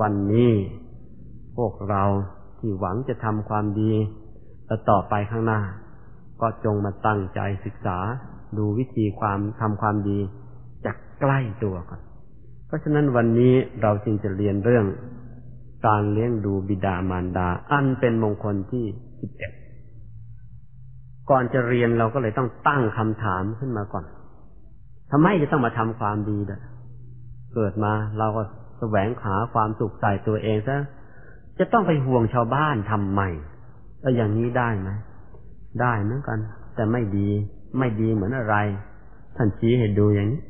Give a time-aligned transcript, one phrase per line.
[0.00, 0.52] วันนี้
[1.56, 2.02] พวกเรา
[2.58, 3.92] ที่หวังจะทำความดี
[4.66, 5.60] และต่อไปข้างหน้า
[6.40, 7.98] ก็จงมาตั้งใจศึกษา
[8.58, 10.18] ดูวิธีความทำความดี
[10.84, 12.00] จากใกล้ตัวก่อน
[12.66, 14.86] เพราะฉะนั้นวันนี้เราจึงจะเรียนเรื่อง
[15.86, 18.84] การเลี้ยงดูบิดามารดา อันเป็นมงคลที่
[19.20, 19.52] สิบเอ็ด
[21.30, 24.04] ก่อนจะเรียนเราก็เลยต้องตั้งคำถามขึ้นมาก่อน
[25.10, 26.62] ทำไมจะต้องมาทำความดีด้วย
[27.54, 28.42] เกิดมาเราก็
[28.84, 30.76] สวงหาความสุขใส่ตัวเองซะ
[31.58, 33.20] จะต้องไปห่วงชาวบ้านทำไม
[34.00, 34.90] แล้วอย่างนี้ได้ไหม
[35.80, 36.38] ได้เหมือนกัน
[36.74, 37.28] แต่ไม่ดี
[37.78, 38.56] ไม่ดีเหมือนอะไร
[39.36, 40.40] ท่านชี้ให้ดูอย่างนี้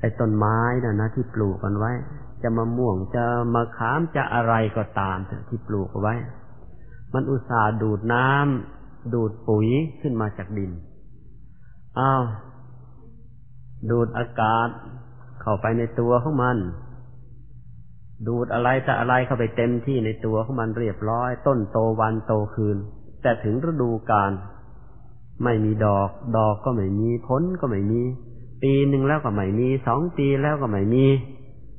[0.00, 1.92] ไอ้ต้นไม้นะ่ะนะที่ปลูกกันไว้
[2.42, 5.16] จะมะม่วงจะมะขามจะอะไรก็ตาม
[5.48, 6.14] ที่ปลูกไว้
[7.12, 9.68] มันอุตส่าห์ดูดน้ำดูดปุ๋ย
[10.00, 10.72] ขึ้นมาจากดิน
[11.98, 12.24] อ้าว
[13.90, 14.68] ดูดอากาศ
[15.40, 16.56] เข้าไปในตัวของมัน
[18.26, 22.76] ดูดอะไรแต่อะไรเข้าไปเต็มที่ในตัวของมันเรียบร้อย ต้นโตวันโตคืน
[23.22, 24.32] แต่ถึงฤดูกาล
[25.44, 28.02] ไม่มีดอก ดอกก็ไม่มีผลก็ไม่มี
[28.62, 31.04] ปีหนึ่งแล้วก็ไม่มีสองปีแล้วก็ไม่มี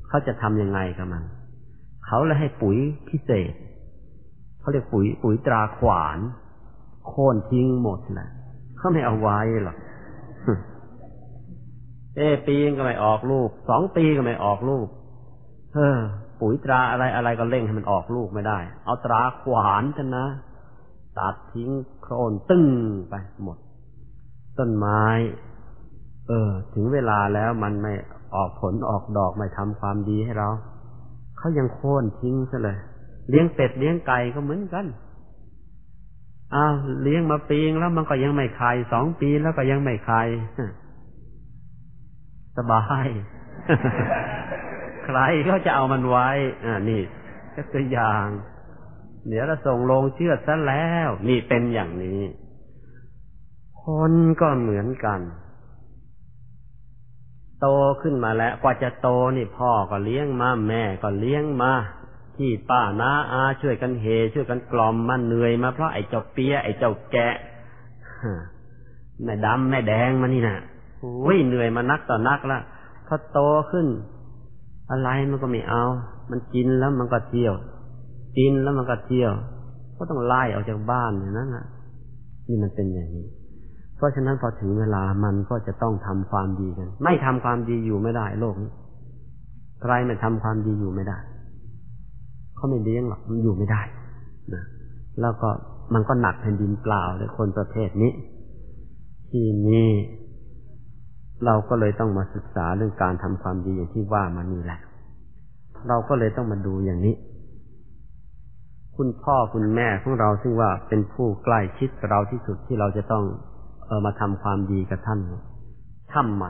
[0.07, 1.23] เขาจะทำยังไงกับมัน
[2.05, 2.77] เขาเลยให้ปุ๋ย
[3.09, 3.53] พิเศษ
[4.59, 6.19] เขาเรียกปุ๋ยปุ๋ยตราขวาน
[7.07, 8.29] โค่นทิ้งหมดแหละ
[8.77, 9.77] เขาไม่เอาไว้หรอก
[12.17, 14.87] เอปีก็ไม่ออกลูกสองปีก็ไม่ออกลูก
[15.73, 15.99] เฮ้อ
[16.39, 20.27] ปุ๋ยตราอะไรอะไรก็เร่งให้มันออกลูกไม่ได้ เอาตราขวานกันนะ
[21.17, 21.69] ตัดทิ้ง
[22.01, 22.65] โครนตึ้ง
[23.09, 23.57] ไปหมด
[24.57, 25.03] ต้นไม้
[26.27, 27.93] เออ ถึงเวลาแล้วมันไม่
[28.35, 30.49] ออกผลออกดอกไม่ทำความดีให้เรา
[31.37, 32.77] เขายังโค่นทิ้งซะเลย
[33.29, 34.85] เลี้ยงเป็ดเลี้ยงไก่ก็เหมือนกัน
[36.55, 40.21] อ้าวเลี้ยงมาปีงแล้วมันก็ยังไม่ไข่สองปีแล้วก็ยังไม่ไข่
[42.57, 43.07] สบาย
[45.05, 46.29] ใครก็จะเอามันไว้
[46.65, 47.01] อ่า นี่
[47.55, 48.27] ก็ตัวอย่าง
[49.27, 52.21] เดี๋ยวเราส่งลงเชื่อซะแล้ว นี่เป็นอย่างนี้
[53.83, 55.19] คนก็เหมือนกัน
[57.61, 57.67] โต
[58.01, 59.07] ขึ้นมาแล้ว กว่าจะโต
[59.37, 61.73] นี่พ่อก็เลี้ยงมา แม่ก็เลี้ยงมา
[62.37, 67.35] ที่ป้านาอาช่วยกันเฮ ช่วยกันกล่อมมันเหนื่อยมาเพราะไอ้เจ้าเปียไอ้เจ้าแกะ
[69.23, 70.57] แม่ดำแม่แดงมานี่นะ่ะ
[71.27, 72.59] วิ่เหนื่อยมานักต่อนักละ
[73.07, 73.39] พอโต
[73.71, 73.87] ขึ้น
[74.91, 75.83] อะไรมันก็ไม่เอา
[76.31, 77.53] มันกินแล้วมันก็เที่ยว
[78.37, 79.33] กินแล้วมันก็เที่ยว
[79.97, 81.65] ก็ต้องไล่ออกจากบ้านอย่างนั้นอะ
[82.47, 83.27] นี่มันเป็นอย่างนี้
[83.95, 88.71] เพราะฉะนั้นพอถึงเวลามันก็จะต้องทำความดีกัน ไม่ทำความดีอยู่ไม่ได้โลกนี้
[89.81, 91.17] ใครไม่ทำความดีอยู่ไม่ได้
[92.55, 93.81] เขาไม่เลี้ยงหรอก มันอยู่ไม่ได้
[94.53, 94.63] นะ
[95.21, 95.49] แล้วก็
[95.93, 98.13] มันก็หนักแผ่นดินเปล่าเลยคนประเภทนี้
[99.29, 99.91] ที่นี่
[101.45, 104.79] เราก็เลยต้องมาศึกษาเรื่องการทำความดีอย่างที่ว่ามานี่แหละ
[105.87, 107.15] เราก็เลยต้องมาดูอย่างนี้
[108.95, 113.23] คุณพ่อคุณแม่ของเราซึ่งว่าเป็นผู้ใกล้ชิดกับเราที่สุดที่เราจะต้อง
[113.85, 115.19] เออมาทำความดีกับท่าน
[116.15, 116.45] ทำไม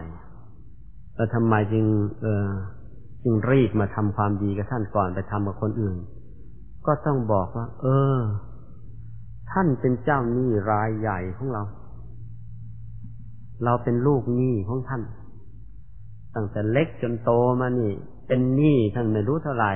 [1.16, 1.86] เออทำไมจึง
[2.22, 2.50] เออ
[3.24, 5.98] จึงรีบมาทำความดีกับท่านก่อนไปทำกับคนอื่น
[6.86, 7.86] ก็ต้องบอกว่า เอ
[8.18, 8.20] อ
[9.52, 11.64] ท่านเป็นเจ้าหนี้รายใหญ่ของเรา
[13.64, 15.04] เราเป็นลูกหนี้ของท่าน
[16.36, 17.92] ตั้งแต่เล็กจนโตมานี่
[18.28, 19.74] เป็นหนี้ท่านไม่รู้เท่าไหร่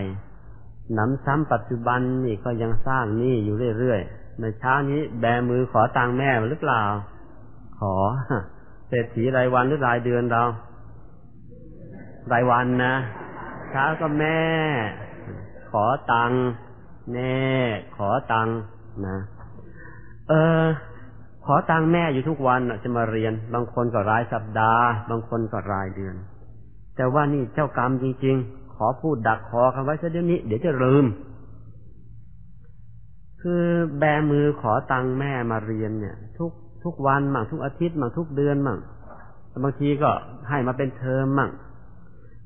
[0.97, 6.83] น้ำซ้ำปัจจุบันนี่ก็ยังสร้างหนี้อยู่เรื่อยๆในเช้านี้แบมือขอตังแม่หรือเปล่า
[7.79, 7.95] ขอ
[8.87, 10.43] เศรษฐีรายวันหรือรายเดือนเรา
[12.31, 12.95] รายวันนะ
[13.71, 14.39] เช้าก็แม่
[15.71, 16.31] ขอตัง
[17.13, 17.43] แน่
[17.95, 18.47] ขอตัง
[19.05, 19.17] นะ
[20.29, 20.63] เออ
[21.45, 26.15] ขอตังแม่อยู่ทุกวันจะมาเรียน บางคนก็รายสัปดาห์ บางคนก็รายเดือน
[26.95, 31.05] แต่ว่านี่เจ้ากรรมจริง ๆ ขอพูดดักคอคำไว้ซะเดี๋ยวนี้ เดี๋ยวจะลืม
[33.41, 33.63] คือ
[33.99, 36.51] แบมือขอตังแม่มาเรียนเนี่ย ทุก
[36.83, 38.79] ทุกวันมั่งทุกอาทิตย์มั่งทุกเดือนมั่ง
[39.63, 40.09] บางทีก็
[40.49, 41.51] ให้มาเป็นเทอมมั่ง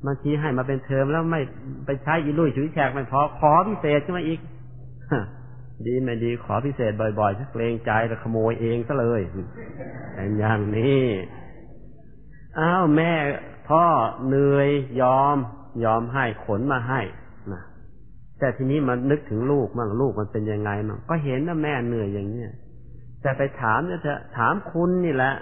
[0.06, 1.42] บางทีให้มาเป็นเทอมแล้วไม่
[1.86, 4.40] ไปใช้อีลุยฉุยแฉกไม่พอขอพิเศษขึ้นมาอีก
[5.86, 9.22] ดีไม่ดีขอพิเศษบ่อยๆชักเกรงใจแล้วขโมยเองซะเลย
[10.14, 11.04] แต่อย่างนี้
[12.60, 13.12] อ้าวแม่
[13.70, 13.84] พ่อ
[14.28, 14.70] เหนื่อย
[15.02, 15.38] ยอม
[15.84, 17.02] ยอมให้ขนมาให้
[17.54, 17.62] นะ
[18.40, 22.52] แต่ทีนี้มันนึกถึงลูกมั่งลูกมันเป็นยังไงมั่งก็เห็นว่าแม่เหนื่อยอย่างเนี้ย
[23.22, 25.34] แต่ไปถามเนี่ยจะถามคุณนี่แหละ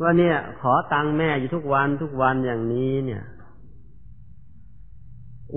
[0.00, 3.22] ว่าเนี่ย ขอตังค์แม่อยู่ทุกวันทุกวันอย่างนี้เนี่ย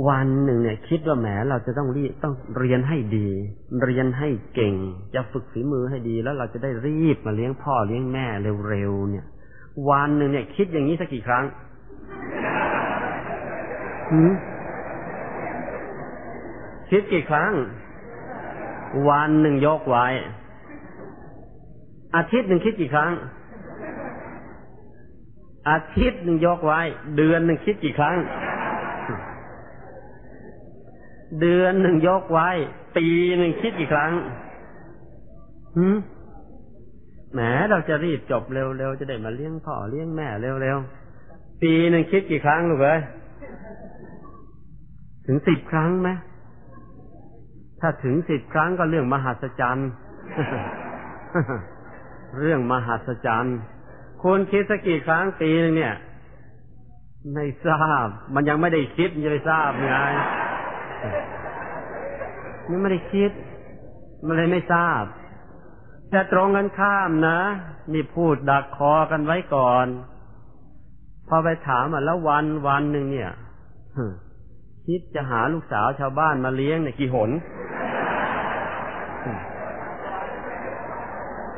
[0.08, 3.30] วันหนึ่งเนี่ยคิดว่าแหมเราจะต้องรีต้องเรียนให้ดี
[3.84, 4.76] เรียนให้เก่ง
[5.16, 8.26] จะฝึกฝีมือให้ดี แล้วเราจะได้รีบมาเลี้ยงพ่อเลี้ยงแม่
[8.68, 9.26] เร็วๆเนี่ย
[9.90, 11.46] วันหนึ่งเนี่ย คิดอย่างนี้สักกี่ครั้ง
[14.12, 14.32] หืม
[16.90, 17.52] คิดกี่ครั้ง
[19.10, 20.08] วันหนึ่งยกไว้
[22.16, 23.12] อาทิตย์หนึ่งคิดกี่ครั้ง
[25.70, 26.82] อาทิตย์หนึ่งยกไว้
[27.18, 28.18] เดือนหนึ่งคิดกี่ครั้ง
[31.42, 32.50] เดือนหนึ่งยกไว้
[32.98, 34.12] ปีหนึ่งคิดกี่ครั้ง
[35.78, 35.98] หืม
[37.34, 37.40] แหม
[37.70, 43.02] เราจะรีบจบเร็วๆ จะได้มาเลี้ยงพ่อเลี้ยงแม่เร็วๆ ปีหนึ่งคิดกี่ครั้งลูกเอ้ย
[45.26, 46.10] ถึงสิบครั้งไหม
[47.80, 49.90] ถ้าถึงสิบครั้งก็เรื่องมหัศจรรย์
[52.40, 53.58] เรื่องมหัศจรรย์
[54.24, 55.96] คุณคิดสักกี่ครั้งปีนึงเนี่ย
[57.34, 59.96] ไม่ทราบ มันยังไม่ได้คิดมันจะไปทราบไง
[62.70, 63.32] มันไม่ได้คิด
[64.26, 65.04] มันเลยไม่ทราบ
[66.14, 67.40] จะตรงกันข้ามนะ
[67.94, 69.86] นี่พูดดักคอกันไว้ก่อน
[71.28, 73.32] พอไปถามอะแล้ววันวันหนึ่งเนี่ย
[74.88, 77.30] คิดจะหาลูกสาวชาวบ้านมาเลี้ยงเนี่ยกี่หน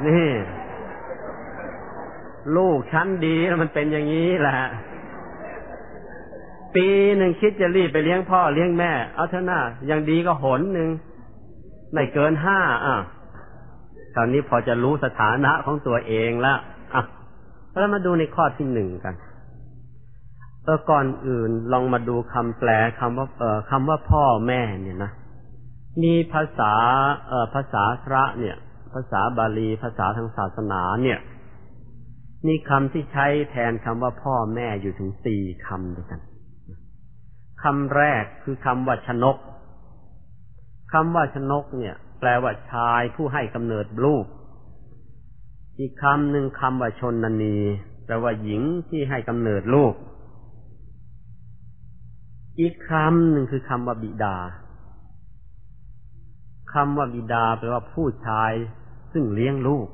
[0.07, 0.29] นี่
[2.57, 4.59] ลูกชั้นดีมันเป็นอย่างนี้แหละ
[6.75, 6.87] ปี
[7.17, 9.59] หนึ่งคิดจะรีบไปเลี้ยงพ่อเลี้ยงแม่ เอาเถอะหน้า
[9.89, 10.89] ยังดีก็หนหนึ่ง
[11.93, 12.95] ไม่เกินห้าอะ
[14.15, 16.57] ตอนนี้พอจะรู้สถานะของตัวเองแล้ว
[16.93, 17.03] อะ
[17.79, 19.15] แล้วมาดูในข้อที่หนึ่งกัน
[20.63, 22.69] เออก่อนอื่นลองมาดูคำแปล
[22.99, 25.11] คำว่าเออคำว่าพ่อแม่เนี่ยนะ
[26.03, 26.73] มีภาษา
[27.27, 28.57] เออภาษาพระเนี่ย
[28.93, 31.19] ภาษาบาลีภาษาทางศาสนาเนี่ย
[32.47, 36.21] มีคำที่ใช้แทนคำว่าพ่อแม่อยู่ถึงสี่คำด้วยกัน
[37.63, 39.37] คำแรกคือคำว่าชนก
[40.91, 44.25] คำว่าชนกเนี่ย แปลว่าชายผู้ให้กำเนิดลูก
[45.79, 47.57] อีกคำหนึ่งคำว่าชนนนี
[48.05, 49.93] แปลว่าหญิงที่ให้กำเนิดลูก
[52.59, 54.37] อีกคำหนึ่งคือคำว่าบิดา
[56.73, 58.51] คำว่าบิดาแปลว่าผู้ชาย
[59.11, 59.87] ซึ่งเลี้ยงลูก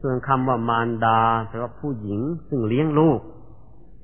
[0.00, 3.20] ส่วนคำว่ามารดาแปลว่าผู้หญิงซึ่งเลี้ยงลูก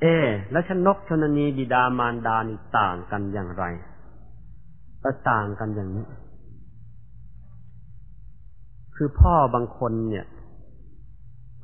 [0.01, 0.07] เอ
[0.51, 3.65] แล้วชนกชนนีบิดามารดานี่ต่างกันอย่างไร
[5.03, 6.07] ก็ต่างกันอย่างนี้
[8.97, 10.27] คือพ่อบางคนเนี่ย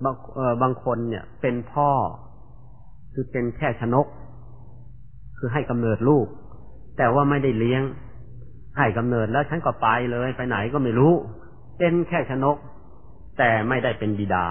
[0.05, 1.91] บางเออบางคนเนี่ย เป็นพ่อ
[3.13, 4.07] คือเป็นแค่ชนก
[5.39, 6.27] คือให้กำเนิดลูก
[6.99, 7.83] แต่ว่าไม่ได้เลี้ยง
[8.77, 11.13] ให้กำเนิดแล้วฉันก็ไปเลยไปไหนก็ไม่รู้
[11.79, 12.57] เป็นแค่ชนก
[13.39, 14.47] แต่ไม่ได้เป็นบิดา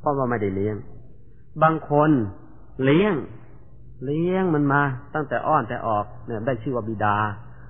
[0.00, 0.76] เพราะว่าไม่ได้เลี้ยง
[1.62, 2.10] บางคน
[2.84, 3.14] เลี้ยง
[4.04, 4.82] เลี้ยงมันมา
[5.14, 7.16] ตั้งแต่อ้อนแต่ออกเนี่ยได้ชื่อว่าบิดา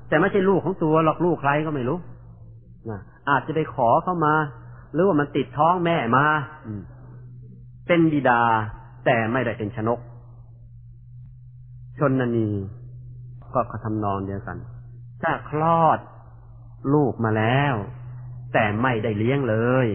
[0.08, 1.98] แต่ไม่ใช่ลูกของตัวหรอกลูกใครก็ไม่รู้
[2.90, 3.00] นะ
[3.30, 4.34] อาจจะไปขอเข้ามา
[4.92, 6.26] หรือว่ามันติดท้องแม่มา
[7.86, 8.42] เป็นบิดา
[9.04, 9.98] แต่ไม่ได้เป็นชนก
[11.98, 12.48] ชนนี
[13.54, 14.56] ก็ทำนองเดียวกัน
[15.22, 15.98] ถ้าคลอด
[16.94, 17.74] ลูกมาแล้ว
[18.52, 19.86] แต่ไม่ได้เลี้ยงเลย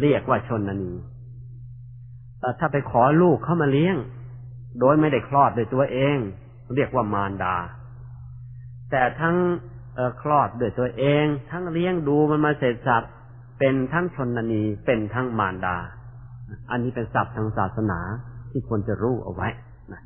[0.00, 0.92] เรียกว่าชนนี
[2.58, 3.96] ถ้าไปขอลูกเข้ามาเลี้ยง
[4.80, 6.16] โดยไม่ได้คลอดโดยตัวเอง
[6.74, 7.56] เรียกว่ามารดา
[8.90, 9.36] แต่ทั้ง
[10.22, 13.02] คลอดโดยตัวเอง ทั้งเลี้ยงดูมันมาเสร็จสับ
[13.58, 15.76] เป็นทั้งชนนีเป็นทั้งมารดา
[16.70, 18.00] อันนี้เป็นศัพท์ทางศาสนา
[18.50, 19.48] ที่ควรจะรู้เอาไว้
[19.92, 20.02] นะ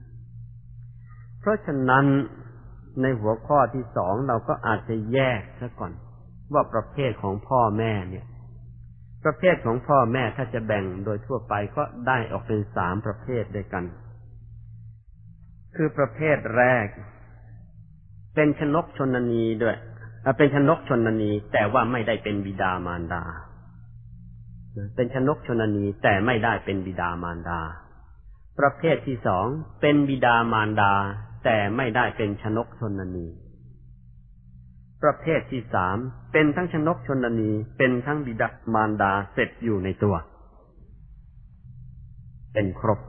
[1.40, 2.04] เพราะฉะนั้น
[3.02, 5.92] ในหัวข้อที่สองเราก็อาจจะแยกซะก่อน
[6.52, 8.26] ว่าประเภทของพ่อแม่เนี่ย
[9.25, 13.85] ประเภทของพ่อแม่ถ้าจะแบ่งโดยทั่วไปก็ได้ออกเป็นสามประเภทด้วยกัน
[15.77, 16.87] คือประเภทแรก
[18.35, 19.77] เป็นชนกชนนีด้วย
[20.39, 23.25] เป็นชนกชนนีแต่ว่าไม่ได้เป็นบิดามารดา
[24.97, 27.61] เป็นชนกชนนีแต่ไม่ได้เป็นบิดามารดา
[28.59, 29.47] ประเภทที่สอง
[29.81, 30.93] เป็นบิดามารดา
[31.45, 33.27] แต่ไม่ได้เป็นชนกชนนี
[35.02, 35.97] ประเภทที่สาม
[36.33, 40.14] เป็นทั้งชนกชนนี เป็นทั้งบิดามารดาเสร็จอยู่ในตัว
[42.52, 43.00] เป็นครบ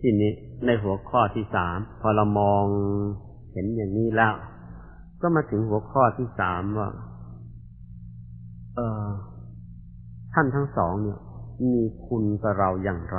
[0.00, 0.32] ที่นี้
[0.66, 2.64] ในหัวข้อที่สามพอเรามอง
[3.52, 4.34] เห็นอย่างนี้แล้ว
[5.20, 6.88] ก็มาถึงหัวข้อที่สามว่า
[8.76, 9.08] เออ
[10.34, 11.18] ท่านทั้งสองเนี่ย
[11.72, 13.18] มีคุณกับเราอย่างไร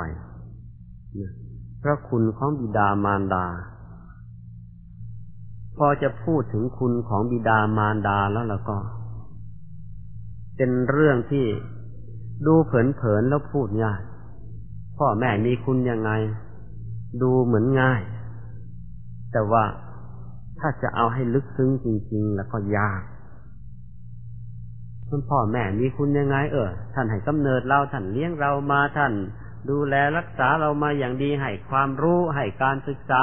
[1.82, 3.46] พระคุณของบิดามารดา
[5.76, 8.76] พอจะพูดถึงคุณของบิดามารดาแล้วแล้วก็
[10.56, 11.46] เป็นเรื่องที่
[12.46, 14.00] ดูเผินๆแล้วพูดยาก
[14.98, 16.10] พ่อแม่มีคุณยังไง
[17.22, 18.00] ดูเหมือนง่าย
[19.32, 19.64] แต่ว่า
[20.58, 23.02] ถ้าจะเอาให้ลึกซึ้งจริง ๆ แล้วก็ยาก
[25.08, 29.12] ท่านพ่อแม่มีคุณยังไง เออท่านให้กำเนิดเราท่านเลี้ยงเรามาท่าน
[29.70, 33.22] ดูแลรักษาเรามาอย่างดีให้ความรู้ให้การศึกษา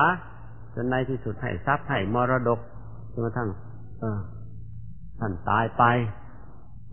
[0.73, 2.59] จนในที่สุดให้ทรัพย์ให้มรดก
[3.11, 3.49] จนกระทั่ง
[3.99, 4.19] เออ
[5.19, 5.83] ท่านตายไป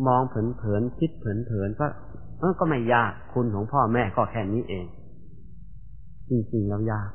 [0.07, 1.87] มองเผินๆคิดเผินๆก็
[2.39, 4.87] เออก็ไม่ยากคุณของพ่อแม่ก็แค่นี้เอง
[6.29, 7.11] จริงๆแล้วยาก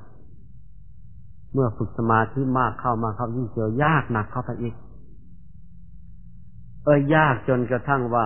[1.53, 4.75] เมื่อฝึกสมาธิมากเข้ามาเข้ายิ่งเจอยากหนักเข้าไปอีก
[6.83, 8.25] เออยากจนกระทั่งว่า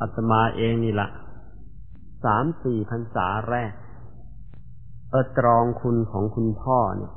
[0.00, 1.08] อาตมาเองนี่ละ
[2.24, 3.72] สามสี่พรรษาแรก
[5.10, 7.12] เออตรองคุณของคุณพ่อเนี่ย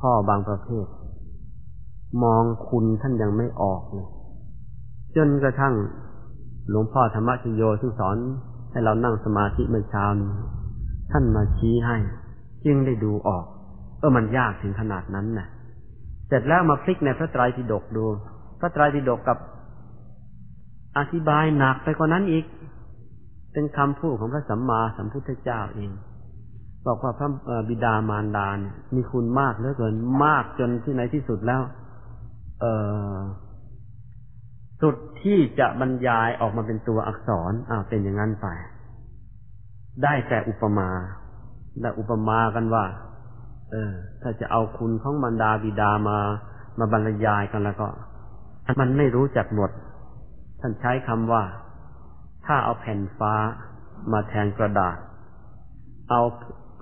[0.00, 0.86] พ่อบางประเภท
[2.22, 4.08] มองคุณท่านยังไม่ออกเลย
[5.16, 5.74] จนกระทั่ง
[6.70, 8.16] หลวงพ่อธรรมชโยซึ่งสอน
[8.70, 10.30] ให้เรานั่งสมาธิเมื่อเช้านี้
[11.12, 11.96] ท่านมาชี้ให้
[12.64, 13.44] จึงได้ดูออก
[13.98, 15.48] เออมันยากถึงขนาดนั้นนะ่ะ
[16.28, 18.04] เสร็จแล้วมาพลิกในพระไตรปิฎกดู
[18.60, 19.38] พระไตรปิฎกกับ
[20.98, 22.44] อธิบายหนักไปกว่านั้นอีก
[23.52, 25.90] เป็นคำพูดของพระสัมมาสัมพุทธเจ้าเอง
[26.88, 27.28] บอกว่าพระ
[27.68, 31.62] บิดามารดาเนี่ยมีคุณมากเหลือเกินมากจนที่ในที่สุดแล้ว
[32.60, 32.64] เอ
[33.14, 33.16] อ
[34.80, 38.46] สุดที่จะบรรยายออกมาเป็นตัวอักษรอ้าวเป็นอย่างนั้นไป
[40.02, 40.88] ได้แต่อุปมา
[41.80, 42.84] ได้อุปมากันว่า
[43.70, 43.92] เออ
[44.22, 46.18] ถ้าจะเอาคุณของบรรดาบิดามา
[46.78, 47.88] มาบรรยายกันแล้วก็
[48.80, 49.70] มันไม่รู้จักหมด
[50.60, 51.42] ท่านใช้คำว่า
[52.46, 53.34] ถ้าเอาแผ่นฟ้า
[54.12, 54.96] มาแทนกระดาษ
[56.10, 56.20] เอา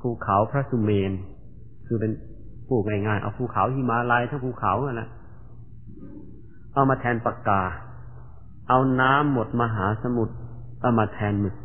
[0.07, 1.13] ภูเขาพระสุเมน
[1.87, 2.13] คือเป็น
[2.69, 5.09] ผูกง่ายๆเอาภูเขาหิมาลัยทั้งภูเขาอะนะ
[6.73, 7.63] เอามาแทนปากกา
[8.69, 10.35] เอาน้ำหมดมหาสมุทร
[10.81, 11.57] เอามาแทนหมึก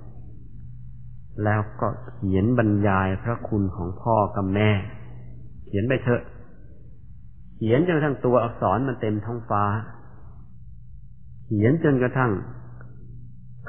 [1.43, 4.69] แล้วก็เขียนบรรยายพระคุณของพ่อกับแม่
[5.65, 6.21] เขียนไปเถอะ
[7.55, 9.63] เขียนจนกระทั่งตัวอักษรมันเต็มท้องฟ้า
[11.45, 12.31] เขียนจนกระทั่ง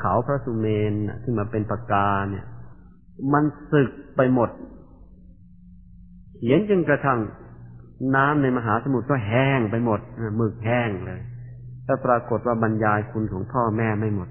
[0.01, 2.47] เขาพระสุเมนซึ่งมาเป็นปากกาเนี่ย
[3.33, 4.51] มันสึกไปหมด
[6.37, 7.19] เขียนจนกระทั่ง
[8.17, 10.01] น้ำในมหาสมุทรก็แห้งไปหมด
[10.37, 11.21] หมึกแห้งเลย
[11.85, 14.29] แล้วปรากฏว่าบรรยายคุณของพ่อแม่ไม่หมด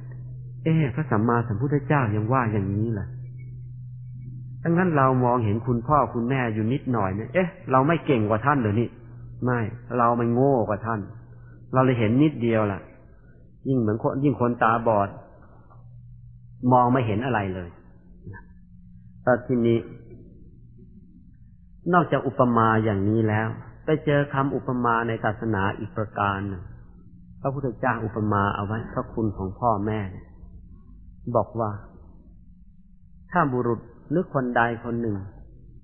[0.63, 3.07] เอ๊พระสัมมาสัมพุทธเจ้ายังว่าอย่างนี้แหละ
[4.63, 8.89] ดังนั้นเรามองเห็นคุณพ่อคุณแม่อยู่นิดหน่อยเนี่ย เอ๊ะ เราไม่เก่งกว่าท่านหรือนี่
[9.43, 9.59] ไม่
[9.97, 11.00] เราไม่โง่กว่าท่าน
[11.73, 12.79] เราเลยเห็นนิดเดียวล่ะ
[13.67, 15.09] ยิ่งเหมือนคนยิ่งคนตาบอด
[16.71, 17.69] มองไม่เห็นอะไรเลย
[19.31, 19.79] แต่ทีนี้
[21.93, 23.47] นอกจากอุปมาอย่างนี้แล้ว
[23.85, 26.63] ไปเจอคำอุปมาในศาสนาอีกประการหนึ่ง
[27.41, 30.00] พระพุทธเจ้าอุปมาเอาไว้พระคุณของพ่อแม่
[31.35, 31.71] บอกว่า
[33.31, 35.17] ถ้าบุรุษหรือคนใดคนหนึ่ง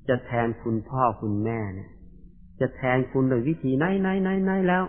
[0.10, 1.90] จะแทนคุณพ่อคุณแม่เนี่ย
[2.60, 4.84] จะแทนคุณโดยวิธีไหนไหนไหนไหนแล้ว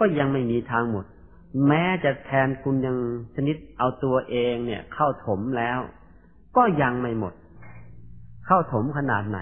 [0.00, 1.04] ก็ยังไม่มีทางหมด
[1.66, 2.96] แม้จะแทนคุณยัง
[3.34, 5.80] ชนิดเอาตัวเองเนี่ย เข้าถมแล้ว
[6.56, 7.34] ก็ยังไม่หมด
[8.52, 9.40] เข้าถมขนาดไหน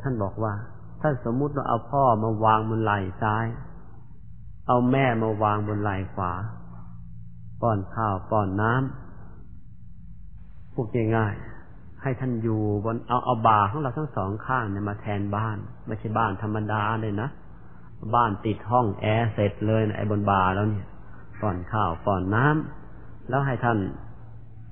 [0.00, 0.54] ท่านบอกว่า
[1.00, 3.46] ท่านสมมุติว่าเอาพ่อมาวางบนไหล่ซ้าย
[4.68, 6.32] เอาแม่มาวางบนไหล่ขวา
[7.60, 10.86] ป้อนข้าวป้อนน้ำพูด
[11.16, 17.28] ง่ายๆให้ท่านอยู่บนเอาเอาบาของเราทั้งสองข้างเนี่ยมาแทนบ้าน ไม่ใช่บ้านธรรมดาเลยนะ
[18.14, 20.86] บ้านติดห้องแอร์เสร็จเลยนะไอ้บนบาแล้วเนี่ย
[21.40, 23.78] ป้อนข้าวป้อนน้ำแล้วให้ท่าน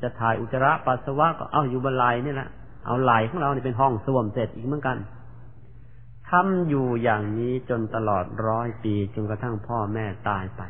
[0.03, 2.51] จะถ่ายอุจจาระปัสสาวะก็เอาอยู่บนไหล่นี่แหละ
[2.87, 4.97] เอาไหลของเราเนี่เป็นห้องส้วมเสร็จอีกเหมือนกัน
[6.31, 10.63] ทำอยู่อย่างนี้จนตลอดร้อยปีจนกระทั่งพ่อแม่ตายไป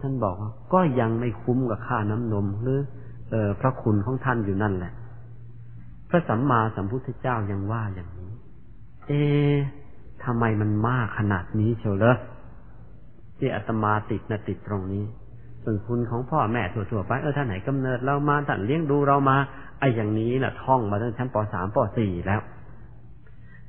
[0.00, 2.80] ท่านบอกว่าก็ยังไม่คุ้มกับค่าน้ำนมหรือ
[3.30, 4.92] เออพระคุณของท่านอยู่นั่นแหละ
[6.08, 8.32] พระสัมมาสัมพุทธเจ้ายังว่าอย่างนี้
[9.06, 9.22] เอ๊
[10.24, 12.18] ทำไมมันมากขนาดนี้เชียวเลย
[13.38, 15.04] ที่อาตมาติดนะติดตรงนี้
[15.64, 19.36] ส่วนคุณของพ่อแม่ทั่วๆไปเออท่านไหนกำเนิดเรามาท่านเลี้ยงดูเรามา
[19.78, 22.40] ไอ้อย่างนี้นะ่ะท่องมาตั้งชั้นปสามปสี่แล้ว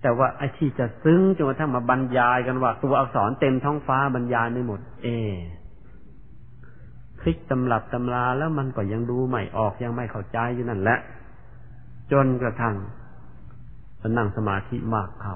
[0.02, 5.08] แต่ว่าไอ้ที่จะซึ้งจนกระทั่งมาบรรยายกันว่า ตัวอักษรเต็มท้องฟ้าบรรยายไม่หมด เอ
[7.20, 11.00] พลิกตำรับตำราแล้วมันก็ยังดูไม่ออกยังไม่เข้าใจอยู่นั่นแหละ
[12.12, 12.76] จนกระทั่ง
[14.18, 15.36] นั่งสมาธิมากเข้า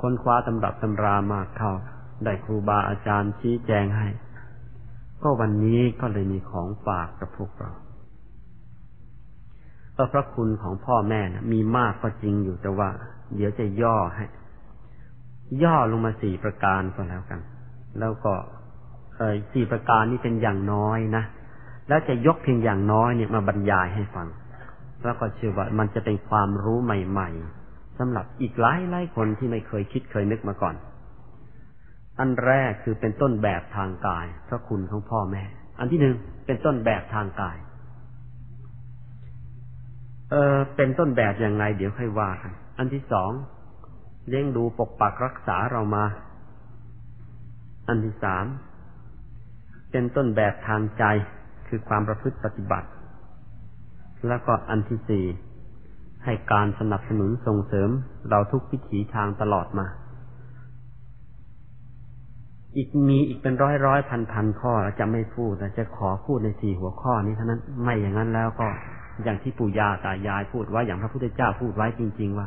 [0.00, 1.72] ค้นคว้าตำรับตำรามากเข้า
[2.24, 4.08] ได้ครูบาอาจารย์ชี้แจงให้
[5.22, 7.70] ก็วันนี้ก็เลยมีของฝากกับพวกเรา
[10.12, 12.88] พระคุณของพ่อแม่นะมีมากก็จริงอยู่แต่ว่า
[13.36, 14.24] เดี๋ยวจะย่อให้
[15.62, 17.40] ย่อลงมาสี่ประการก็แล้วกัน
[17.98, 18.32] แล้วก็
[19.16, 21.24] เออสี่ประการนี้เป็นอย่างน้อยนะ
[21.88, 24.28] แล้วจะยกเพียงอย่างน้อยเนี่ยมาบรรยายให้ฟัง
[25.04, 27.30] แล้วก็เชื่อว่ามันจะเป็นความรู้ใหม่
[27.64, 30.74] ๆสำหรับอีกหลายหลายคนที่ไม่เคยคิดเคยนึกมาก่อน
[32.18, 35.42] อันแรกคือเป็นต้นแบบทางกาย พระคุณของพ่อแม่
[35.78, 36.14] อันที่หนึ่ง
[36.46, 37.56] เป็นต้นแบบทางกาย
[40.30, 43.30] เออเป็นต้นแบบยังไง เดี๋ยวค่อยว่ากันอันที่สอง
[44.28, 46.04] เลี้ยงดูปกปักรักษาเรามา
[47.88, 48.44] อันที่สาม
[49.90, 51.04] เป็นต้นแบบทางใจ
[51.68, 52.88] คือความประพฤติปฏิบัติ
[54.28, 55.24] แล้วก็อันที่สี่
[56.24, 57.90] ให้การสนับสนุนส่งเสริม
[58.30, 59.86] เราทุกวิถีทางตลอดมา
[62.76, 68.66] อีกมีอีกเป็นร้อยร้อยพันพันข้อเราจะไม่พูดแต่จะขอพูดในสี่หัวข้อนี้เท่านั้นไม่อย่างนั้นแล้วก็
[69.22, 72.46] อย่างที่ปู่ย่าตายายพูดไว้อย่างพระพุทธเจ้าพูดไว้จริง ๆ ว่า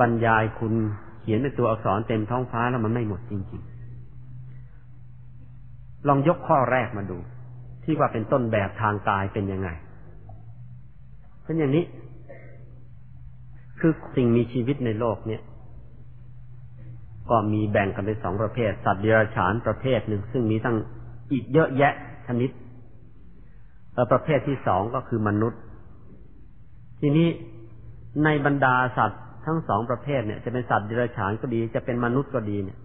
[0.00, 0.72] บรรยายคุณ
[1.20, 3.62] เขียนในตัวอักษรเต็มท้องฟ้าแล้วมันไม่หมดจริง
[5.24, 7.18] ๆ ลองยกข้อแรกมาดู
[7.84, 9.68] ที่ว่าเป็นต้นแบบทางกายเป็นยังไง
[11.44, 11.84] เป็นอย่างนี้
[13.80, 15.42] คือสิ่งมีชีวิตในโลกเนี่ย
[17.30, 20.76] ก็มีแบ่งกันเป็นสองประเภท สัตว์เดรัจฉานประเภทหนึ่ง ซึ่งมีตั้ง
[21.32, 21.94] อีกเยอะแยะ
[22.26, 22.50] ชนิด
[24.12, 25.60] ประเภทที่สองก็คือมนุษย์
[27.00, 27.28] ทีนี้
[28.24, 32.78] ในบรรดาสัตว์ทั้งสองประเภทเนี่ย จะเป็นสัตว์เดรัจฉานก็ดี จะเป็นมนุษย์ก็ดีเนี่ย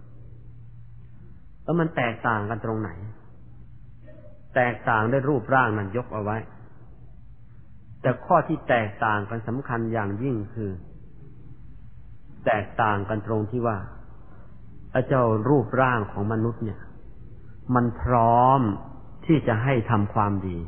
[1.64, 2.90] แล้วมันแตกต่างกันตรงไหน
[4.54, 6.36] แตกต่างด้วยรูปร่างนั้นยกเอาไว้
[8.02, 10.70] แต่ข้อที่แตกต่างกันสำคัญอย่างยิ่งคือ
[12.46, 13.76] แตกต่างกันตรงที่ว่า
[15.08, 16.80] เจ้ารูปร่างของมนุษย์เนี่ย
[17.74, 18.60] มันพร้อม
[19.26, 20.58] ที่จะให้ทำความดี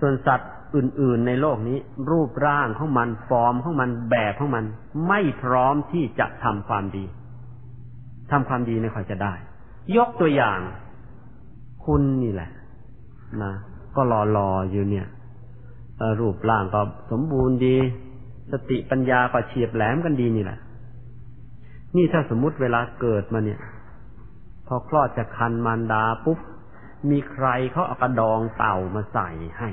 [0.00, 1.78] ส่วนสัตว์อื่น ๆ ในโลกนี้
[2.10, 4.64] รูปร่างของมันฟอร์มของมันแบบของมัน
[5.08, 7.04] ไม่พร้อมที่จะทำความดี
[8.30, 9.34] ทำความดีไม่ค่อยจะได้
[9.96, 10.60] ยกตัวอย่าง
[11.84, 12.50] คุณนี่แหละ
[13.42, 13.52] นะ
[13.96, 15.06] ก็รอรออยู่เนี่ย
[16.20, 17.76] รูปร่างก็สมบูรณ์ดี
[18.52, 20.58] สติปัญญาก็เฉียบแหลมกันดีนี่แหละ
[21.96, 23.60] นี่ถ้าสมมุติเวลาเกิดมาเนี่ย
[24.66, 26.38] พอคลอดจากคันมารดาปุ๊บ
[27.10, 29.70] มีใครเขาเอากระดองเต่ามาใส่ให้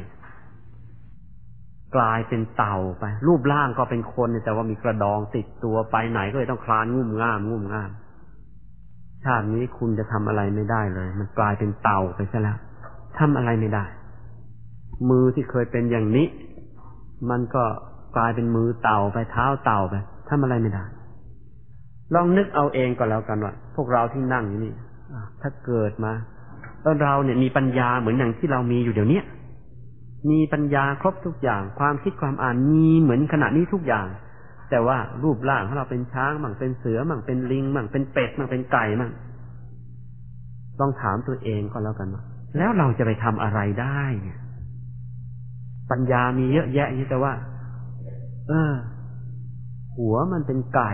[1.96, 7.92] กลายเป็นเต่าไป รูปร่างก็เป็นคนแต่ว่ามีกระดองติดตัวไปไหนก็เลยต้องคลานงุ่มง่ามงุ่มง่าม
[9.24, 12.57] ชาตินี้คุณจะทำอะไรไม่ได้เลย มันกลายเป็นเต่าไปซะแล้ว
[13.20, 13.86] ทำอะไรไม่ได้
[15.09, 16.27] มือที่เคยเป็นอย่างนี้
[17.29, 17.64] มันก็
[18.18, 19.96] กลายเป็นมือเต่าไปเท้าเต่าไป
[20.29, 20.86] ทำอะไรไม่ได้
[22.14, 24.74] ลองนึกเอาเองก็แล้วกันว่าพวกเราที่นั่งอยู่นี่
[25.42, 26.14] ถ้าเกิดมา
[27.04, 29.22] เราเนี่ยมีปัญญาเหมือนอย่างที่เรามีอยู่เดี๋ยวนี้
[30.32, 34.08] มีปัญญาครบทุกอย่าง ความคิดความอ่านมีเหมือนขณะนี้ทุกอย่าง
[34.70, 39.12] แต่ว่ารูปร่างของเราเป็นช้างมั่งเป็นเสือมั่งเป็นลิงมั่งเป็นเป็ดมั่งเป็นไก่มั่ง
[40.80, 42.24] ต้องถามตัวเองก็แล้วกันว่า
[42.58, 44.40] แล้วเราจะไปทำอะไรได้เนี่ย
[45.92, 47.34] ปัญญามีเยอะแยะนี่แต่ว่า
[48.48, 48.74] เออ
[49.98, 50.94] หัวมันเป็นไก่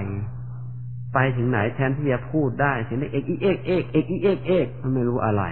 [1.14, 5.44] ไปถึงไหนแทนที่จะพูดได้ถึงได้เอกอีเอกเอกเอกอีเอกเอกมันไม่รู้อะไร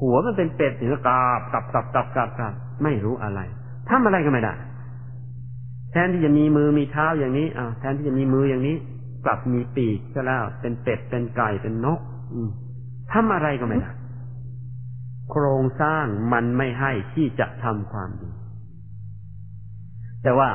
[0.00, 3.40] หัวมันเป็นเป็ดถึงกราบกับกลับกลับกลับกับไม่รู้อะไร
[3.88, 4.54] ทำอะไรก็ไม่ได้
[5.92, 8.76] แทนที่จะมีมือมีเท้าอย่างนี้อ้าแทนที่จะมีมืออย่างนี้
[9.24, 12.00] กลับมีปีกก็แล้ว เป็นเป็ดเป็นไก่เป็นนก
[12.32, 12.50] อืม
[13.12, 13.90] ทำอะไรก็ไม่ได้
[15.30, 18.30] โครงสร้างมันไม่ให้ที่จะทำความดี
[20.22, 20.48] แต่ว่า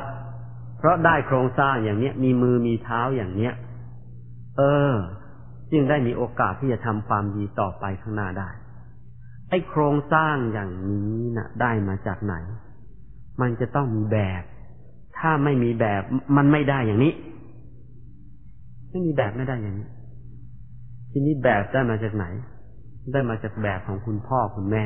[0.78, 3.54] เพราะได้โครงสร้างอย่างเนี้ย มีมือมีเท้าอย่างเนี้ย
[4.58, 4.94] เออ
[5.72, 8.50] จึงได้มีโอกาสที่จะทำความดีต่อไปข้างหน้าได้
[9.50, 12.36] ไอ้โครงสร้างอย่างนี้นะ่ะ ได้มาจากไหน
[13.42, 14.44] มันจะต้องมีแบบ
[15.18, 16.02] ถ้าไม่มีแบบ
[16.38, 17.14] มันไม่ได้อย่างนี้
[18.90, 19.88] ไม่มีแบบไม่ได้อย่างนี้
[21.12, 22.26] ทีนี้แบบได้มาจากไหน
[23.14, 24.86] ได้มาจากแบบของคุณพ่อคุณแม่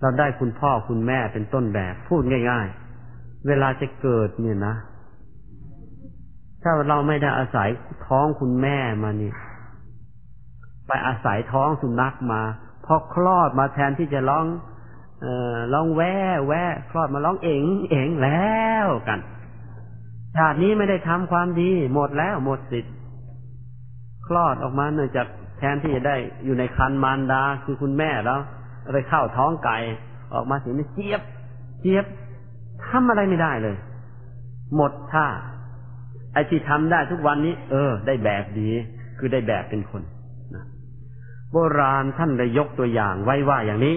[0.00, 2.66] เราได้คุณพ่อคุณแม่เป็นต้นแบบ พูดง่าย
[3.06, 4.74] ๆ เวลาจะเกิดเนี่ยนะ
[6.62, 7.68] ถ้าเราไม่ได้อาศัย
[8.06, 9.32] ท้องคุณแม่มานี่
[10.86, 12.42] ไปอาศัยท้องสุนัขมา
[12.84, 14.46] พอคลอดมาแทนที่จะร้อง
[15.20, 16.16] เอ่อร้องแว่
[16.48, 19.20] แว่คลอดมาร้องเอ๋งเอ๋งแล้วกัน
[20.36, 22.94] ชาตินี้ไม่ได้ทำความดี หมดแล้วหมดสิทธิ์
[24.26, 25.26] คลอดออกมาเนื่องจาก
[25.58, 28.40] แทนที่จะได้อยู่ในคันมารดาคือคุณแม่แล้ว
[28.94, 29.76] ไปเข้าท้องไก่
[30.34, 31.22] ออกมาสินี่เจี๊ยบ
[31.80, 32.04] เจี๊ยบ
[32.84, 33.76] ทำอะไรไม่ได้เลย
[34.76, 35.26] หมดท่า
[36.32, 38.68] ไอ้ที่ทำได้ทุกวันนี้ เออ ได้แบบดี
[39.18, 40.02] คือได้แบบเป็นคน
[41.52, 43.96] โบราณท่านได้ยกตัวอย่างไว้ว่าอย่างนี้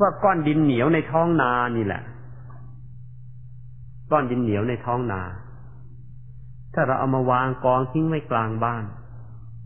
[0.00, 2.02] ว่าก้อนดินเหนียวในท้องนานี่แหละ
[4.10, 5.22] ก้อนดินเหนียวในท้องนา
[6.74, 8.84] ถ้าเราเอามาวางกองทิ้งไว้กลางบ้าน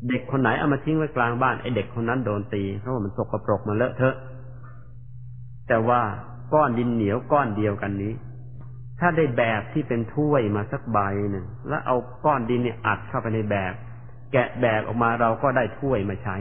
[0.09, 4.17] เด็กคนไหนเอามาทิ้งไว้กลางบ้านไอ้เด็กคนนั้นโดนตีเพราะว่ามันสกปรกมันเลอะเทอะ
[5.69, 6.01] แต่ว่า
[6.55, 8.13] ก้อนดินเหนียวก้อนเดียวกันนี้
[9.05, 10.99] ถ้าได้แบบที่เป็นถ้วยมาสักใบ
[11.31, 13.73] หนึ่งแล้วเอาก้อนดินเนี่ยอัดเข้าไปในแบบ
[14.33, 16.37] แกะแบบออกมาเราก็ได้ถ้วยมาใช้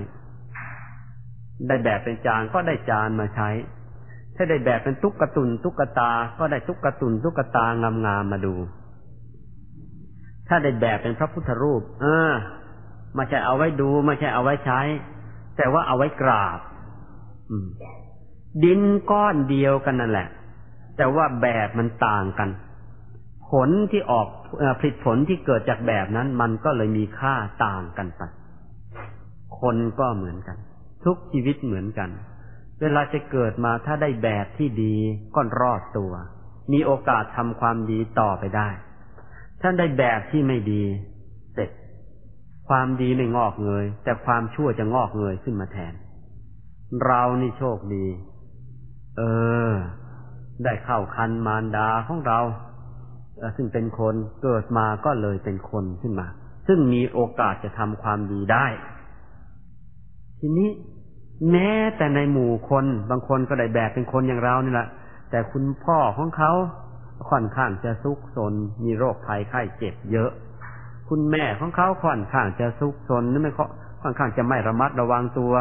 [1.68, 3.50] ได้แบบเป็นจานก็ได้จานมาใช้
[4.36, 8.54] ถ้าได้แบบเป็นตุ๊กตุนตุ๊กตา ก็ได้ตุ๊กตุนตุ๊กตางามๆมาดู
[10.48, 12.32] ถ้าได้แบบเป็นพระพุทธรูป เออ
[13.16, 14.82] ไม่ใช่เอาไว้ดูไม่ใช่เอาไว้ใช้
[15.58, 16.60] แต่ว่าเอาไว้กราบ
[18.64, 20.28] ดินก้อนเดียวกันนั่นแหละ
[21.02, 22.50] แต่ว่าแบบมันต่างกัน
[23.52, 24.28] ผลที่ออก
[24.80, 27.36] ผลิตผลที่เกิดจากแบบนั้น มันก็เลยมีค่า
[27.66, 28.22] ต่างกันไป
[29.60, 30.58] คนก็เหมือนกัน
[31.06, 32.10] ทุกชีวิตเหมือนกัน
[32.82, 34.96] เวลาจะเกิดมาถ้าได้แบบที่ดี
[35.36, 36.14] ก็รอดตัว
[36.74, 38.70] มีโอกาสทำความดีต่อไปได้
[39.62, 40.84] ถ้าได้แบบที่ไม่ดี
[41.54, 41.70] เสร็จ
[42.70, 45.94] ความดีไม่งอกเงย แต่ความชั่วจะงอกเงยขึ้นมาแทน
[47.06, 48.06] เรานี่โชคดี
[49.18, 49.22] เอ
[49.72, 49.74] อ
[50.66, 52.40] ได้เข้าคันมารดาของเรา
[53.56, 56.28] ซึ่งเป็นคนเกิดมาก็เลยเป็นคนขึ้นมา
[56.68, 58.66] ซึ่งมีโอกาสจะทำความดีได้
[60.40, 60.70] ทีนี้
[61.52, 64.88] แม้แต่ในหมู่คนบางคนก็ได้แบบเป็นคนอย่างเรานี่แหละ
[65.30, 66.52] แต่คุณพ่อของเขา
[67.30, 68.54] ค่อนข้างจะซุกซน
[68.86, 70.32] มีโรคภัยไข้เจ็บเยอะ
[71.10, 73.52] คุณแม่ของเขาค่อนข้างจะซุกซนนั่นไม่
[74.02, 75.54] ค่อนข้างจะไม่ระมัดระวังตัว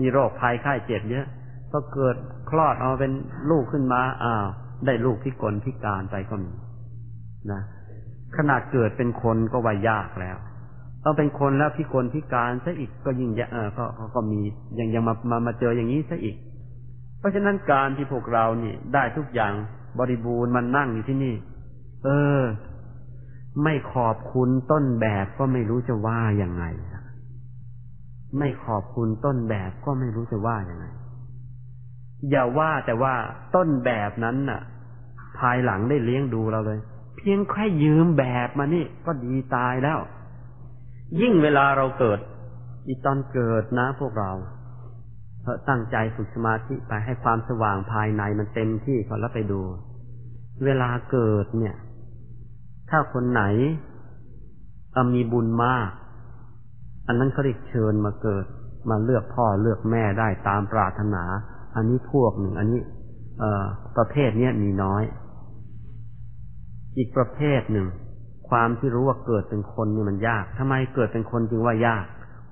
[0.00, 1.26] มีโรคภัยไข้เจ็บเยอะ
[1.70, 2.16] พอเกิด
[2.50, 3.12] คลอดเอาเป็น
[3.50, 4.46] ลูกขึ้นมาอ้าว
[4.86, 6.52] ได้ลูกพิกลพิการไปก็มี
[7.52, 7.60] นะ
[8.36, 10.36] ขนาดเกิดเป็นคนก็ว่ายากแล้ว
[11.02, 14.40] เอาเป็นคนแล้วพิกลพิการซะอีกก็ยิ่งเออก็ก็มี
[14.78, 16.36] ยังยังมามามาเจออย่างนี้ซะอีก
[17.18, 19.52] เพราะฉะนั้นการที่พวกเรานี่ได้ทุกอย่าง
[19.98, 21.34] บริบูรณ์มันนั่งอยู่ที่นี่
[22.04, 22.08] เอ
[22.40, 22.42] อ
[23.64, 26.64] ไม่ขอบคุณต้นแบบก็ไม่รู้จะว่ายังไง
[28.38, 30.86] ไม่ขอบคุณต้นแบบก็ไม่รู้จะว่ายังไง
[32.30, 33.14] อย่าว่าแต่ว่า
[33.54, 34.60] ต้นแบบนั้นน่ะ
[35.38, 36.78] ภายหลังได้เลี้ยงดูเราเลย
[37.16, 39.98] เพียงแค่ยืมแบบมานี่ ก็ดีตายแล้ว
[41.20, 42.18] ยิ่งเวลาเราเกิด
[42.86, 44.32] อีตอนเกิดนะพวกเรา
[45.42, 49.60] เพราะตั้งใจฝึกสมาธิไปให้ความสว่างภายในมันเต็มที่ก่อนแล้วไปดู
[50.64, 51.76] เวลาเกิดเนี่ย
[52.90, 53.42] ถ้าคนไหน
[55.14, 55.90] มีบุญมาก
[57.06, 58.44] อันนั้นเขาเรียกเชิญมาเกิด
[58.90, 61.24] มาเลือกพ่อเลือกแม่ได้ตามปรารถนา
[61.74, 62.80] อันนี้พวกหนึ่ง อันนี้
[63.38, 65.02] เอ่อ ประเภทเนี้ยมีน้อย
[66.96, 67.86] อีกประเภทหนึ่ง
[68.48, 72.04] ความที่รู้ว่าเกิดเป็นคนนี่มันยากทำไมเกิดเป็นคนจึงว่ายาก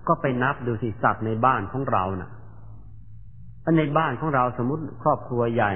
[0.08, 5.72] ก็ไปนับดูสิสัตว์ในบ้านของเรานะ่ะในบ้านของเราสมมติครอบครัวใหญ่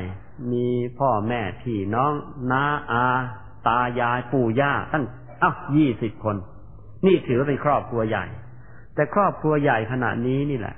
[0.53, 0.67] มี
[0.99, 2.13] พ่อแม่พี่น้อง
[2.53, 3.05] น้าอา
[3.67, 5.05] ตายายปู่ย่าตั้ง
[5.43, 6.37] อ้าวยี่สิบคน
[7.07, 8.25] นี่ถือว่าเป็นครอบครัวใหญ่
[8.95, 10.77] แต่ครอบครัวใหญ่ขนาดนี้นี่แหละ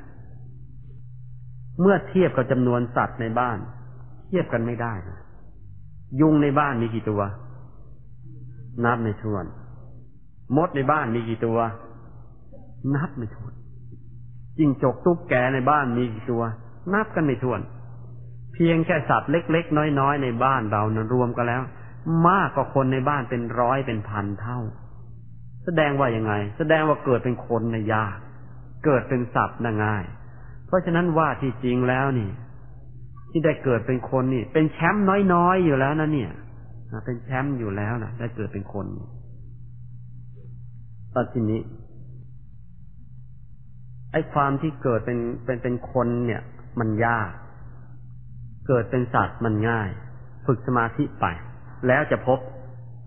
[1.80, 3.58] เมื่อเทียบกับจำนวนสัตว์ในบ้าน
[4.26, 5.18] เทียบกันไม่ได้นะ
[6.20, 7.22] ยุงในบ้านมีกี่ตัว
[8.84, 9.44] นับไม่ถ้วน
[10.56, 11.58] มดในบ้านมีกี่ตัว
[12.94, 13.52] นับไม่ถ้วน
[14.58, 16.42] จิงจกตุ๊กแกในบ้านมีกี่ตัว
[16.94, 17.60] นับกันไม่ถ้วน
[18.54, 21.62] เพียงแค่สัตว์เล็ก ๆ น้อย ๆ ในบ้านเรานะรวมกันแล้ว
[22.28, 24.60] มากกว่าคนในบ้านเป็นร้อยเป็นพันเท่า
[25.64, 28.16] แสดงว่ายังไง แสดงว่าเกิดเป็นคนนะยาก
[28.84, 30.04] เกิดเป็นสัตว์นะง่าย
[30.74, 32.30] ราะฉะนั้นว่าที่จริงแล้วนี่
[33.30, 36.32] ที่ได้เกิดเป็นคนนี่ เป็นแชมป์น้อยๆอยู่แล้วนะเนี่ย
[37.06, 38.87] เป็นแชมป์อยู่แล้วนะได้เกิดเป็นคน
[41.14, 41.60] ตอนทีนี้
[44.12, 46.42] ไอ้ความที่เกิดเป็นเป็นเป็นคนเนี่ย
[46.80, 47.30] มันยาก
[48.68, 49.90] เกิดเป็นสัตว์มันง่าย
[50.46, 51.26] ฝึกสมาธิไป
[51.87, 52.38] แล้วจะพบ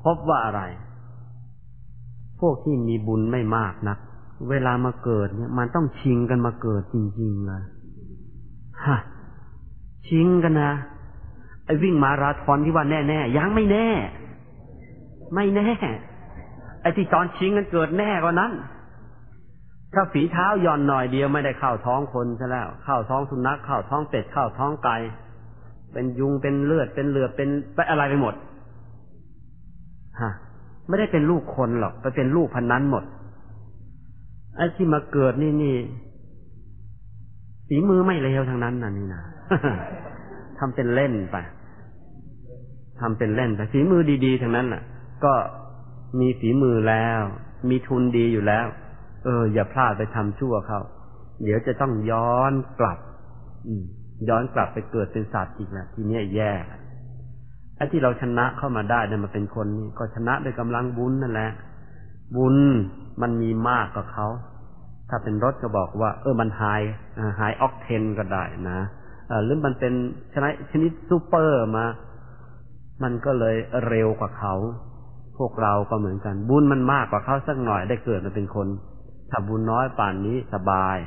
[0.03, 0.61] พบว่าอะไร
[2.39, 3.97] พวกที่มีบุญไม่มากนัก
[4.49, 7.63] เวลามาเกิดเนี่ย มันต้องชิงกันมาเกิดจริงๆเลย
[8.85, 8.97] ฮะ
[10.07, 10.71] ชิงกันนะ
[11.65, 13.89] ไอ้วิ่งมาราธอนที่ว่าแน่ๆยังไม่แน่
[15.35, 15.69] ไม่แน่
[16.81, 18.51] ไอ้ที่ตอนชิงกันเกิดแน่กว่านั้น
[19.93, 24.97] ถ้าฝีเท้าย่อนหน่อยเดียวไม่ได้เข้าท้องคนซะแล้ว เข้าท้องสุนัขเข้าท้องเป็ดเข้าท้องไก่
[25.93, 28.33] เป็นยุงเป็นเลือดเป็นเหลือเป็นไปอะไรไปหมด
[30.21, 30.31] ฮะ
[30.87, 33.03] ไม่ได้เป็นลูกคนหรอกไปเป็นลูกพันนั้นหมด
[34.57, 35.77] ไอ้ที่มาเกิดนี่นี่
[37.67, 39.21] ฝีมือไม่เลวทางนั้นน่ะนี่นะ
[40.59, 41.37] ทำเป็นเล่นไป
[42.99, 44.81] ทำเป็นเล่นไปฝีมือดีๆทางนั้นน่ะ
[45.23, 45.33] ก็
[46.19, 47.21] มีฝีมือแล้ว
[47.69, 48.65] มีทุนดีอยู่แล้ว
[49.25, 50.81] เออ อย่าพลาดไปทำชั่วเขา
[51.43, 52.99] เดี๋ยวจะต้องย้อนกลับ
[53.67, 53.83] อืม
[54.29, 56.53] ย้อนกลับไปเกิดเป็นสัตว์อีกแล้วทีนี้แย่
[57.75, 61.49] ไอ้ที่เราชนะเข้ามาได้เนี่ยมาเป็นคนนี่ก็ชนะด้วยกำลังบุญนั่นแหละ
[62.35, 62.55] บุญ
[63.21, 64.27] มันมีมากกว่าเขา
[65.09, 66.81] ถ้าเป็นรถก็บอกว่า เออมันหาย
[67.39, 68.79] หายออกเทนก็ได้นะ
[69.43, 69.93] หรือมันเป็น
[70.33, 71.85] ชนิดชนิดซูเปอร์มา
[73.03, 73.55] มันก็เลย
[73.87, 74.53] เร็วกว่าเขา
[75.37, 78.67] พวกเราก็เหมือนกัน บุญมันมากกว่าเขาสักหน่อยได้เกิดมาเป็นคน
[79.31, 80.97] ถ้าบุญน้อยป่านนี้สบาย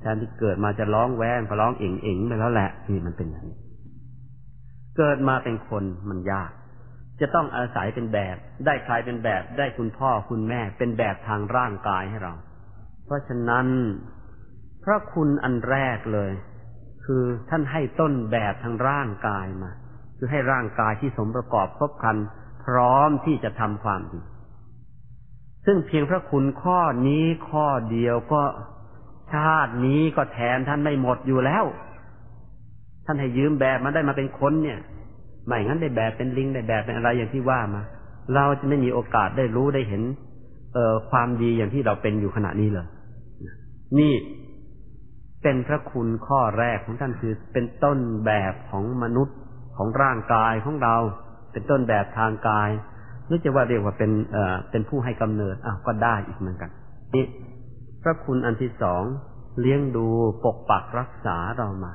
[0.00, 3.58] แทนที่เกิดมาจะร้องแวงก็ร้องเอ่งเอ่งไปแล้วแหละนี่มันเป็นอย่างนี้
[4.96, 6.50] เกิดมาเป็นคนมันยาก
[7.20, 12.34] จะต้องอาศัยเป็นแบบ ได้ใครเป็นแบบ ได้คุณพ่อคุณแม่ เป็นแบบทางร่างกายให้เรา
[13.04, 13.66] เพราะฉะนั้น
[14.84, 16.32] พระคุณอันแรกเลย
[17.04, 19.70] คือท่านให้ต้นแบบทางร่างกายมา
[20.16, 22.16] คือให้ร่างกายที่สมประกอบครบครัน
[22.64, 24.20] พร้อมที่จะทำความดี
[25.66, 28.42] ซึ่งเพียงพระคุณข้อนี้ข้อเดียวก็
[29.34, 31.64] ชาตินี้ก็แทนท่านไม่หมดอยู่แล้ว
[33.06, 34.78] ท่านให้ยืมแบบมาได้มาเป็นคนเนี่ย
[35.46, 37.82] ไม่งั้นได้แบบเป็นลิงได้แบบเป็นอะไรอย่างที่ว่ามา
[38.34, 40.02] เราจะไม่มีโอกาสได้รู้ได้เห็น
[40.74, 42.86] เอ่อความดีอย่างที่เราเป็นอยู่ขณะนี้เลย
[43.98, 44.14] นี่
[45.42, 49.36] เป็นพระคุณข้อแรกของท่านคือเป็นต้นแบบของมนุษย์
[49.76, 50.96] ของร่างกายของเรา
[51.52, 52.70] เป็นต้นแบบทางกาย
[53.26, 56.70] หรือจะว่าเรียกว่าเป็นเอ่อเป็นผู้ให้กำเนิดอะก็ได้อีกเหมือนกัน
[57.14, 57.24] นี่
[58.02, 59.02] พระคุณอันที่สอง
[59.60, 60.06] เลี้ยงดู
[60.44, 61.92] ปกปักรักษาเรามา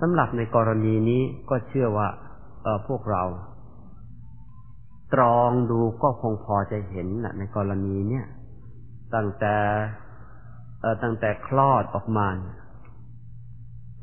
[0.00, 2.08] สำหรับในกรณีนี้ก็เชื่อว่า
[2.66, 3.24] เออพวกเรา
[5.14, 8.26] ตรองดูก็คงพอจะเห็นนะในกรณีเนี้ย
[9.14, 9.56] ตั้งแต่
[11.02, 12.26] ตั้งแต่คลอดออกมา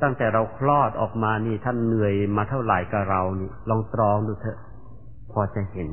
[0.02, 4.60] ตั้งแต่เราคลอดออกมานี่ท่านเหนื่อยมาเท่าไหร่กับเรานี่ ลองตรองดูเถอะ
[5.32, 5.90] พอจะเห็น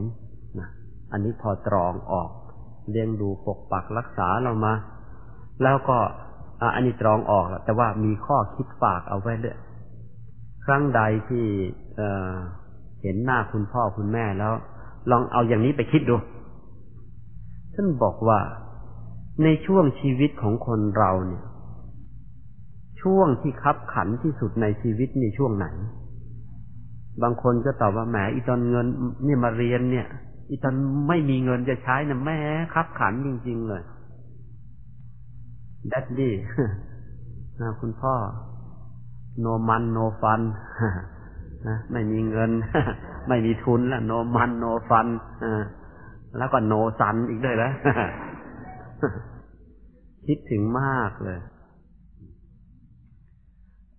[0.58, 0.68] นะ
[1.12, 2.30] อันนี้พอตรองออก
[2.90, 4.74] เลี้ยงดูปกปักรักษาเรามา
[5.62, 5.98] แล้วก็
[6.74, 9.58] อันนี้ตรองออกแต่ว่ามีข้อคิดฝากเอาไว้ด้วย
[10.64, 11.46] ครั้งใดที่
[13.02, 14.52] เห็นหน้าคุณพ่อคุณแม่แล้ว
[15.10, 16.16] ลองเอาอย่างนี้ไปคิดดู
[17.74, 18.38] ท่านบอกว่า
[19.44, 21.44] ในช่วงชีวิตของคนเราเนี่ย
[23.02, 25.66] ช่วงที่คับขันที่สุดในชีวิตในช่วงไหน
[27.22, 28.86] บางคนก็ตอบว่าแหมอีตอนเงิน
[29.24, 30.06] เนี่ยมาเรียนเนี่ย
[30.50, 30.74] อีตอน
[31.08, 32.38] ไม่มีเงินจะใช้นะแม่
[32.74, 33.82] คับขันจริง ๆ เลย
[35.92, 36.34] ดัดดี้
[37.60, 38.14] นะคุณพ่อ
[39.40, 40.40] โนมันโนฟัน
[41.68, 42.50] นะไม่มีเงิน
[43.28, 45.06] ไม่มีทุนแล้วโนมันโนฟัน
[46.38, 47.72] แล้วก็โนซันอีกด้วยแล้ว
[50.26, 51.38] คิดถึงมากเลย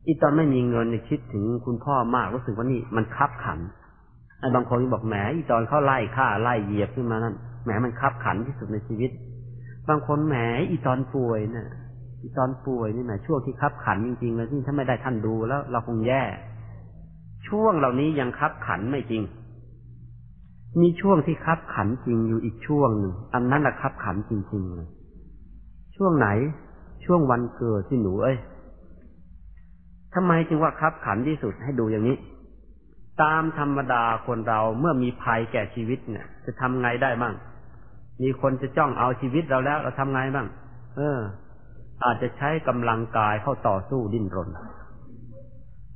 [0.07, 3.59] อีตอนไม่มีเงินเนี่ยคิดถึงคุณพ่อมากรู้สึกว่านี่มันคับขัน
[4.39, 9.11] ไอ้บางคนบอกแหมอีตอนเขาไล่ฆ่าไล่เหยียบขึ้นมานั่นแหมมันคับขันที่สุดในชีวิต
[9.89, 10.35] บางคนแหม
[10.69, 11.67] อีตอนป่วยเนี่ย
[12.21, 16.23] อีตอนป่วยนี่แหมช่วงที่คับขันจริงๆเลยที่ถ้าไม่ได้ท่านดูแล้ว เราคงแย่
[17.47, 19.23] ช่วงเหล่านี้ยังคับขันไม่จริง
[20.81, 24.89] มีช่วงที่คับขันจริงอยู่อีกช่วงหนึ่งอันนั้นแหละคับขันจริงๆเลย
[25.95, 26.27] ช่วงไหน
[27.05, 28.37] ช่วงวันเกิดที่หนูเอ้ย
[30.13, 32.17] ทำไมจึงว่าคับขันที่สุดให้ดูอย่างนี้
[33.21, 37.33] ตามธรรมดาคนเราเมื่อมีภัยแก่ชีวิตเนี่ย จะทำไงได้บ้าง
[38.21, 40.47] มีคนจะจ้องเอาชีวิตเราแล้ว เราทำไงบ้าง
[40.95, 41.19] เออ
[42.03, 44.49] อาจจะใช้กำลังกายเข้าต่อสู้ดิ้นรน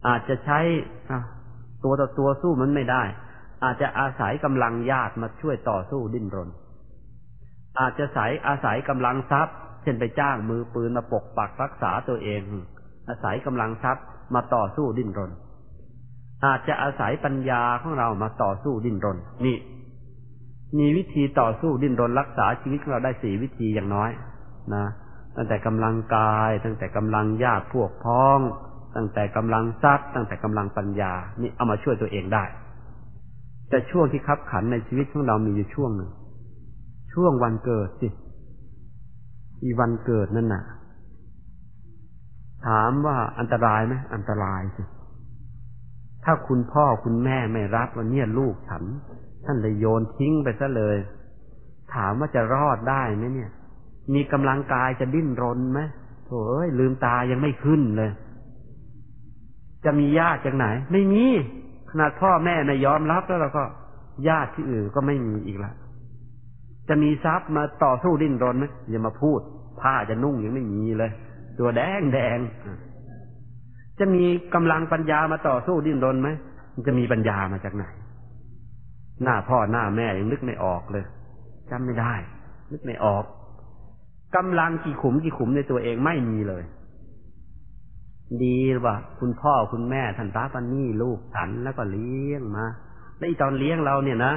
[0.08, 0.60] อาจจะใช้
[1.86, 3.04] ตัวต่อตัวสู้มันไม่ได้
[3.64, 6.50] อาจจะอาศัยกำลังญาติมาช่วยต่อสู้ดิ้นรน
[7.80, 12.42] อาจจะสายอาศัยกำลังทรัพย์ เช่นไปจ้างมือปืนมาปกปักรักษาตัวเอง
[13.10, 15.32] อาศัยกำลังทรัพย์มาต่อสู้ดิ้นรน
[16.46, 19.58] อาจจะอาศัยปัญญาของเรามาต่อสู้ดิ้นรน นี่
[20.78, 24.12] มีวิธีต่อสู้ดิ้นรนรักษาชีวิตของเราได้สี่วิธีอย่างน้อย
[24.76, 24.86] นะ
[25.36, 28.40] ตั้งแต่กำลังกาย ตั้งแต่กำลังญาติพวกพ้อง
[28.96, 32.44] ตั้งแต่กำลังทรัพย์ตั้งแต่กำลังปัญญา นี่เอามาช่วยตัวเองได้
[33.70, 36.12] แต่ช่วงที่คับขันในชีวิตของเรามีอยู่ช่วงหนึ่ง
[37.14, 38.08] ช่วงวันเกิดสิ
[39.64, 40.64] อีวันเกิดนั่นน่ะ
[42.68, 44.84] ถามว่าอันตรายไหมอันตรายสิ
[46.24, 48.84] ถ้าคุณพ่อคุณแม่ไม่รับว่าเนี่ยลูกฉัน
[49.46, 50.98] ท่านเลยโยนทิ้งไปซะเลย
[51.94, 53.52] ถามว่าจะรอดได้ไหมเนี่ย
[54.14, 55.80] มีกำลังกายจะดิ้นรนไหม
[56.26, 58.12] โถ่เอ้ยลืมตายังไม่ขึ้นเลย
[59.86, 61.26] จะมีญาติจากไหน ไม่มี
[61.92, 63.64] ขนาดพ่อแม่ไม่ยอมรับแล้วเราก็
[64.28, 65.76] ญาติที่อื่นก็ไม่มีอีกแล้ว
[66.90, 69.40] จะมีทรัพย์มาต่อสู้ดิ้นรนไหมอย่ามาพูด
[69.82, 71.12] ผ้าจะนุ่งยังไม่มีเลย
[71.60, 72.40] ตัวแดงแดง
[74.00, 76.30] จะมีกำลังปัญญามาต่อสู้ดิ้นรนไหม
[76.74, 77.84] มันจะมีปัญญามาจากไหน
[79.24, 81.06] หน้าพ่อหน้าแม่ยังนึกไม่ออกเลย
[81.72, 82.14] จำไม่ได้
[82.72, 83.24] นึกไม่ออก
[84.36, 86.64] กำลังกี่ขุมกี่ขุมในตัวเองไม่มีเลย
[88.44, 92.66] ดีว่าคุณพ่อคุณแม่ท่านตาปันนี่ลูกฉันแล้วก็เลี้ยงมา
[93.18, 94.34] แล้วตอนเลี้ยงเราเนี่ยนะ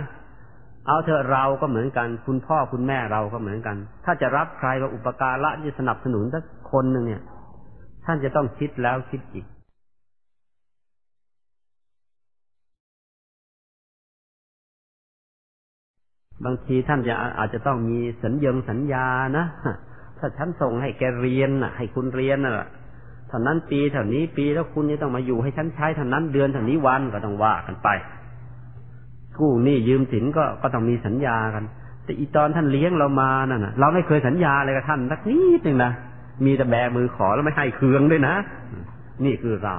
[0.87, 7.23] เอาเถอะเราก็เหมือนกัน คุณพ่อคุณแม่เราก็เหมือนกัน ถ้าจะรับใครมาอุปการะที่สนับสนุนสักคนหนึ่งเนี่ย
[8.05, 9.47] ท่านจะต้องคิดแล้วคิดอีก
[16.45, 19.07] บางทีท่านจะอาจจะต้องมีสัญญงสัญญา
[19.39, 19.45] นะ
[20.19, 22.69] ถ้าฉันส่งให้แกเรียนน่ะ ให้คุณเรียนน่ะ
[23.29, 27.89] เท่านั้นปีเท่านี้ปีแล้วคุณจะต้องมาอยู่ให้ฉันใช้เท่านั้นเดือนเท่านี้วันก็ต้องว่ากันไป
[29.39, 31.65] กู้หนี้ยืมสินก็ก็ต้องมีสัญญากัน
[32.05, 35.93] แต่อีตอนท่านเลี้ยงเรามานั่นนะเราไม่เคยสัญญาอะไรกับท่านสักนิดหนึ่งนะ
[36.45, 38.35] มีแต่แบมือขอแล้วไม่ให้เคืองด้วยนะ
[39.25, 39.77] นี่คือเรา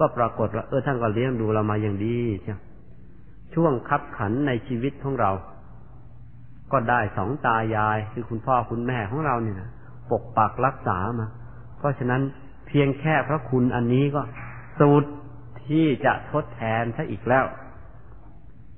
[0.00, 2.54] ก็ปรากฏว่าเออท่านก็เลี้ยงดูเรามาอย่างดีใช่
[3.54, 5.30] ช่วงคับขันในชีวิตของเรา
[6.72, 9.70] ก็ได้สองตายายคือคุณพ่อคุณแม่ของเราเนี่ยนะ
[10.10, 11.28] ปกปักรักษามา
[11.78, 12.22] เพราะฉะนั้น
[12.78, 14.22] พียงแค่พระคุณอันนี้ก็
[14.78, 15.08] สูตร
[15.66, 17.44] ที่จะทดแทนซะอีกแล้ว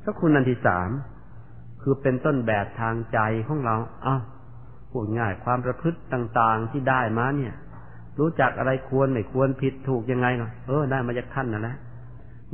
[0.03, 0.91] พระคุณอันที่สาม
[1.83, 4.17] คือเป็นต้นแบบทางใจของเรา เอา้า
[4.91, 7.55] พูดง่ายความประพฤติต่างๆที่ได้มาเนี่ย
[8.19, 11.77] รู้จักอะไรควรไม่ควรผิดถูกยังไงเนาะเออได้มาจากท่านนั่นะ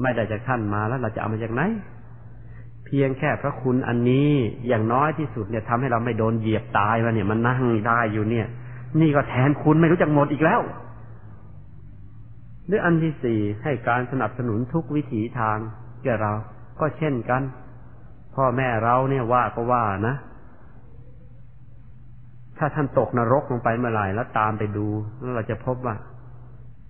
[0.03, 1.63] ไม่ได้จากท่านมาแล้วเราจะเอามาจากไหน
[2.87, 4.31] เพียงแค่พระคุณอันนี้
[4.69, 8.47] อย่างน้อยที่สุดเนี่ยทำให้เราไม่โดนเหยียบตายมาเนี่ยมันนั่งได้อยู่เนี่ย
[9.01, 10.61] นี่ก็แทนคุณไม่รู้จักหมดอีกแล้ว
[12.67, 15.59] หรืออันที่สี่ให้การสนับสนุนทุกวิถีทาง
[16.05, 16.33] แก่เรา
[16.81, 17.43] ก็เช่นกัน
[18.37, 20.15] พ่อแม่เราเนี่ยว่าก็ว่านะ
[22.59, 24.87] ถ้าท่านตกนรกลงไปเมื่อไหร่แล้วตามไปดู
[25.21, 25.97] แล้วเราจะพบว่า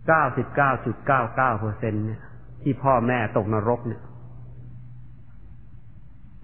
[0.06, 2.20] เก้าสิบเก้าจุดเก้าเก้าเปอร์เซ็นเนี่ย
[2.62, 4.02] ที่พ่อแม่ตกนรกเนี่ย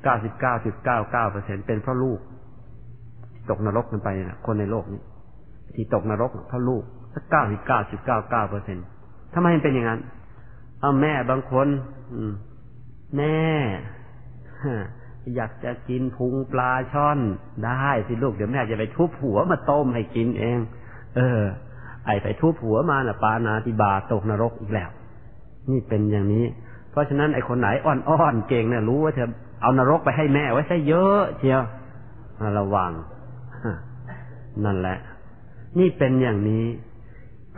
[0.05, 2.21] เก้าสิบเก้าจุดเก้าเก้าเปอร์เซ็นเป็นเพราะลูก
[3.51, 5.03] ตกนรกกันไปนะคนในโลกนี้
[5.75, 6.83] ที่ตกนรกเพราะลูก
[7.15, 8.87] สักเก้าสิบเก้าจุดเก้าเก้าเปอร์เซ็นต์
[9.35, 10.01] ทำไมมันเป็นอย่างนั้น
[10.81, 11.67] เอาแม่บางคน
[12.13, 12.33] อืม
[13.17, 13.39] แม่
[15.37, 17.19] อยากจะกินพุงปลาช่อน
[17.65, 20.59] ได้สิลูก เดี๋ยวแม่จะไปทุบหัวมาต้มให้กินเอง
[21.17, 21.43] เออ
[22.07, 24.91] ไอไปทุบหัวมาน่ะปานาติบาตกนรกอีกแล้ว
[25.71, 26.45] นี่เป็นอย่างนี้
[26.91, 29.29] เพราะฉะนั้นไอคนไหนอ่อนๆเก่งเนี่ยรู้ว่าเธอ
[29.63, 31.63] เอานรกไปให้แม่ไว้ใช่เยอะเชียว
[32.59, 32.93] ระวัง
[34.65, 34.99] นั่นแหละ
[35.79, 36.65] นี่เป็นอย่างนี้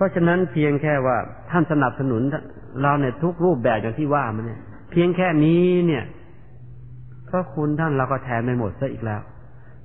[0.03, 1.17] ราะฉะนั้นเพียงแค่ว่า
[1.51, 2.23] ท่านสนับสนุน
[2.83, 4.61] เราในทุกรูปแบบอย่างที่ว่ามันเนี่ย
[4.91, 6.05] เพียงแค่นี้เนี่ย
[7.29, 9.21] พระคุณท่านเราก็แทนไม่หมดซะอีกแล้ว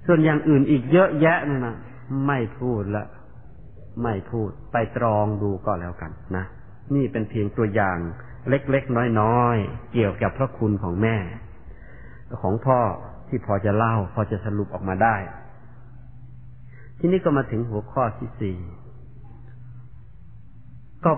[0.05, 1.75] ส่วนอย่างอื่นอีกเยอะแยะนี่ยนะ
[2.27, 3.05] ไม่พูดละ
[4.03, 6.45] ไม่พูดไปตรองดูก็แล้วกันนะ
[6.95, 7.97] นี่เป็นเพียงตัวอย่าง
[8.49, 11.17] เล็กๆน้อยๆเกี่ยวกับพระคุณของแม่
[12.41, 12.79] ของพ่อ
[13.27, 15.15] ที่พอจะเล่า พอจะสรุปออกมาได้
[16.99, 18.57] ที่นี้ก็มาถึงหัวข้อที่สี่
[21.05, 21.11] ก็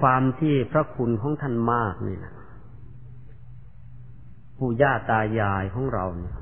[0.00, 2.32] ความที่พระคุณของท่านมากนี่นะ
[4.58, 6.34] ปู่ย่าตายายของเราเนี่ย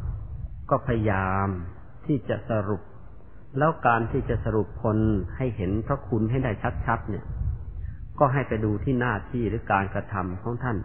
[0.70, 1.48] ก็พยายาม
[2.06, 2.82] ที่จะสรุป
[3.58, 4.98] แล้วการที่จะสรุปคน
[5.36, 6.52] ให้เห็นพระคุณให้ได้
[6.86, 7.24] ชัดๆเนี่ย
[8.18, 10.76] ก็ให้ไปดูที่หน้าที่หรือการกระทำของท่าน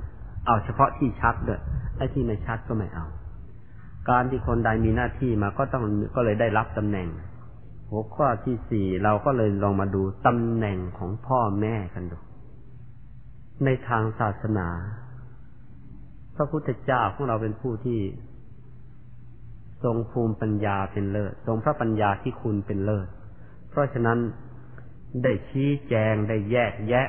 [0.46, 1.60] เอาเฉพาะที่ชัดเด้อ
[1.98, 3.06] ไอ้ที่ไม่ชัดก็ไม่เอา
[4.10, 5.84] การที่คนใดมีหน้าที่มาก็ต้อง
[6.16, 7.08] ก็เลยได้รับตำแหน่ง
[7.90, 12.18] หัวข้อที่สี่เราก็เลยลองมาดูตำแหน่งของพ่อแม่กันดู
[13.66, 14.68] ในทางศาสนา
[16.36, 18.00] พระพุทธเจ้าของเราเป็นผู้ที่
[19.84, 23.08] ทรงภูมิปัญญาเป็นเลิศ ทรงพระปัญญาที่คุณเป็นเลิศ
[23.70, 24.20] เพราะฉะนั้น
[25.24, 27.08] ได้ชี้แจงได้แยกแยะ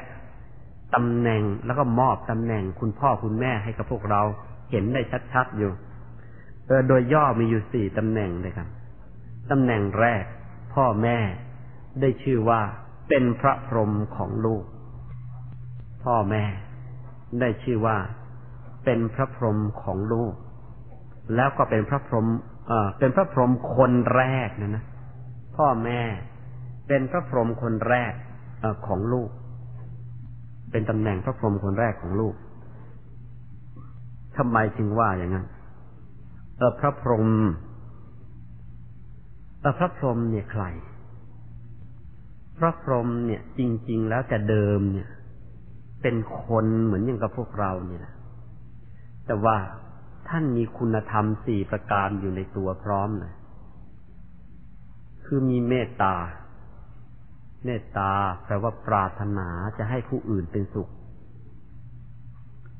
[0.95, 4.23] ตำแหน่งแล้วก็มอบตำแหน่งคุณพ่อคุณแม่ให้กับพวกเรา
[4.71, 5.01] เห็นได้
[5.33, 5.73] ชัดๆอยู่
[6.67, 8.69] เออโดยย่อมีอยู่สี่ตำแหน่งเลยครับ
[9.51, 10.25] ตำแหน่งแรก
[10.75, 11.19] พ่อแม่
[12.01, 12.61] ได้ชื่อว่า
[13.09, 14.65] เป็นพระพรหมของลูก
[16.05, 16.45] พ่อแม่
[17.41, 17.97] ได้ชื่อว่า
[18.85, 20.35] เป็นพระพรหมของลูก
[21.35, 22.27] แล้วก็เป็นพระพรหม
[22.67, 24.85] เอ่อเป็นพระพรหมคนแรกนะนะ
[25.57, 26.01] พ่อแม่
[26.89, 28.13] เป็นพระพรหมคนแรก
[28.63, 29.31] อของลูก
[30.71, 32.35] เป็นตำแหน่งพระพรหมคนแรกของลูก
[34.37, 35.47] ทำไมจึงว่าอย่างนั้น
[36.57, 37.27] เออพระพรหม
[39.61, 40.65] แต่พระพรหมเนี่ยใคร
[42.59, 45.09] พระพรหมเนี่ย จริง ๆ แล้วแต่เดิมเนี่ย
[46.03, 48.15] เป็นคนเหมือนอย่างกับพวกเราเนี่ยนะ
[49.27, 49.57] แต่ว่า
[50.29, 53.35] ท่านมีคุณธรรมสี่ประการอยู่ในตัวพร้อมเลย
[55.25, 56.15] คือมีเมตตา
[57.65, 58.13] เมตตา
[58.45, 59.49] แปลว่าปรารถนา
[59.79, 60.89] จะให้ผู้อื่นเป็นสุข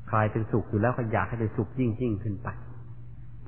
[0.07, 2.49] ใครเป็นสุขอยู่แล้วก็อยากให้เป็นสุขยิ่งยิ่งขึ้นไป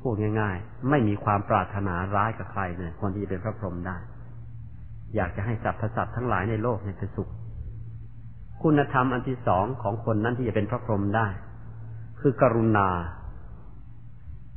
[0.04, 3.98] พูดง่ายๆ ไม่มีความปรารถนาร้ายกับใครเนี่ยคนที่จะเป็นพระพรหมได้
[5.16, 7.30] อยากจะให้สรรพสัตว์ทั้งหลายในโลกนี่ยเป็นสุข
[8.64, 11.28] คุณธรรมอันที่สองของคนนั้นที่จะเป็นพระพรหมได้
[12.20, 12.90] คือกรุณา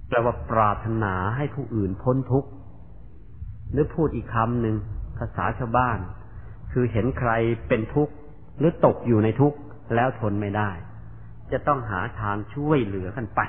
[0.09, 2.51] แปลว่าปรารถนาให้ผู้อื่นพ้นทุกข์
[3.73, 4.77] หรือพูดอีกคำหนึ่ง
[5.19, 5.99] ภาษาชาวบ้าน
[6.73, 7.31] คือเห็นใคร
[7.69, 8.15] เป็นทุกข์
[8.59, 9.59] หรือตกอยู่ในทุกข์
[9.95, 10.71] แล้วทนไม่ได้
[11.53, 13.41] จะต้องหาทางช่วยเหลือกันไป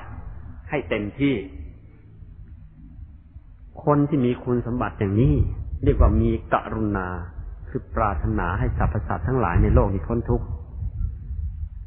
[0.70, 1.34] ให้เต็มที่
[3.84, 5.34] คนที่มีคุณสมบัติอย่างนี้
[5.84, 7.08] เรียกว่ามีกรุณา
[7.68, 10.46] คือปรารถนาให้สรรพสัตว์ทั้งหลายในโลกนี้พ้นทุกข์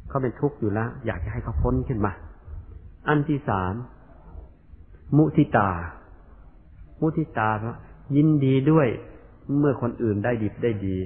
[0.08, 2.12] เขาเป็นทุกข์อยู่แล้ว อยากจะให้เขาพ้นขึ้นมา
[3.08, 3.74] อันที่สาม
[5.16, 5.70] มุทิตา
[7.00, 7.74] มุทิตาเพรา
[8.16, 8.88] ยินดีด้วย
[9.58, 10.96] เมื่อคนอื่นได้ดีได้ดี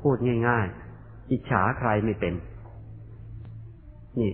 [0.00, 0.16] พูด
[0.48, 0.66] ง่าย
[0.98, 2.34] ๆ อิจฉาใครไม่เป็น
[4.18, 4.32] นี่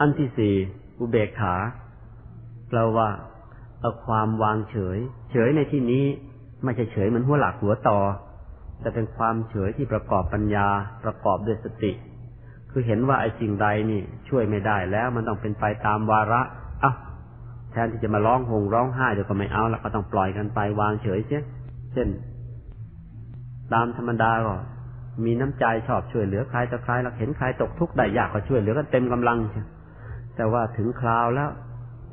[0.00, 0.54] อันที่สี่
[0.98, 1.54] อุเบกขา
[2.68, 3.08] แปลว่า
[3.84, 4.98] เอาความวางเฉย
[5.32, 6.04] เฉยในที่นี้
[6.64, 7.98] ไม่ใช่เฉยเหมือนหัวหลักหัวต่อ
[8.80, 10.68] แต่เป็นความเฉยที่ประกอบปัญญา
[11.04, 11.92] ประกอบด้วยสติ
[12.70, 16.42] คือเห็นว่าไอ้สิ่งใดนี่ ช่วยไม่ได้แล้วมันต้องเป็นไปตามวาระ
[16.82, 16.92] อะ
[17.70, 21.40] แทนที่จะมาร้องหงร้องไห้เดี๋ยวก็ไม่เอาแล้วก็ต้องปล่อยกันไปวางเฉยเช่
[21.92, 22.08] เช่น
[23.72, 24.54] ตามธรรมดาก็
[25.24, 29.64] มีน้ำใจชอบช่วยเหลือใครต่อใครเราเห็นใครตกทุกข์ได้ยากก็ช่วยเหลือกันเต็มกำลังใช่
[30.36, 31.50] แต่ว่าถึงคราวแล้ว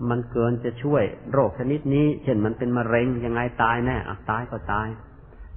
[0.09, 4.87] มันเกินจะช่วยโรคชนิดนี้ เช่นมันเป็นมะเร็งยังไงตายแน่อะตายก็ตาย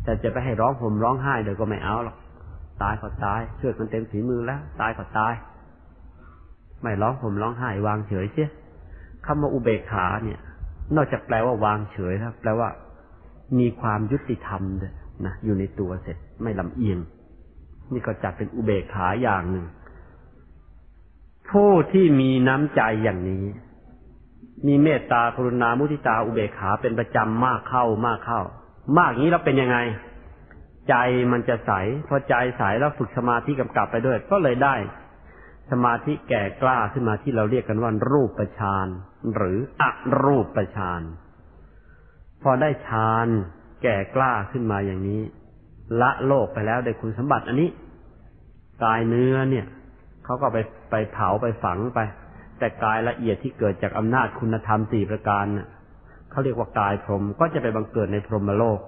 [0.04, 2.16] แต่จะไปให้ร้องผมร้องไห้เดี๋ยวก็ไม่เอาหรอก
[2.82, 5.34] ตายก็ตายช่วยกันเต็มฝีมือแล้ว ตายก็ตาย
[6.82, 8.50] ไม่ร้องผมร้องไห้วางเฉยเสีย
[9.26, 10.40] คำว่าอุเบกขาเนี่ย
[10.96, 12.68] นอกจากแปลว่าวางเฉยแล้วแปลว่า
[13.58, 14.92] มีความยุติธรรมเลย
[15.26, 16.98] นะอยู่ในตัวเสร็จไม่ลำเอียง
[17.92, 19.66] นี่ก็จัดเป็นอุเบกขาอย่างหนึ่ง
[21.50, 23.44] ผู้ที่มีน้ำใจอย่างนี้
[24.66, 28.40] มีเมตตากรุณามุทิตาอุเบกขาเป็นประจำมากเข้ามากเข้า
[28.98, 29.78] มากนี้แล้วเป็นยังไง
[30.88, 30.94] ใจ
[31.32, 31.72] มันจะใส
[32.08, 34.74] พอใจใสแล้วฝึกสมาธิกำกับไปด้วย ก็เลยได้
[35.70, 38.86] สมาธิแก่กล้าขึ้นมาที่เราเรียกกันว่ารูปประชาน
[39.34, 39.84] หรืออ
[40.22, 41.00] รูปประชาน
[42.42, 43.26] พอได้ฌาน
[43.82, 45.20] แก่กล้าขึ้นมาอย่างนี้
[46.00, 47.68] ละโลกไปแล้วได้คุณสมบัติอันนี้
[48.84, 49.66] กายเนื้อเนี่ย
[50.24, 50.58] เขาก็ไป
[50.90, 52.00] ไปเผาไปฝังไป
[52.58, 55.68] แต่กายละเอียดที่เกิดจากอำนาจคุณธรรมสี่ประการน่ะ
[56.30, 58.80] เขาเรียกว่ากายพรหมก็จะไปบังเกิดในพรหมโลก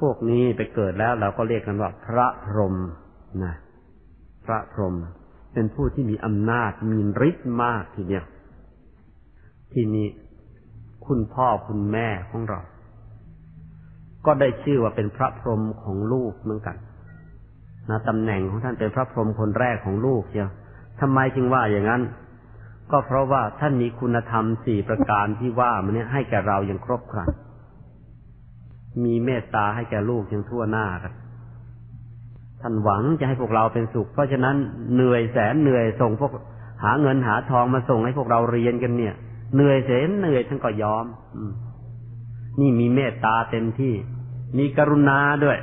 [0.00, 2.74] พวกนี้ไปเกิดแล้วเราก็เรียกกันว่า พระพรหม
[3.44, 3.54] นะ
[4.44, 4.94] พระพรหม
[5.54, 6.98] เป็นผู้ที่มีอำนาจมี
[7.28, 8.24] ฤทธิ์มากทีเดียว
[9.72, 10.06] ทีนี้
[11.06, 12.60] คุณพ่อคุณแม่ของเรา
[14.26, 16.76] ก็ได้ชื่อว่าเป็นพระพรหมของลูกเหมือนกัน
[17.90, 20.50] นะตำแหน่งของท่านเป็นพระพรหมคนแรกของลูกเชียว
[21.00, 22.02] ทำไมจึงว่าอย่างนั้น
[22.90, 27.30] ก็เพราะว่าท่านมีคุณธรรมสี่ประการที่ว่ามันเนี่ยให้แก่เราอย่างครบครัน
[29.04, 31.12] มีเมตตาให้แก่ลูกอย่างทั่วหน้ากัน
[32.60, 34.56] ท่านหวังจะให้พวกเราเป็นสุข เพราะฉะนั้น
[34.94, 36.32] เหนื่อยแสนเหนื่อยส่งพวก
[36.84, 39.14] หาเงินหาทองมาส่งให้พวกเราเรียนกันเนี่ย
[39.54, 41.04] เหนื่อยแสนเหนื่อยท่านก็ยอม
[41.36, 41.52] อืม
[42.60, 43.94] นี่มีเมตตาเต็มที่
[44.58, 45.58] มีกรุณาด้วย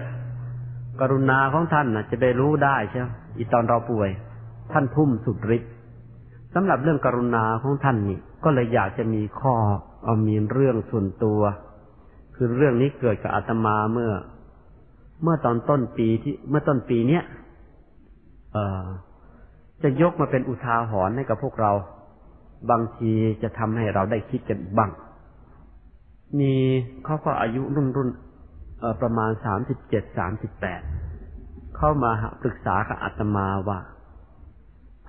[1.02, 3.08] กรุณาของท่านนะจะไปรู้ได้ใช่ไหม
[3.38, 4.10] อีตอนเราป่วย
[4.72, 5.72] ท่านทุ่มสุดฤทธิ์
[6.54, 9.54] สำหรับเรื่องกรุณาของท่านนี่ก็เลยอยากจะมีข้อ
[10.04, 11.42] เอามีเรื่องส่วนตัว
[12.36, 14.12] คือเรื่องนี้เกิดกับอาตมาเมื่อ
[15.24, 17.24] เมื่อตอนต้นปีที่ เมื่อต้นปีเนี้ย
[18.54, 18.86] เออ
[19.84, 21.72] จะยกมาเป็นอุทาหรณ์ให้กับพวกเรา
[22.72, 23.12] บางที
[23.44, 24.92] จะทำให้เราได้คิดกันบ้าง
[26.40, 26.54] มี
[27.06, 28.10] เขาก็อายุรุ่นรุ่น
[29.02, 30.82] ประมาณสามสิบเจ็ดสามสิบแปด
[31.78, 32.12] เข้ามา
[32.42, 33.80] ปรึกษากับอาตมาว่า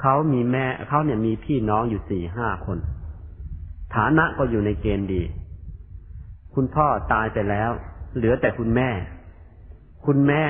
[0.01, 2.79] เขามีแม่เขาเนี่ยมีพี่น้องอยู่สี่ห้าคน
[3.95, 5.23] ฐานะก็อยู่ในเกณฑ์ดี
[6.55, 7.71] คุณพ่อตายไปแล้ว
[8.17, 8.91] เหลือแต่คุณแม่
[10.07, 10.45] คุณแม่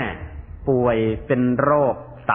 [0.68, 1.94] ป่วยเป็นโรค
[2.28, 2.34] ไต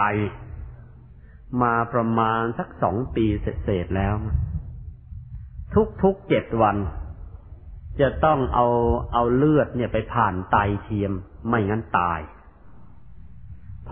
[1.62, 4.14] มาประมาณสักสองปีเสร็จแล้ว
[6.02, 6.76] ทุกๆเจ็ดวัน
[8.00, 8.66] จะต้องเอา
[9.12, 11.12] เอาเลือดเนี่ยไปผ่านไตเทียม
[11.48, 12.20] ไม่งั้นตาย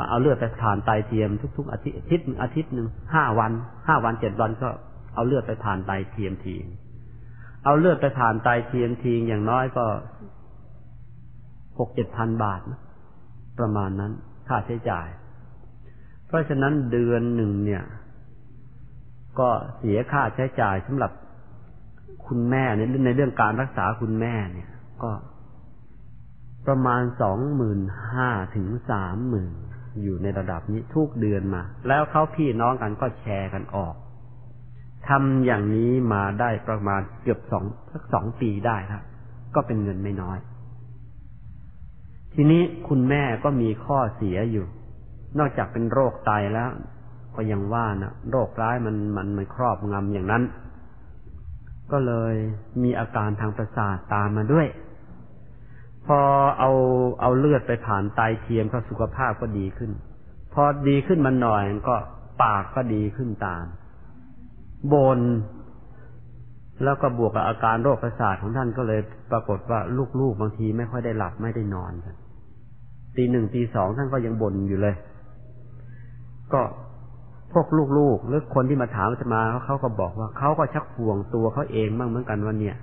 [0.09, 3.53] เอาเลือดไปผ่านไตเทียมทุก ๆ อาทิตย์อาทิตย์อาทิตย์หนึ่งห้าวัน
[3.87, 4.69] ห้าวันเจ็ดวันก็
[5.15, 6.55] เอาเลือดไปผ่านไตเทียมที
[7.65, 9.85] เอาเลือดไปผ่านไตเทียมทีอย่างน้อยก็
[11.79, 12.81] หกเจ็ดพันบาทนะ
[13.59, 14.13] ประมาณนั้น
[14.49, 15.09] ค่าใช้จ่าย
[16.27, 17.83] เพราะฉะนั้นเดือนหนึ่งเนี่ย
[19.39, 19.49] ก็
[19.79, 21.13] เสียค่าใช้จ่ายสำหรับ
[22.27, 24.71] คุณแม่ในในเรื่องการรักษาคุณแม่เนี่ย
[25.03, 25.11] ก็
[26.67, 27.81] ประมาณสองหมื่น
[28.13, 29.53] ห้าถึงสามหมื่น
[30.03, 33.95] อยู่ในระดับนี้ทุกเดือนมา แล้วเขาพี่น้องกันก็แชร์กันออก
[35.09, 39.03] ทำอย่างนี้มาได้ประมาณเกือบสองสักสองปีได้ครับ
[39.55, 40.39] ก็เป็นเงินไม่น้อย
[42.35, 44.67] ทีนี้คุณแม่ก็มีข้อเสียอยู่
[45.39, 46.71] นอกจากเป็นโรคไตแล้ว
[47.37, 50.43] ก็ยังว่านะโรคร้ายมันมันมันครอบงำอย่างนั้น
[51.93, 52.35] ก็เลย
[52.83, 54.67] มีอาการทางประสาทตามมาด้วย
[56.19, 56.21] อ
[56.59, 56.71] เอา
[57.21, 59.91] เอาเลือดไปผ่านไตเทียมก็สุขภาพก็ดีขึ้น
[60.55, 61.97] พอดีขึ้นมาหน่อยก็
[62.43, 63.65] ปากก็ดีขึ้นตาม
[64.93, 65.21] บน
[66.85, 69.01] แล้วก็บวกกับอาการโรคประสาทของท่านก็เลย
[69.31, 69.81] ปรากฏว่า
[70.21, 72.15] ลูกๆบางทีไม่ค่อยได้หลับไม่ได้นอนกัน
[73.17, 74.95] ตีหนึ่งตีสองท่านก็ยังบ่นอยู่เลย
[76.53, 76.63] ก็
[77.53, 77.67] พวก
[77.99, 82.77] ลูกๆหรือคนที่มาถามจะมาเขาก็บอกว่าเขาก็ชักห่วงตัวเขาเองบ้างเหมือนกันว่าเนี่ย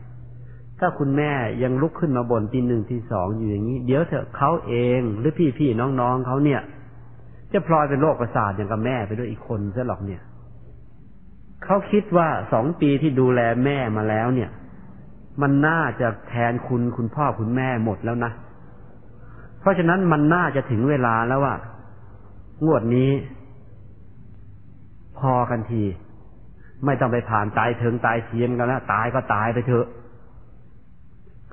[0.80, 1.32] ถ้าคุณแม่
[1.64, 6.62] ยังลุกขึ้นมาบ่นตีหนึ่งตีสองอยู่อย่างนี้ เดี๋ยวเถอะเขาเองหรือพี่ๆน้องๆเขาเนี่ย
[7.54, 10.22] จะพลอยเป็นโรคประสาทอย่างกับแม่ไปด้วยอีกคนซะหรอกเนี่ย
[11.64, 14.50] เขาคิดว่าสองปีที่ดูแลแม่มาแล้วเนี่ย
[15.42, 18.32] มันน่าจะแทนคุณคุณพ่อคุณแม่หมดแล้วนะ
[19.60, 21.56] เพราะฉะนั้นมันน่าจะถึงเวลาแล้วว่า
[22.66, 23.12] งวดนี้
[25.20, 25.84] พอกันที
[26.86, 29.88] ไม่ต้องไปผ่านตายเถิงตายเทียมกันแล้วตายก็ตายไปเถอะ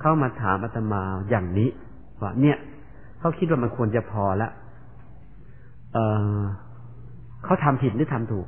[0.01, 1.69] เข้ามาถามอาตมาอย่างนี้
[2.21, 2.57] ว่าเนี่ย
[3.19, 4.51] เขาคิดว่ามันควรจะพอแล้ว
[5.93, 5.97] เอ
[6.39, 6.41] อ
[7.43, 8.47] เขาทำผิดหรือทำถูก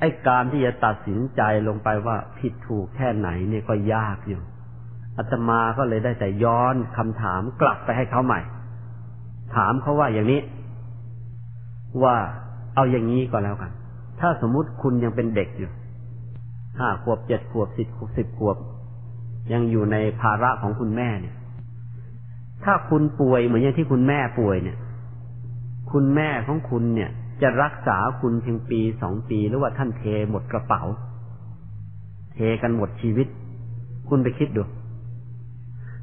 [0.00, 4.42] ไอ้การที่จะตัดสินใจลงไปว่าผิดถูกแค่ไหนเนี่ยก็ยากอยู่
[5.16, 8.40] อาตมาก็เลยได้แต่ย้อนคำถามกลับไปให้เขาใหม่
[9.56, 10.40] ถามเขาว่าอย่างนี้
[12.02, 12.16] ว่า
[12.74, 13.72] เอาอย่างนี้ก็แล้วกัน
[14.20, 15.70] ถ้าสมมุติคุณยังเป็นเด็กอยู่
[16.78, 18.56] ห้าขวบเจ็ดขวบสิบขวบสิบขวบ
[19.52, 21.34] ยังอยู่ในภาระของคุณแม่เนี่ย
[22.64, 24.76] ถ้าคุณป่วยเหมือนอย่างที่คุณแม่ป่วยเนี่ย
[25.92, 27.10] คุณแม่ของคุณเนี่ย
[27.42, 30.82] จะรักษาคุณเพียงปีสองปีหรือว่าท่านเทหมดกระเป๋า
[32.34, 33.28] เทกันหมดชีวิต
[34.08, 34.62] คุณไปคิดดู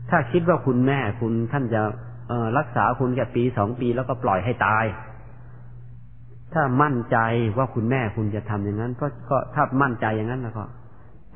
[0.10, 1.82] ถ้าคิดว่าคุณแม่คุณท่านจะ
[2.28, 4.86] เออรักษาคุณแค่ปีสองปีแล้วก็ปล่อยให้ตาย
[6.54, 7.18] ถ้ามั่นใจ
[7.58, 10.64] ว่าคุณแม่คุณจะทำอย่างนั้น ก็ก็ถ้ามั่นใจอย่างนั้นแล้วก็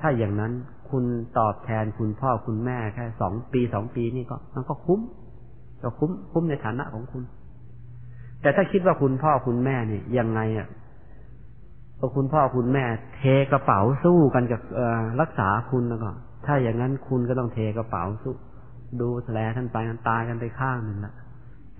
[0.01, 0.51] ถ้าอย่างนั้น
[0.93, 1.05] คุณ
[1.39, 4.99] ตอบแทนคุณพ่อคุณแม่แค่สองปีสองปีนี่ก็ มันก็คุ้ม
[5.81, 7.23] ก็คุ้มคุ้มในฐานะของคุณ
[8.41, 10.67] แต่ถ้าคิดว่าคุณพ่อคุณแม่เนี่ยยังไงอะ
[11.99, 12.83] พอคุณพ่อคุณแม่
[13.15, 13.21] เท
[13.51, 14.61] กระเป๋าสู้กันกับ
[15.21, 16.09] รักษาคุณแล้วก็
[16.45, 18.33] ถ้าอย่างนั้นคุณก็ต้องเทกระเป๋าสู้
[18.99, 21.13] ดูแลท่านไปกันตายกันไปข้างหนึ่งละ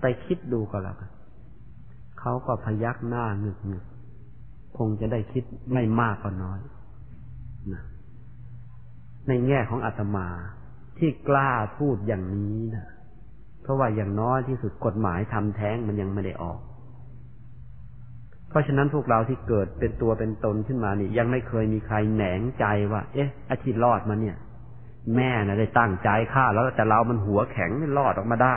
[0.00, 1.10] ไปคิดดูก็แล้วกัน
[2.20, 3.84] เขาก็พยักหน้าหนึกหนึก
[4.78, 6.60] คงจะได้คิดไม่มากก็น้อย
[7.72, 7.82] นะ
[9.28, 10.28] ในแง่ของอาตมา
[10.98, 12.86] ที่กล้าพูดอย่างนี้นะ
[13.62, 16.60] เพราะว่าอย่างน้อยที่สุดกฎหมายทำแท้งมันยังไม่ได้ออก
[18.48, 24.36] เพราะฉะนั้นพวกเราที่เกิดเป็นตัวเป็นตนขึ้นมานี่ ยังไม่เคยมีใครแหนงใจว่า เอ๊ะอาทิตย์รอดมาเนี่ย
[25.16, 28.56] แม่นะได้ตั้งใจฆ่าแล้วแต่เรามันหัวแข็งรอดออกมาได้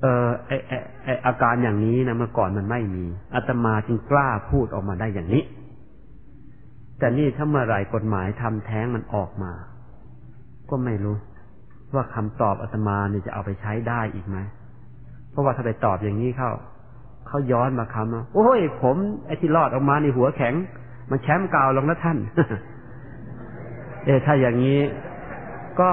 [0.00, 0.72] เออไอไอ
[1.04, 5.42] ไออาการอย่างนี้นะเมื่อก่อนมันไม่มีอาตมาจึงกล้าพูดออกมาได้อย่างนี้
[7.02, 9.52] แต่นี่ถ้าเมื่อไรกฎหมายทำแท้งมันออกมา
[10.70, 11.16] ก็ไม่รู้
[11.94, 14.38] ว่าคำตอบอาตมาเนี่ยจะเอาไปใช้ได้อีกไหม
[15.30, 16.50] เพราะว่าถ้าไปตอบอย่างนี้เข้า
[17.28, 18.96] เขาย้อนมาคำว่าโอ้ยผม
[19.26, 20.54] ไอ้ที่รอดออกมาในหัวแข็ง
[21.10, 22.18] มันแชมป์เก่าลงแล้วท่าน
[24.04, 24.80] เออถ้าอย่างนี้
[25.80, 25.90] ก็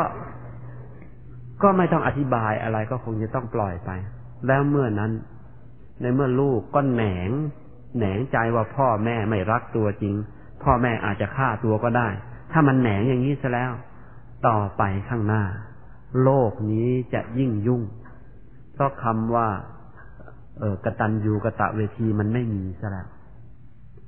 [1.64, 3.90] ก็ไม่ต้องอธิบายอะไรก็คงจะต้องปล่อยไป
[4.48, 5.12] แล้วเมื่อนั้น
[6.02, 7.30] ในเมื่อลูกก็แหนง
[7.98, 10.16] แหนงใจว่าพ่อแม่ไม่รักตัวจริง
[10.64, 12.08] พ่อแม่อาจจะฆ่าตัวก็ได้
[12.52, 13.72] ถ้ามันแหนงอย่างนี้ซะแล้ว
[14.48, 15.44] ต่อไปข้างหน้า
[16.24, 17.82] โลกนี้จะยิ่งยุ่ง
[18.74, 19.50] เพราะคำว่า
[20.60, 23.08] เออกตัญญูกะตะเวทีมันไม่มีซะแล้ว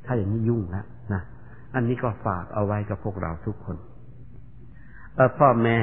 [0.06, 1.22] ถ้าอย่างนี้ยุ่งแล้วนะ
[1.76, 3.78] อันนี้ก็ฝากเอาไว้กับพวกเราทุกคน
[5.16, 5.78] เออพ่อแม่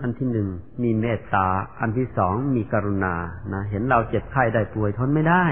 [0.00, 0.48] อันที่หนึ่ง
[0.82, 1.46] มีเมตตา
[1.80, 3.14] อันที่สองมีกรุณา
[3.52, 5.44] นะเห็นเราเจ็บไข้ได้ป่วยทนไม่ได้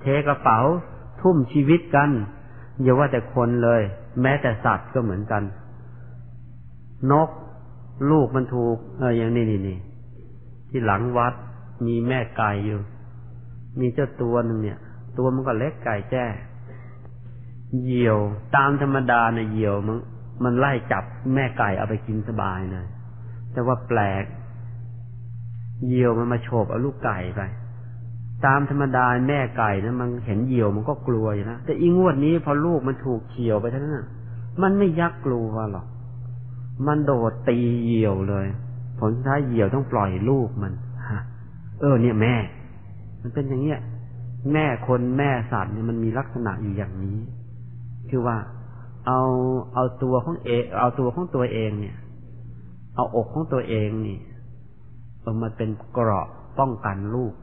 [0.00, 0.60] เทกระเป๋า
[1.20, 2.10] ทุ่มชีวิตกัน
[2.82, 3.82] อย่าว่าแต่คนเลย
[4.22, 5.42] แม้แต่สัตว์ก็เหมือนกัน
[7.12, 7.28] นก
[8.10, 9.78] ลูกมันถูก เอออย่างนี้นี่นี่
[10.70, 11.34] ที่หลังวัด
[11.86, 12.80] มีแม่ไก่อยู่
[13.80, 14.78] มีเจ้าตัวหนึ่งเนี่ย
[15.18, 16.24] ตัวมันก็เล็กไก่แจ้
[17.82, 18.18] เหยี่ยว
[18.56, 19.96] ตามธรรมดาในเหยี่ยวมัน
[20.44, 21.04] มันไล่จับ
[21.34, 22.86] แม่ไก่เอาไปกินสบายเลย
[23.52, 24.24] แต่ว่าแปลก
[25.86, 27.40] เหยี่ยวมันมาโฉบเอาลูกไก่ไป
[28.46, 34.06] ตามธรรมดาแม่ไก่นะมันเห็นเหยี่ยวมันก็กลัวอยู่นะแต่อีงวดนี้พอลูกมันถูกเฉียวไปทั้งนั้น
[34.62, 35.86] มันไม่ยักกลัวหรอก
[36.86, 38.46] มันโดดตีเหยี่ยวเลย
[38.98, 40.72] ผลท้ายเหยี่ยวต้องปล่อยลูกมัน
[41.08, 41.20] ฮะ
[41.80, 42.34] เออ เนี่ยแม่
[43.22, 43.80] มันเป็นอย่างเงี้ย
[44.52, 47.18] แม่คนแม่สัตว์เนี่ยมันมีลักษณะอยู่อย่างนี้
[48.10, 48.36] คือว่า
[49.06, 49.20] เอา
[49.74, 51.96] เอาตัวของเองเอาตัวของตัวเองเนี่ย
[52.96, 54.18] เอาอกของตัวเองนี่
[55.20, 56.28] เออมาเป็นเกราะ
[56.58, 57.34] ป้องกันลูก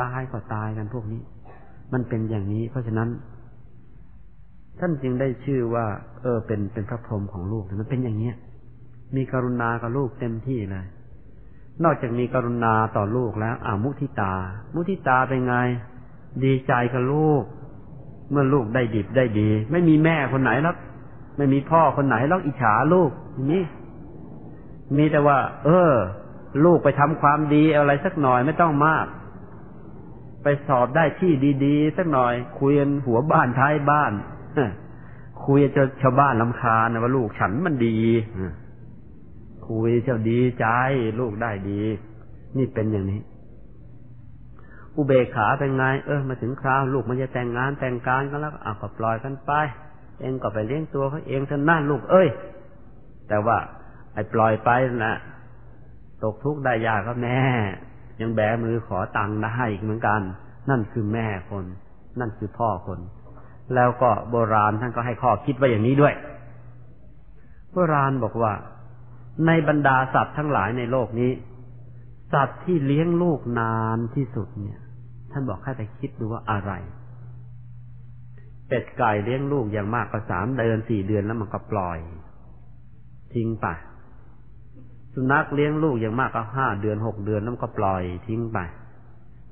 [0.00, 1.22] ตายก็ตายกันพวกนี้
[1.92, 3.08] มันเป็นอย่างนี้ เพราะฉะนั้น
[4.80, 5.86] ท่านจึงได้ชื่อว่า
[6.22, 8.34] เออ เป็นเป็นพระพรหมของลูกมันเป็นอย่างเนี้ย
[9.16, 10.86] มีกรุณากับลูกเต็มที่เลย
[11.84, 14.34] นอกจากมีกรุณาต่อลูกแล้วอามุทิตา
[14.74, 15.54] มุทิตาเป็นไง
[16.44, 17.42] ดีใจกับลูก
[18.30, 20.76] เมื่อลูกได้ดิบได้ดี ไม่มีแม่คนไหนแล้ว
[21.36, 23.10] ไม่มีพ่อคนไหนแล้วอิจฉาลูก
[23.52, 23.64] นี่
[24.96, 25.92] มีแต่ว่า เออ
[26.64, 29.06] ลูกไปทำความดีอะไรสักหน่อยไม่ต้องมาก
[30.42, 31.32] ไปสอบได้ที่
[31.64, 34.12] ดีๆ สักหน่อย คุยกันหัวบ้านท้ายบ้าน
[35.44, 37.98] คุยจนชาวบ้านลำคาญว่าลูกฉันมันดี
[39.68, 40.66] คุยเจ้าดีใจ
[41.20, 41.80] ลูกได้ดี
[42.56, 43.20] นี่เป็นอย่างนี้
[44.96, 49.52] อุเบกขาเป็นไง เออ มาถึงคราวลูกมันจะแต่งงานแต่งการกันแล้วอะก็ปล่อยกันไป
[50.20, 52.28] เองก็ไปเลี้ยงตัวเขาเองท่านนั่นลูกเอ้ย
[53.28, 53.58] แต่ว่า
[54.14, 54.70] ไอ้ปล่อยไป
[55.06, 55.14] นะ
[56.22, 57.38] ตกทุกข์ได้ยากก็แม่
[58.22, 60.20] ยังแบมือขอตังค์ได้อีกเหมือนกัน
[60.70, 61.64] นั่นคือแม่คน
[62.20, 62.98] นั่นคือพ่อคน
[63.74, 66.14] แล้วก็โบราณท่านก็ให้ข้อคิดไว้อย่างนี้ด้วย
[67.72, 68.52] โบราณบอกว่า
[69.46, 71.30] ในบรรดาสัตว์ทั้งหลายในโลกนี้
[72.32, 74.80] สัตว์ที่เลี้ยงลูกนานที่สุดเนี่ย
[75.32, 76.72] ท่านบอกให้ไปคิดดูว่าอะไร
[78.68, 81.98] เป็ดไก่เลี้ยงลูกอย่างมากก็สามเดือนสี่เดือนแล้วมันก็ปล่อย
[83.34, 83.66] ทิ้งไป
[85.14, 88.58] สุนัขเลี้ยงลูกอย่างมากก็ห้าเดือนหกเดือนแล้วมันก็ปล่อยทิ้งไป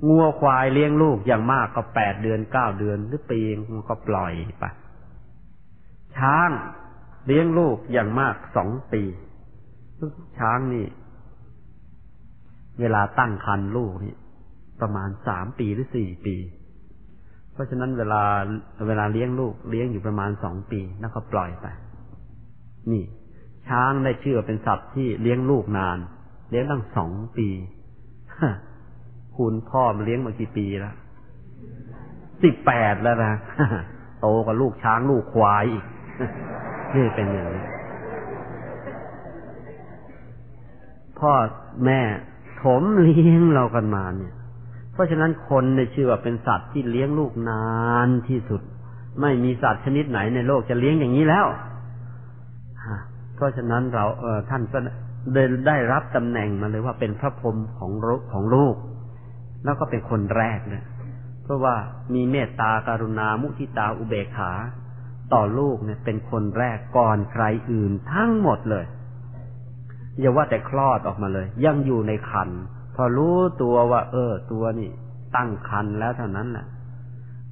[0.08, 3.40] งัวควายเลี้ยงลูกอย่างมากก็แปดเดือนเก้าเดือนหรือปี
[3.74, 4.64] มันก็ปล่อยไป
[6.16, 6.50] ช้าง
[7.26, 9.02] เลี้ยงลูกอย่างมากสองปี
[10.38, 10.86] ช้างนี่
[12.80, 14.14] เวลาตั้งครรภ์ลูกนี่
[14.80, 16.36] ประมาณสามปีหรือสี่ปี
[17.52, 18.22] เพราะฉะนั้นเวลา
[18.86, 21.66] เวลาเลี้ยงลูกเลี้ยงอยู่ประมาณสองปีแล้วก็ปล่อยไป
[22.92, 23.04] นี่
[23.70, 25.98] ช้างได้ชื่อเป็นสัตว์ที่เลี้ยงลูกนาน
[26.50, 27.48] เลี้ยงตั้งสองปี
[29.36, 30.94] คุณพ่อมาเลี้ยงมากี่ปีแล้ว
[32.42, 33.34] สิบแปดแล้วนะ
[34.20, 35.84] โตกว่าลูกช้างลูกควายอีก
[36.94, 37.64] นี่เป็นอย่างนี้
[41.18, 41.32] พ่อ
[41.84, 42.00] แม่
[42.62, 44.34] ถมเลี้ยงเรากันมาเนี่ย
[44.92, 47.64] เพราะฉะนั้นคนในชื่อว่าเป็นสัตว์ที่เลี้ยงลูกนา
[48.06, 48.62] นที่สุด
[49.20, 51.46] ไม่มีสัตว์ชนิดไหนในโลกจะเลี้ยงอย่างนี้แล้ว
[53.40, 54.78] เพราะฉะนั้นเราเออท่านก็
[55.34, 57.92] ได้ได้รับตำแหน่งมาเลยว่าเป็นพระพรหมของ
[58.32, 58.76] ของลูก
[59.64, 60.84] แล้วก็เป็นคนแรกเนี่ย
[61.44, 61.74] เพราะว่า
[62.14, 64.52] มีเมตตาการุณามุทิตาอุเบกขา
[65.32, 68.84] ต่อลูกเนี่ย เป็นคนแรกก่อนใครอื่นทั้งหมดเลย
[70.20, 72.50] อย่าว่าแต่คลอดออกมาเลย ยังอยู่ในคัน
[72.94, 74.90] พอรู้ตัวว่า เออ ตัวนี่
[75.36, 76.66] ตั้งคันแล้วเท่านั้นแหละ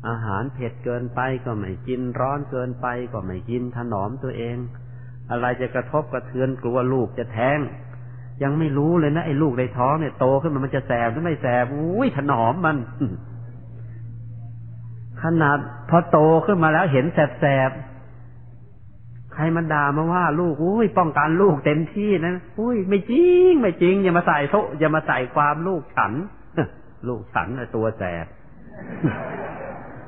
[0.09, 4.57] อาหารเผ็ดเกินไปก็ไม่กินร้อนเกินไปก็ไม่กินถนอมตัวเอง
[5.31, 7.59] อะไรจะกระทบกระเทือนกลัวลูกจะแท้ง
[8.43, 12.77] ยังไม่รู้เลยนะไอ้ลูกในท้องเนี่ยโตขึ้นมามันจะแสบหรือไม่แสบอุ้ยถนอมมัน
[15.23, 15.59] ขนาด
[15.91, 17.71] พอโตขึ้นมาแล้วเห็นแสบแสบ
[19.35, 26.13] ใครมันด่ามาว่า ลูกอุ้ยป้องกันลูกเต็มที่นะอุ้ยไม่จริง ไม่จริง อย่ามาใส่โทอย่ามาใส่ความลูกฉัน
[27.09, 28.27] ลูกฉันตัวแสบ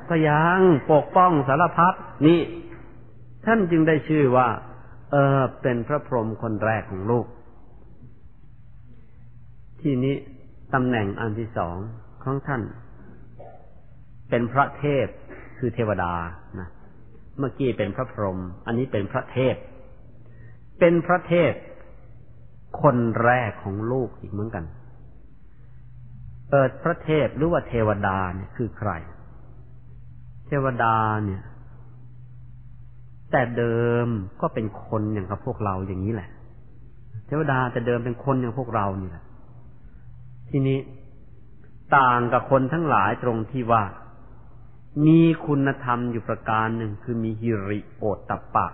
[0.09, 0.59] ก็ยัง
[0.91, 1.93] ปกป้องสารพัด
[2.25, 2.39] นี่
[3.45, 4.47] ท่านจึงได้ชื่อว่า
[5.11, 7.25] เออเป็นพระพรหมคนแรกของโลก
[9.81, 10.15] ที่นี้
[10.73, 11.77] ตำแหน่งอันที่สอง
[12.23, 12.61] ของท่าน
[14.29, 15.07] เป็นพระเทพ
[15.57, 16.13] คือเทวดา
[16.59, 16.69] นะ
[17.37, 19.55] เมื่อกี้เป็นพระพรหมอันนี้เป็นพระเทพ
[20.79, 21.51] เป็นพระเทพ
[22.81, 24.65] คนแรกของโลกอีกเหมือนกัน
[26.49, 28.91] เปิดพระเทพหรือว่าเทวดาเนี่ยคือใคร
[30.47, 30.95] เทวดา
[31.25, 31.41] เนี่ย
[33.31, 34.07] แต่เดิม
[34.41, 36.29] ก็เป็นคนอย่างกับพวกเราอย่างนี้แหละ
[37.25, 39.23] เทวดาแต่เดิมเป็นคนอย่างพวกเรานี่แหละ
[40.49, 40.79] ทีนี้
[41.97, 43.83] ต่างกับคนทั้งหลายตรงที่ว่า
[45.07, 48.67] มีคุณธรรมอยู่ประการหนึ่งคือมีฮิริโอตตะปะ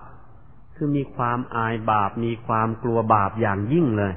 [0.75, 4.13] คือมีความอายบาป มีความกลัวบาปอย่างยิ่งเลย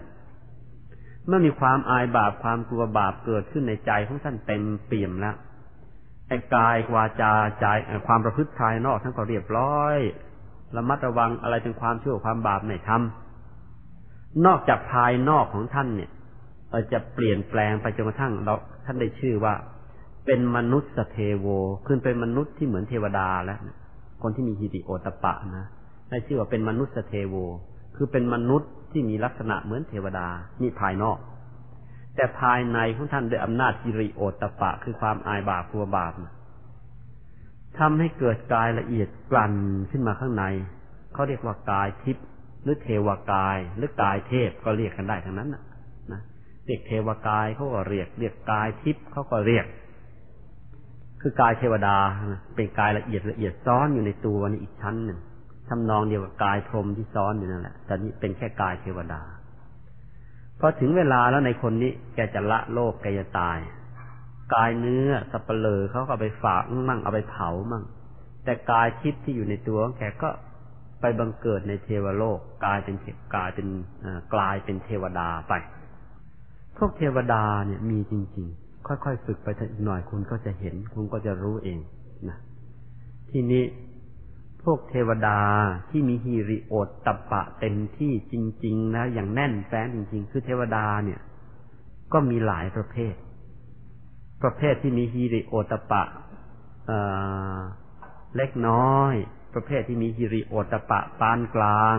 [1.27, 5.37] เมื่อมีความอายบาปความกลัวบาปเกิดขึ้นในใจของท่านเต็มเปี่ยมแล้ว
[6.29, 7.67] ไอ้กายวาจาใจ
[8.07, 9.99] ความประพฤติภายนอกท่านก็เรียบร้อย
[10.77, 16.11] ระมัดระวังอะไรเป็นความชั่วความบาปไม่ทำนอกจากภายนอกของท่านเนี่ย
[16.93, 18.55] จะเปลี่ยนแปลงไปจนกระทั่งเรา
[18.85, 19.55] ท่านได้ชื่อว่า
[20.27, 21.47] เป็นมนุษย์สเทโว
[21.87, 23.59] ขึ้นเป็นมนุษย์ที่เหมือนเทวดาแล้ว
[24.23, 25.67] คนที่มีฮิติโอตปะนะ
[26.11, 27.35] ได้ชื่อว่าเป็นมนุษย์สเทโว
[27.97, 30.27] คือเป็นมนุษย์ที่มีลักษณะเหมือนเทวดา
[30.63, 31.19] นี่ภายนอก
[32.17, 36.13] แต่ภายในของท่านด้วยอำนาจฮิริโอตปะ คือความอายบาปกลัวบาป
[37.79, 39.55] ทำให้เกิดกายละเอียดกลั่น
[39.91, 40.45] ขึ้นมาข้างใน
[41.13, 42.27] เขาเรียกว่ากายทิพย์
[42.63, 45.63] หรือเทวกายหรือกายเทพก็เรียกกันได้ทั้งนั้นนะ
[46.13, 46.21] นะ
[46.67, 49.67] เรียกเทวกายเขาก็เรียก เรียกกายทิพย์เขาก็เรียก
[51.21, 51.97] คือกายเทวดา
[52.55, 55.19] เป็นกายละเอียดละเอียดซ้อนอยู่ในตัวนี่อีกชั้นหนึ่ง
[55.69, 59.23] ทำนองเดียวกับกายพรมที่ซ้อนอยู่นั่นแหละแต่นี่เป็นแค่กายเทวดา
[60.61, 63.59] พอถึงเวลาแล้วในคนนี้แกจะละโลกแกจะตาย
[64.55, 67.85] กายเนื้อสับเปลือเขาก็ไปฝากมั่งเอาไปเผามั่ง
[68.45, 70.31] แต่กายทิพย์ที่อยู่ในตัวของแกก็
[71.01, 72.97] ไปบังเกิดในเทวโลกกลายเป็น
[73.35, 73.67] กลายเป็น
[74.35, 75.53] กลายเป็นเทวดาไป
[76.77, 81.79] พวกเทวดาเนี่ยมีจริง ๆ ค่อยๆฝึกไปอีกหน่อยคุณก็จะเห็น คุณก็จะรู้เอง
[82.29, 82.39] นะ
[83.31, 83.65] ทีนี้
[84.63, 85.39] พวกเทวดา
[85.91, 88.35] ที่มีฮิริโอตตะปะเต็มที่จ
[88.65, 91.21] ริง ๆ นะ อย่างแน่นแฟ้นจริง ๆ คือเทวดาเนี่ย
[92.13, 93.15] ก็มีหลายประเภท
[94.43, 96.03] ประเภทที่มีฮิริโอตปะ
[98.37, 99.15] เล็กน้อย
[99.55, 101.99] ประเภทที่มีฮิริโอตปะปานกลาง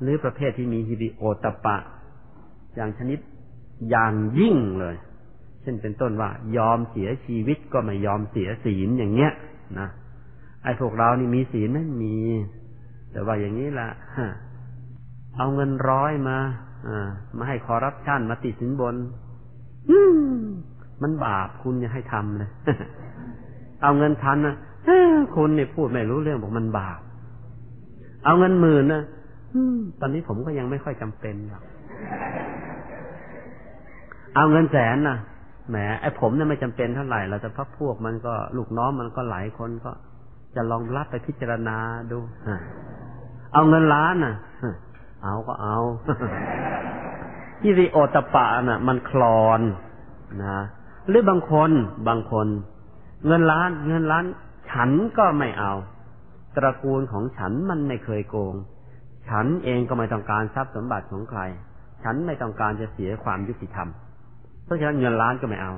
[0.00, 1.76] หรือประเภทที่มีฮิริโอตปะ
[2.74, 3.18] อย่างชนิด
[3.90, 4.96] อย่างยิ่งเลย
[5.62, 9.32] เช่นเป็นต้นว่ายอมเสียชีวิตก็ไม่ยอมเสียศีลอย่างเงี้ย
[9.78, 9.88] นะ
[10.62, 12.18] ไอ้พวกเรานี่มีศีลไม่มี
[13.12, 13.88] แต่ว่าอย่างนี้ละ
[15.36, 16.38] เอาเงินร้อยมา
[16.88, 18.94] อ่า มาให้คอรับชั่นมาติดสินบน
[21.02, 22.50] มันบาปคุณอย่าให้ทำเลย
[23.82, 24.56] เอาเงินพันนะ
[25.34, 27.00] คุณเนี่ยพูดไม่รู้เรื่องบอกมันบาป
[28.24, 29.02] เอาเงินหมื่นนะ
[30.00, 31.62] ตอนนี้ผมก็ยังไม่ค่อยจำเป็นหรอก
[34.34, 35.18] เอาเงินแสนนะ
[35.68, 39.90] แหมไอ้ผมเนี่ยไม่จำเป็นเท่าไหร่เราจะพักพวกมันก็ลูกน้องมันก็หลายคนก็
[40.54, 41.76] จะลองรับไปพิจารณา
[42.10, 42.18] ดู
[43.52, 44.34] เอาเงินล้านน่ะ
[45.22, 45.76] เอาก็เอา
[47.62, 49.60] ฮิริโอตปะน่ะ มันคลอน
[50.44, 50.58] นะ
[51.08, 51.70] หรือบางคน
[52.08, 52.48] บางคน
[53.26, 54.24] เงินล้านเงินล้าน
[54.70, 55.72] ฉันก็ไม่เอา
[56.56, 58.54] ตระกูลของฉันมันไม่เคยโกง
[59.28, 61.40] ฉันเองก็ไม่ต้องการทรัพย์สมบัติของใคร
[62.02, 63.88] ฉันไม่ต้องการจะเสียความยุติธรรม
[64.64, 65.72] เพราะฉะนั้นเงินล้านก็ไม่เอา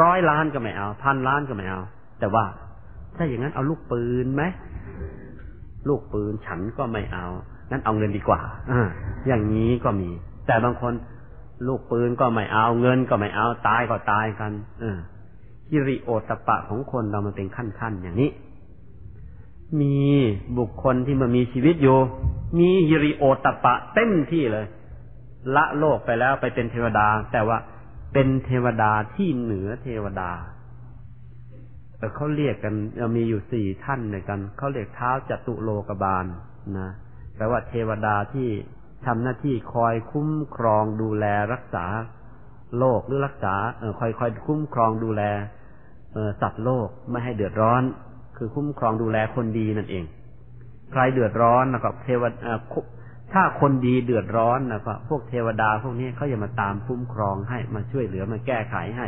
[0.00, 1.80] ร้อยล้านก็ไม่เอา พันล้านก็ไม่เอา
[2.20, 2.44] แต่ว่า
[3.16, 4.42] ถ้าอย่างนั้นเอาลูกปืนไหม
[5.88, 7.26] ลูกปืนฉันก็ไม่เอา
[7.70, 8.72] งั้นเอาเงินดีกว่าอ
[9.26, 10.10] อย่างนี้ก็มี
[10.46, 10.92] แต่บางคน
[11.66, 14.98] ลูกปืนก็ไม่เอาเงินก็ไม่เอาตายก็ตายกัน เออ
[15.70, 18.30] ฮิริโอตปะของคนเรามันเป็นขั้นๆอย่างนี้
[19.80, 19.98] มี
[20.58, 21.98] บุคคลที่มันมีชีวิตอยู่
[22.58, 24.66] มีฮิริโอตปะเต็มที่เลย
[25.56, 27.58] ละโลกไปแล้วไปเป็นเทวดา แต่ว่า
[28.12, 30.30] เป็นเทวดาที่เหนือเทวดา
[32.16, 32.74] เขาเรียกกัน
[33.16, 36.24] มีอยู่สี่ท่านในกันเขาเรียกเท้าจตุโลกบาล
[36.78, 36.90] นะ
[37.36, 38.48] แปลว่าเทวดาที่
[39.06, 41.86] ทำหน้าที่คอยคุ้มครองดูแลรักษา
[42.78, 45.22] โลกหรือรักษาเอคอยคอยคุ้มครองดูแล
[46.12, 47.82] เอสัตว์โลกไม่ให้เดือดร้อน
[48.36, 50.04] คือคุ้มครองดูแลคนดีนั่นเอง
[50.92, 52.52] ใครเดือดร้อนนะครับเทวดา
[53.32, 59.06] ถ้าคนดีเดือดร้อนนะครับพวกเทวดาพวกนี้เขาจะมาตามคุ้มครองให้มาช่วยเหลือมาแก้ไขให้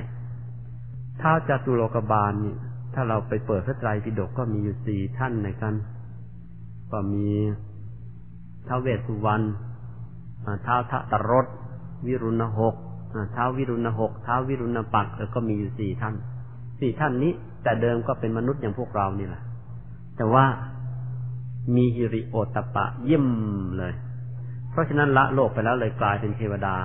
[1.21, 2.55] ท้าจตุโลกบาลนี่
[2.95, 5.75] ถ้าเราไปเปิดพระไตรปิฎกก็มีอยู่สี่ท่านในกัน
[6.93, 7.29] ก็มี
[8.69, 9.45] ท้าวเวสสุวรรณ
[10.67, 11.47] ท้าทะตรส
[12.07, 12.75] วิรุณหก
[13.35, 16.15] ท้าวิรุณหกท้าววิรุณปักแล้วก็มีอยู่สี่ท่าน
[16.81, 17.33] สี่ท่านนี้
[17.63, 19.43] แต่เดิมก็เป็นมนุษย์อย่างพวกเรานี่แหละ
[20.17, 20.45] แต่ว่า
[21.75, 23.27] มีฮิริโอตปะเยี่ยม
[23.79, 23.93] เลย
[24.71, 26.77] เพราะฉะนั้นละโลกไปแล้วเลยกลายเป็นเทวดา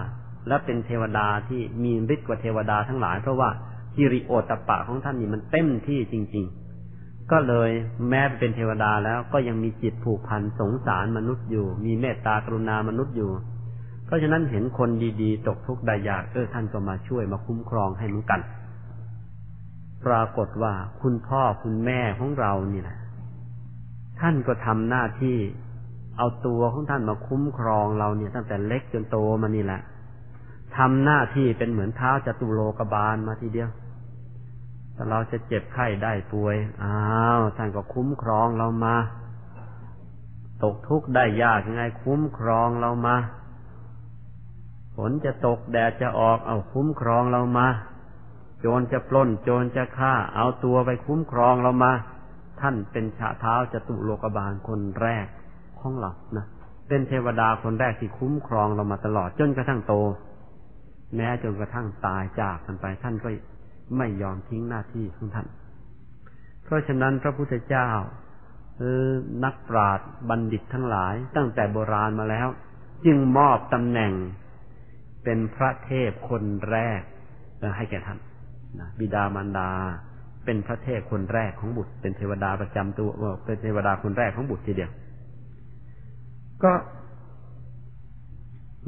[0.47, 3.49] และเป็นเทวดาที่มีฤทธิ์กว่าเทวดาทั้งหลาย เพราะว่า
[3.95, 6.60] ฮิริโอตปะของท่านนี่มันเต็มที่จริง ๆ
[7.31, 7.69] ก็เลย
[8.09, 13.31] แม้เป็นเทวดาแล้วก็ยังมีจิตผูกพันสงสารมนุษย์อยู่ มีเมตตากรุณามนุษย์อยู่
[14.05, 14.89] เพราะฉะนั้นเห็นคน
[15.21, 18.41] ดีๆ ตกทุกข์ได้ยากเออท่านก็มาช่วยมาคุ้มครองให้เหมือนกัน
[20.05, 22.97] ปรากฏว่าคุณพ่อคุณแม่ของเรานี่แหละ
[24.19, 25.37] ท่านก็ทำหน้าที่
[26.17, 29.81] เอาตัวของท่านมาคุ้มครองเราเนี่ย ตั้งแต่เล็กจนโตมานี่แหละ
[30.77, 33.69] ทำหน้าที่เป็นเหมือนเท้าจตุโลกบาลมาทีเดียว
[35.03, 36.99] ถ้าเราจะเจ็บไข้ได้ป่วย อ้า
[37.37, 38.95] วท่านก็คุ้มครองเรามา
[40.63, 43.15] ตกทุกข์ได้ยากยังไงคุ้มครองเรามา
[44.95, 47.67] ฝนจะตกแดดจะออกเอาคุ้มครองเรามา
[48.59, 51.91] โจรจะปล้น โจรจะฆ่า เอาตัวไปคุ้มครองเรามา
[52.61, 55.25] ท่านเป็นชาเท้าจตุโลกบาลคนแรก
[55.79, 56.45] ของเรานะ
[56.87, 59.93] เป็นเทวดาคนแรกที่คุ้มครองเรามาตลอดจนกระทั่งโต
[61.15, 63.29] แม้จนกระทั่งตายจากกันไปท่านก็
[63.97, 65.47] ไม่ยอมทิ้งหน้าที่ของท่าน
[66.63, 67.89] เพราะฉะนั้นพระพุทธเจ้า
[69.43, 72.47] นักปราชญ์บัณฑิตทั้งหลายตั้งแต่โบราณมาแล้ว
[73.05, 74.13] จึงมอบตำแหน่ง
[75.23, 77.01] เป็นพระเทพคนแรก
[77.77, 78.19] ให้แก่ท่าน
[78.79, 79.71] นะบิดามารดา
[80.45, 83.09] เป็นพระเทพคนแรกของบุตร เป็นเทวดาประจำตัว
[83.45, 84.91] เป็นเทวดาคนแรกของบุตรทีเดียว
[86.63, 86.73] ก็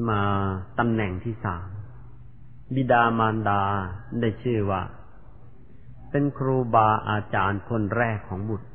[0.09, 0.21] มา
[0.79, 1.67] ตำแหน่งที่สาม
[2.75, 3.61] บิดามารดา
[4.19, 4.81] ได้ชื่อว่า
[6.09, 8.67] เป็นครูบาอาจารย์คนแรกของบุตร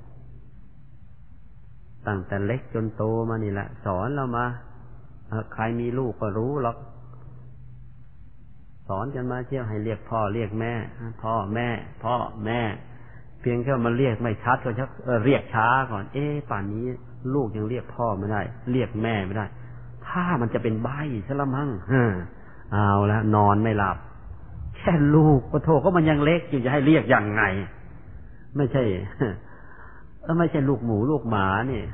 [2.07, 4.47] ตั้งแต่เล็กจนโตมานี่แหละ สอนเรามา
[5.55, 6.77] ใครมีลูกก็รู้หรอก
[8.89, 10.73] สอนกันมาเที่ยวให้เรียกพ่อเรียกแม่
[11.23, 11.69] พ่อแม่
[12.05, 12.15] พ่อ
[12.45, 12.61] แม่
[13.41, 14.91] เพียงแค่มาเรียกไม่ชัดก็ชัก
[15.25, 16.85] เรียกช้าก่อน เอ๊ป่านนี้
[17.35, 19.47] ลูกยังเรียกพ่อไม่ได้ เรียกแม่ไม่ได้
[20.09, 20.89] ถ้ามันจะเป็นใบ
[21.27, 21.69] ซะละมั้ง
[22.73, 23.97] เอาแล้วนอนไม่หลับ
[24.77, 27.43] แค่ลูกปะโถก็มันยังเล็กอยู่จะให้เรียกยังไง
[28.57, 28.83] ไม่ใช่
[30.39, 31.87] ไม่ใช่ลูกหมูลูกหมาเนี่ย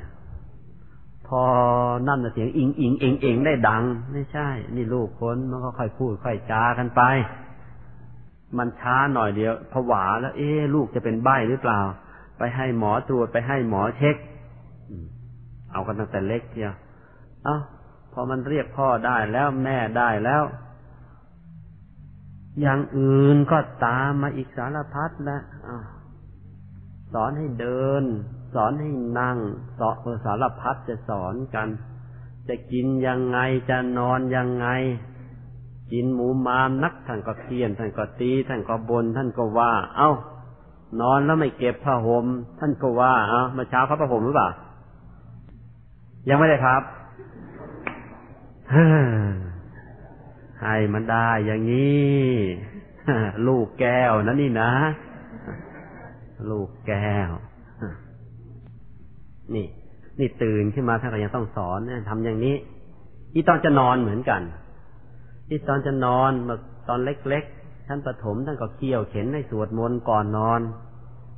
[1.29, 1.43] พอ
[2.09, 7.03] นั่นเสียงอิงอิงเองเองได้ดัง ไม่ใช่ นี่ลูกคนมันก็ค่อยพูดค่อยจากันไป
[8.59, 11.81] มันช้าหน่อยเดียวผวาแล้ว เอ๊ลูกจะเป็นใบ้หรือเปล่า
[12.39, 14.17] ไปให้หมอตรวจไปให้หมอเช็ค
[15.73, 16.75] เอากันตั้งแต่เล็กเชียว
[17.45, 17.59] เอ้า
[18.13, 20.43] พอมันเรียกพ่อได้แล้วแม่ได้แล้ว
[22.61, 25.43] อย่างอื่นก็ตามมาอีกสารพัดแล้ว
[27.13, 28.03] สอนให้เดิน
[28.55, 29.39] สอนให้นั่ง
[29.79, 31.69] สอนสารพัดจะสอนกัน
[32.49, 33.39] จะกินยังไง
[33.71, 34.67] จะนอนยังไง
[35.93, 40.13] กินหมูมามนักท่านก็เคียนท่านก็ตีท่านก็บนท่านก็ว่า เอ้า
[41.01, 42.27] นอนแล้วไม่เก็บผ้าห่ม
[42.59, 44.49] ท่านก็ว่า เอ้ามาเช้าเขาผ้าห่มหรือเปล่า
[46.29, 46.83] ยังไม่ได้ครับ
[50.63, 52.29] ให้มันได้อย่างนี้
[53.49, 54.73] ลูกแก้วนั่นนี่นะ
[56.51, 57.31] ลูกแก้ว
[59.55, 59.67] นี่
[60.19, 62.55] นี่ตื่นขึ้นมาท่านก็ยังต้องสอนเนี่ยทำอย่างนี้
[63.35, 64.43] อีตอนจะนอนเหมือนกัน
[65.51, 70.61] อีตอนจะนอนเมื่อตอนเล็กๆท่านประถมท่านก็เคี่ยวเข็นให้สวดมนต์ก่อนนอน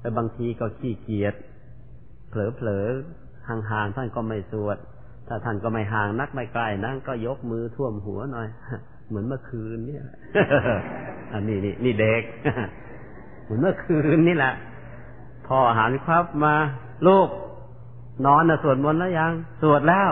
[0.01, 1.35] แต่บางทีก็ขี้เกียจ
[2.29, 4.77] เผลอๆห่างๆท่านก็ไม่สวด
[5.29, 8.49] ถ้าท่านก็ไม่ห่างนักไม่ใกลนักก็ยกมือท่วมหัวหน่อย
[9.09, 10.05] เหมือนเมื่อคืนเนี่ย
[11.33, 12.23] อันนี้นี่นี่เด็ก
[13.43, 14.55] เหมือนเมื่อคืนนี่แหละ
[15.47, 16.55] พ่อหันครับมา
[17.07, 17.29] ลูก
[18.27, 19.33] นอนนะสวดมนต์แล้วยัง
[19.63, 20.11] สวดแล้ว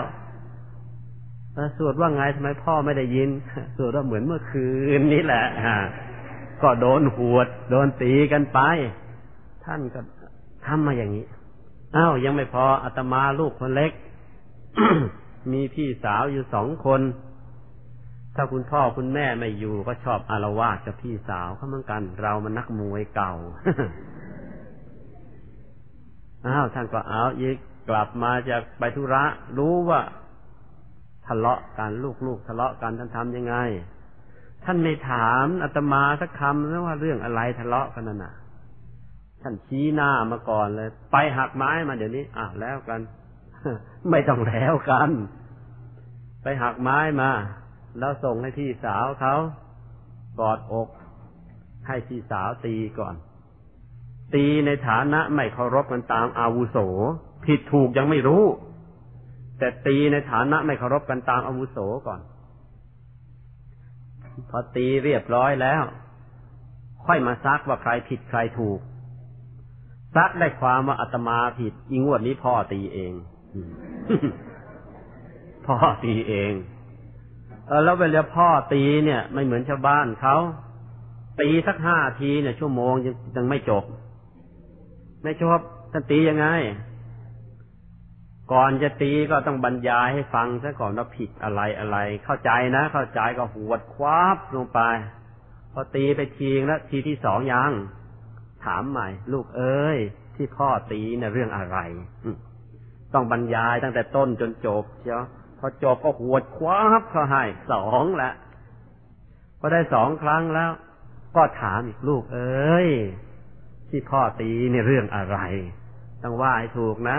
[1.78, 3.28] สวดว่าไงทำไมพ่อไม่ได้ยิน
[3.76, 4.68] สวดว่าเหมือนเมื่อคื
[4.98, 5.44] นนี่แหละ
[6.62, 8.60] ก็โดนหวด โดนตีกันไป
[9.64, 10.00] ท่านก็
[10.66, 11.24] ทำมาอย่างนี้
[11.96, 13.92] อ้าวยังไม่พออาตมาลูกคนเล็ก
[15.52, 17.00] มีพี่สาวอยู่สองคน
[18.36, 23.32] ถ้าคุณพ่อคุณแม่ไม่อยู่ก็ชอบอารวาสกับพี่สาวเขาเหมือนกัน เรามันนักมวยเก่า
[26.46, 27.56] อ้าวท่านก็เอาอีก
[27.88, 29.24] กลับมาจากไปธุระ
[29.58, 30.00] รู้ว่า
[31.26, 31.90] ทะเลาะกัน
[32.26, 33.56] ลูกๆทะเลาะกันท่านทำยังไง
[34.64, 38.34] ท่านไม่ถามอาตมาสักคำแล้วว่าเรื่องอะไรทะเลาะกันน่ะ
[39.42, 43.00] ท่านชี้หน้ามาก่อนเลย ไปหักไม้มาเดี๋ยวนี้อะแล้วกัน
[44.10, 45.10] ไม่ต้องแล้วกัน
[46.42, 47.30] ไปหักไม้มา
[47.98, 49.34] แล้วส่งให้พี่สาวเขา
[50.40, 50.88] กอดอก
[51.86, 53.14] ให้พี่สาวตีก่อน
[54.34, 56.78] ตีในฐานะไม่เคารพกันตามอาวุโส
[57.44, 58.44] ผิดถูกยังไม่รู้
[59.58, 62.20] แต่ตีในฐานะไม่เคารพกันตามอาวุโสก่อน
[64.50, 65.82] พอตีเรียบร้อยแล้ว
[67.04, 68.80] ค่อยมาซักว่าใครผิดใครถูก
[70.16, 73.12] ซักได้ความว่าอาตมาผิดอิงวดนี้พ่อตีเอง
[75.66, 76.52] พ่อตีเอง
[77.84, 80.36] แล้วเวลาพ่อตีเนี่ย ไม่เหมือนชาวบ้านเขา
[81.40, 83.84] ตีสักห้าทีเนี่ยชั่วโมงยังยังไม่จบ
[85.24, 85.60] ไม่จบ
[85.92, 86.46] ท่านตียังไง
[88.52, 94.80] ก่อนจะตีก็ต้องบรรยายให้ฟังซะก่อนว่าผิดอะไรอะไร เข้าใจนะ เข้าใจก็หวดคว้าบลงไป
[95.72, 97.72] พอตีไปทีแล้วทีที่สองยัง
[98.64, 99.98] ถามใหม่ ลูกเอ้ย
[100.36, 101.78] ที่พ่อตีเนี่ยเรื่องอะไร
[103.14, 105.22] ต้องบรรยายตั้งแต่ต้นจนจบเชียว
[105.64, 106.78] อจบก็หวดคว้า
[107.10, 107.42] เขาให้
[107.72, 108.30] สองละ
[109.58, 110.70] พอได้สองครั้งแล้ว
[111.36, 112.88] ก็ถามอีกลูกเอ้ย
[113.88, 115.38] ที่พ่อตีเนี่ยเรื่องอะไร
[116.22, 117.18] ต้องว่าให้ถูกนะ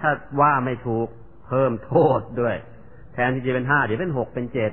[0.00, 1.08] ถ้าว่าไม่ถูก
[1.46, 2.56] เพิ่มโทษด้วย
[3.12, 4.72] แทนที่จะเป็นห้าเดี๋ยวเป็นหกเป็นเจ็ด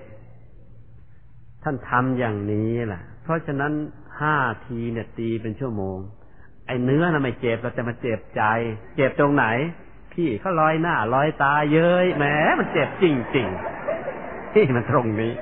[1.63, 3.73] ท่านทำอย่างนี้แหละเพราะฉะนั้น
[4.21, 4.35] ห้า
[4.67, 5.97] ทีเนี่ยตีเป็นชั่วโมง
[6.67, 8.43] ไอ้เนื้อน่ะไม่เจ็บเราจะมาเจ็บใจ
[8.95, 9.45] เจ็บตรงไหน
[10.13, 12.25] พี่เขาลอยหน้าลอยตาเย้ยแหม
[12.59, 13.05] มันเจ็บจ
[13.35, 15.33] ริงๆที่มันตรงนี้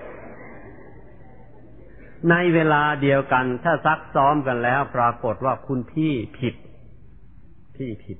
[2.29, 6.55] ในเวลาเดียวกัน ถ้าซักซ้อมกันแล้ว ปรากฏว่าคุณพี่ผิด
[7.75, 8.17] พี่ผิด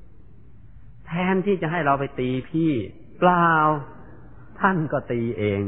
[1.06, 2.72] แทนที่จะให้เราไปตีพี่
[3.20, 3.50] เปล่า
[4.60, 5.64] ท่านก็ตีเอง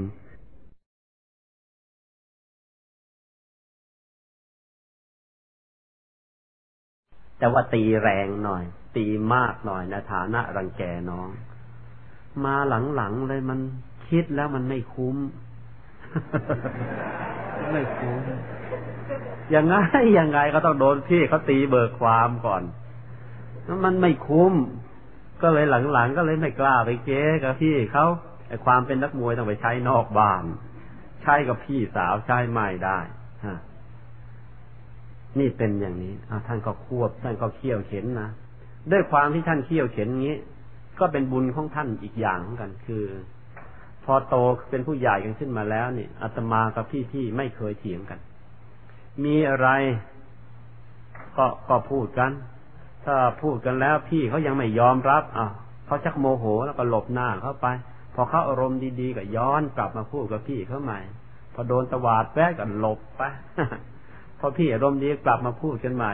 [7.40, 8.64] แต่ว่าตีแรงหน่อย
[8.96, 11.30] ตีมากหน่อยนะฐานะรังแกน้อง
[12.46, 12.56] มา
[12.96, 13.60] หลังๆเลยมัน
[14.10, 15.18] คิดแล้วมันไม่คุ้ม
[17.74, 18.22] ไม่คุ้ม
[19.56, 19.76] ยังไง
[20.20, 22.64] ยังไงก็ต้องโดนพี่เขาตีเบิกความก่อน
[23.66, 24.54] แล้วมันไม่คุ้ม
[25.42, 28.06] ก็เลยหลังๆก็เลยไม่กล้าไปเก๊กับพี่เขา
[28.48, 30.44] ไอความเป็นนักมวยต้องไปใช้นอกบ้าน
[31.22, 33.00] ใช้กับพี่สาวใช้ไม่ได้
[33.46, 33.58] ฮะ
[35.40, 36.14] นี่เป็นอย่างนี้
[36.48, 38.30] ท่านก็ควบท่านก็เคี่ยวเข็นนะ
[38.92, 40.38] ด้วยความที่ท่านเขี่ยวเข็นงี้
[41.00, 43.04] ก็เป็นบุญของท่านอีกอย่างเหมือนกัน คือ
[44.06, 44.36] พอโต
[44.70, 48.20] เป็นผู้ใหญ่กันขึ้นมาแล้วนี่อาตมากับพี่ๆไม่เคยเถียงกัน
[49.24, 49.68] มีอะไร
[51.38, 52.32] ก็ก็พูดกัน
[53.06, 55.48] ถ้าพูดกันแล้วพี่เขายังไม่ยอมรับอะ
[55.86, 57.68] เขาชักโมโหแล้วก็หลบหน้าเข้าไป
[58.16, 61.00] พอเขาอารมณ์ดีๆก็ย้อนกลับมาพูดกับพี่เขาใหม่
[61.54, 63.22] พอโดนตวาดแวะก็หลบไป
[64.40, 66.14] พอพี่อารมณ์ดีกลับมาพูดกันใหม่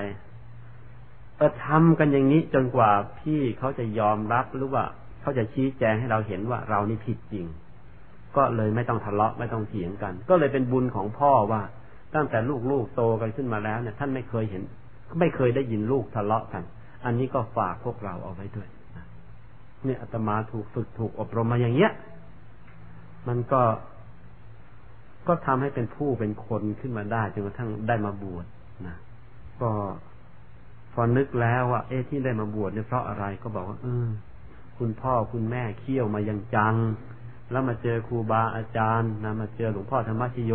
[1.38, 4.84] เออทำกันอย่างนี้จนกว่าพี่เขาจะยอมรับหรือว่า
[5.22, 7.46] เขาจะชี้แจงให้เราเห็นว่าเรานี่ผิดจริง
[8.38, 11.62] ก็เลยไม่ต้องทะเลาะไม่ต้องเถียงกัน ก็เลยเป็นบุญของพ่อว่า
[12.16, 12.38] ตั้งแต่
[12.72, 14.64] ลูกๆโตกันขึ้นมาแล้วเนี่ยท่านไม่เคยเห็น
[15.20, 16.64] ไม่เคยได้ยินลูกทะเลาะกัน
[17.06, 18.68] อันนี้ก็ฝากพวกเราเอาไว้ด้วย
[19.86, 21.92] เนี่ยอาตมาถูกฝึกถูกอบรมมาอย่างเงี้ย
[23.28, 23.62] มันก็
[25.28, 28.46] ก็ทำให้เป็นผู้เป็นคนขึ้นมาได้จนกระทั่งได้มาบวช
[28.88, 28.96] นะ
[29.62, 29.70] ก็
[31.00, 34.08] อนึกแล้วว่าเอ๊ะที่ได้มาบวชเนี่ยเพราะอะไรก็บอกว่าเออ
[34.78, 36.76] คุณพ่อคุณแม่เคี่ยวมายังจัง
[37.52, 40.54] แล้วมาเจอครูบาอาจารย์นะมาเจอหลวงพ่อธรรมชโย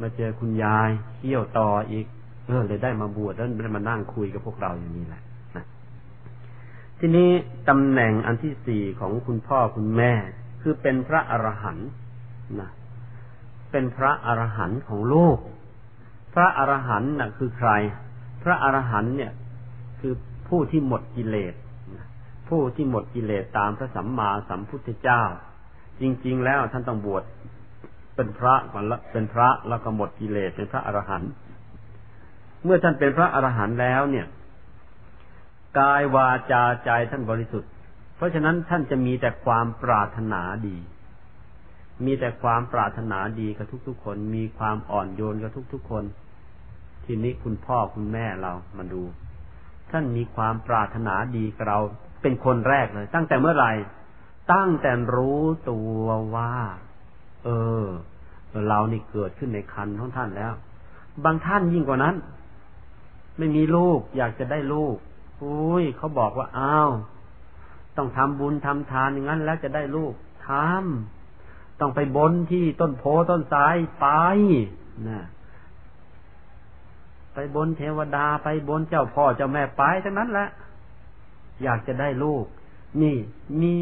[0.00, 2.06] มาเจอคุณยายเคี่ยวต่ออีก
[2.46, 5.22] เออเลยได้มาบวชแล้วได้มานั่งคุยกับพวกเราอย่างนี้แหละ
[6.98, 7.30] ทีนี้
[7.68, 10.12] ตำแหน่งอันที่สี่ของคุณพ่อคุณแม่
[10.62, 11.88] คือเป็นพระอรหันต์
[12.60, 12.70] นะ
[13.70, 15.38] เป็นพระอรหันต์ของโลก
[16.34, 17.70] พระอรหันต์น่ะคือใคร
[18.42, 19.32] พระอรหันต์เนี่ย
[20.00, 20.14] คือ
[20.48, 21.54] ผู้ที่หมดกิเลส
[22.48, 25.22] ผู้ที่หมดกิเลสตามพระสัมมาสัมพุทธเจ้า
[26.00, 27.24] จริง ๆ แล้วท่านต้องบวช
[28.14, 31.30] เป็นพระก่อนละเป็นพระแล้วก็หมดกิเลสเป็นพระอรหันต์
[32.64, 34.26] เมื่อท่านเป็นพระอรหันต์แล้วเนี่ย
[35.78, 37.70] กายวาจาใจท่านบริสุทธิ์
[38.16, 40.76] เพราะฉะนั้นท่านจะมีแต่ความปรารถนาดี
[42.04, 46.04] มีแต่ความปรารถนาดีกับทุกๆคน มีความอ่อนโยนกับทุกๆคน
[47.10, 49.02] ทีนี้คุณพ่อคุณแม่เรามาดู
[49.90, 51.78] ท่านมีความปรารถนาดีกับเรา
[52.22, 53.72] เป็นคนแรกเลย ตั้งแต่เมื่อไหร่
[54.52, 56.04] ตั้งแต่รู้ตัว
[56.34, 56.54] ว่า
[57.44, 57.48] เอ
[57.82, 57.84] อ
[58.68, 60.52] เรานี่เกิดขึ้นในคันของท่านแล้ว
[61.24, 62.16] บางท่านยิ่งกว่านั้น
[63.38, 64.96] ไม่มีลูก อยากจะได้ลูก
[65.42, 66.90] อุ้ยเขาบอกว่าอ้าว
[67.96, 70.14] ต้องทำบุญทำทานอย่างนั้น แล้วจะได้ลูก
[70.48, 74.06] ทำต้องไปบนที่ต้นโพต้นสายไป
[75.08, 75.24] นะ
[77.40, 80.48] ไปบนเทวดาไปบนเจ้าพ่อเจ้าแม่ไปทั้งนั้นแหละ
[81.62, 82.44] อยากจะได้ลูก
[83.02, 83.16] นี่
[83.60, 83.74] มี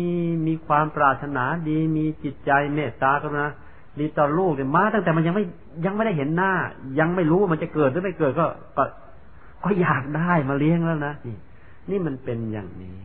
[0.47, 3.51] มีความปรารถนาดีมีจิตใจเมตตากันนะ
[3.99, 5.45] ดีต่อลูกเนี่ยมา ตั้งแต่มันยังไม่
[5.85, 6.53] ยังไม่ได้เห็นหน้า
[6.99, 8.47] ยังไม่รู้มันจะเกิดหรือไม่เกิดก็
[8.77, 8.85] ก็
[9.65, 11.37] ก็อยากได้มาเลี้ยงแล้วนะนี่
[11.91, 12.97] นี่มันเป็นอย่างนี้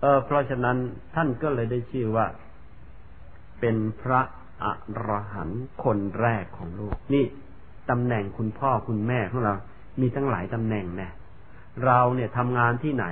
[0.00, 0.76] เออเพราะฉะนั้น
[1.14, 2.26] ท่านก็เลยได้ชื่อว่า
[3.60, 4.20] เป็นพระ
[4.64, 4.66] อ
[5.06, 7.24] รหันต์คนแรกของโลก นี่
[7.90, 9.54] ตำแหน่งคุณพ่อคุณแม่ของเรา
[10.00, 11.10] มีทั้งหลายตำแหน่งนะ
[11.84, 13.06] เราเนี่ยทำงานที่ไหน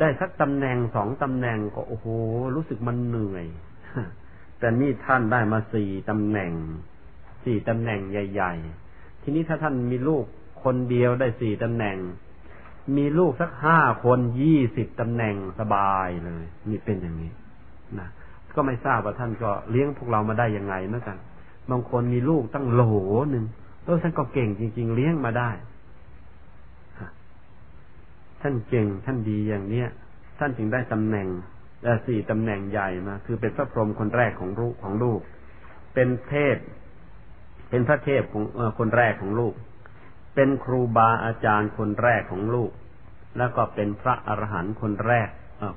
[0.00, 2.06] ได้สักตำแหน่งสองตำแหน่งก็โอ้โห
[2.56, 3.46] รู้สึกมันเหนื่อย
[4.58, 6.52] แต่นี่ท่านได้มาสี่ตำแหน่ง
[7.44, 8.52] สี่ตำแหน่งใหญ่
[8.88, 10.24] ๆ ทีนี้ถ้าท่านมีลูก
[10.64, 11.96] คนเดียวได้สี่ตำแหน่ง
[12.96, 17.32] มีลูกสักห้าคนยี่สิบตำแหน่งสบายเลยนี่เป็นอย่างนี้
[17.98, 18.08] นะ
[18.54, 21.18] ก็ไม่ทราบว่าท่านก็เลี้ยงพวกเรามาได้ยังไงเหมือนกัน
[21.70, 22.82] บางคนมีลูกตั้งโหล
[23.30, 23.44] หนึ่ง
[23.84, 25.50] เออท่านก็เก่งจริง ๆ เลี้ยงมาได้
[28.42, 29.88] ท่านเก่งท่านดีอย่างเนี้ย
[30.38, 31.28] ท่านจึงได้ตำแหน่ง
[31.84, 35.20] แสี่ตำแหน่งใหญ่มา คือเป็นพระพรหมคนแรกของลูกของลูก
[35.94, 36.56] เป็นเทพ
[37.70, 38.44] เป็นพระเทพของ
[38.78, 39.54] คนแรกของลูก
[40.34, 42.70] เป็นครูบาอาจารย์คนแรกของลูก
[43.38, 45.28] แล้วก็เป็นพระอรหันต์คนแรก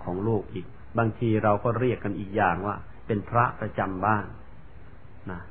[0.06, 0.66] ของลูกอีก
[0.98, 2.76] บางทีเราก็เรียกกันอีกอย่างว่า
[3.08, 4.26] เป็นพระประจำบ้าน
[5.32, 5.42] นะ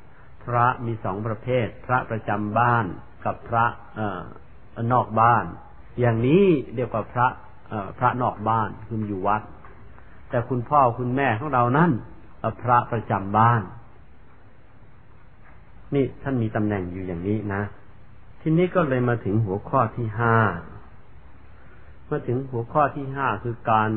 [0.44, 2.86] พระมีสองประเภท พระประจำบ้าน
[3.24, 5.44] กับพระเอนอกบ้าน
[6.00, 7.26] อย่างนี้เรียกว่าพระ
[7.98, 9.42] พระนอกบ้านคืออยู่วัด
[10.28, 11.90] แต่คุณพ่อคุณแม่ของเรานั่น
[12.62, 13.62] พระประจำบ้าน
[15.94, 17.62] นี่ท่านมีตำแหน่งอยู่อย่างนี้นะ
[18.40, 20.36] ทีนี้ก็เลยมาถึงหัวข้อที่ห้า
[22.10, 23.90] มาถึงหัวข้อที่ห้าคือการ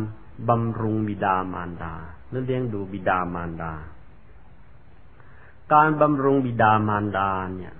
[0.50, 1.94] บำรุงบิดามารดา
[2.30, 3.74] หรือเลี้ยงดูบิดามารดา
[5.74, 7.74] การบำรุงบิดามารดาเนี่ย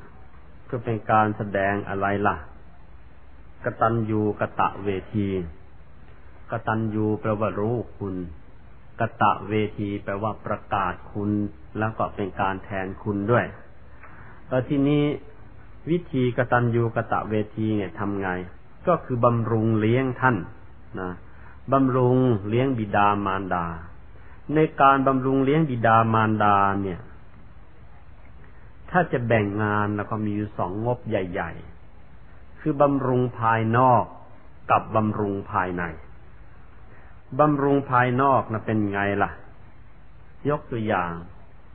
[0.70, 2.36] ก็เป็นการแสดงอะไรล่ะ
[3.66, 5.28] กตัญญูกะตะเวที
[6.52, 8.16] กตัญญูแปลว่ารู้คุณ
[9.00, 11.30] กะตะเวทีแปลว่าประกาศคุณ
[11.80, 13.46] แล้วก็เป็นการแทนคุณด้วย
[14.48, 15.04] แล้วทีนี้
[15.90, 18.30] วิธีกตัญญูกะตะเวทีเนี่ยทำไง
[18.88, 20.38] ก็คือบำรุงเลี้ยงท่าน
[21.00, 21.12] นะ
[21.72, 22.18] บำรุง
[22.50, 23.66] เลี้ยงบิดามารดา
[24.56, 27.00] ในการบำรุงเลี้ยงบิดามารดาเนี่ย
[28.92, 31.75] ถ้าจะแบ่งงานแล้วก็มีอยู่สองงบใหญ่ ๆ
[32.68, 34.04] คือบำรุงภายนอก
[34.72, 35.84] กับบำรุงภายใน
[37.40, 39.32] บำรุงภายนอกนะเป็นไงล่ะ
[40.50, 41.12] ยกตัวอย่าง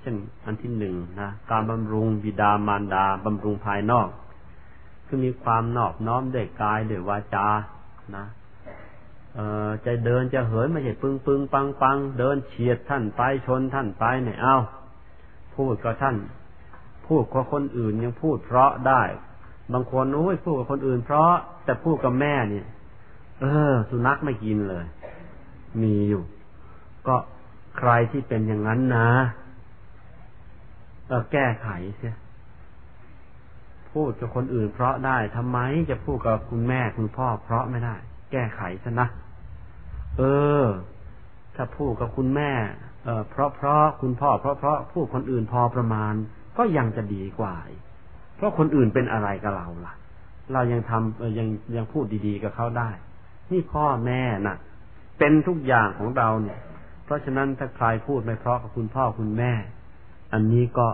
[0.01, 0.15] เช่น
[0.45, 4.09] อันที่หนึ่งนะการบำรุงบิดามารดาบำรุงภายนอก
[5.07, 7.49] คือมีความนอบน้อมด้วยกายด้วยวาจา
[8.17, 8.27] นะ
[9.35, 14.57] เออจะเดินจะเหินไม่ใช่ปึงปึงปังปังเดินเฉียดท่านไปชนท่านไปเนี่ยเอา
[15.55, 16.17] พูดกับท่าน
[17.07, 19.03] พูดกับคนอื่นยังพูดเพราะได้
[19.73, 21.33] บางคนโอ้ยพูดกับคนอื่น เพราะ
[21.65, 22.67] แต่พูดกับแม่เนี่ย
[23.41, 24.85] เออ สุนัขไม่กินเลย
[25.83, 26.23] มีอยู่
[27.07, 27.17] ก็
[27.79, 29.11] ใครที่เป็นอย่างนั้นนะ
[31.09, 32.17] เออแก้ไขเสีย
[33.93, 35.59] พูดกับคนอื่นเพราะได้ทำไม
[35.91, 37.97] จะพูดกับคุณแม่คุณพ่อเพราะไม่ได้
[38.33, 39.09] แก้ไขซะนะ
[40.19, 40.23] เอ
[40.63, 40.65] อ
[41.57, 42.53] ถ้าพูดกับคุณแม่
[43.05, 46.13] เออเพราะเพราะคุณพ่อเพราะเพราะพูดคนอื่นพอประมาณ
[46.59, 47.57] ก็ยังจะดีกว่า
[48.41, 49.95] เพราะคนอื่นเป็นอะไรกับเราล่ะ
[50.53, 52.91] เรายังทำเออยังยังพูดดีๆกับเขาได้
[53.51, 54.57] นี่พ่อแม่น่ะ
[55.19, 56.59] เป็นทุกอย่างของเราเนี่ย
[57.05, 59.53] เพราะฉะนั้นถ้าใครพูดไม่เพราะกับคุณพ่อคุณแม่
[60.33, 60.87] อันนี้ก็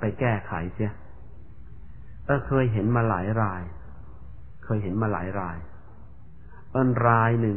[0.00, 0.92] ไปแก้ไขเสีย
[2.24, 3.62] เออเคยเห็นมาหลายราย
[4.64, 5.56] เคยเห็นมาหลายราย
[6.70, 7.56] เอินรายหนึ่ง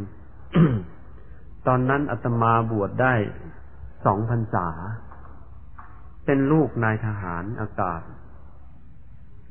[1.67, 3.13] ตอนนั้นอาตมาบวชได้
[4.05, 4.67] สองพรรษา
[6.25, 8.01] เป็นลูกนายทหารอากาศ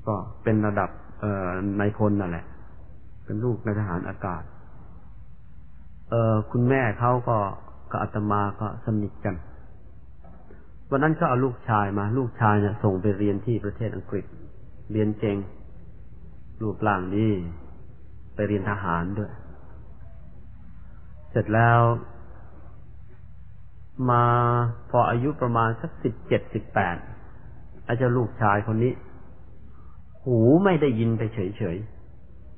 [0.07, 0.91] ก็เป็นระดับ
[1.21, 1.49] เอ่อ
[1.81, 2.47] นายพลนั่นแหละ
[3.25, 4.43] เป็นลูกนายทหารอากาศ
[6.11, 7.37] เออคุณแม่เขาก็
[7.91, 9.35] กับอาตมาก็สนิทกัน
[10.91, 14.25] วันนั้นก็เอาลูกชายมา ลูกชายเนี่ยส่งไปเรียนที่ประเทศอังกฤษ
[14.93, 15.37] เรียนเก่ง
[16.63, 17.29] รูปร่างดี
[18.35, 19.33] ไปเรียนทหารด้วย
[21.31, 21.81] เสร็จแล้ว
[24.11, 24.25] มา
[24.91, 26.97] พออายุประมาณสักสิบเจ็ดสิบแปด
[27.87, 28.93] อาจจะลูกชายคนนี้
[30.25, 31.77] หูไม่ได้ยินไปเฉย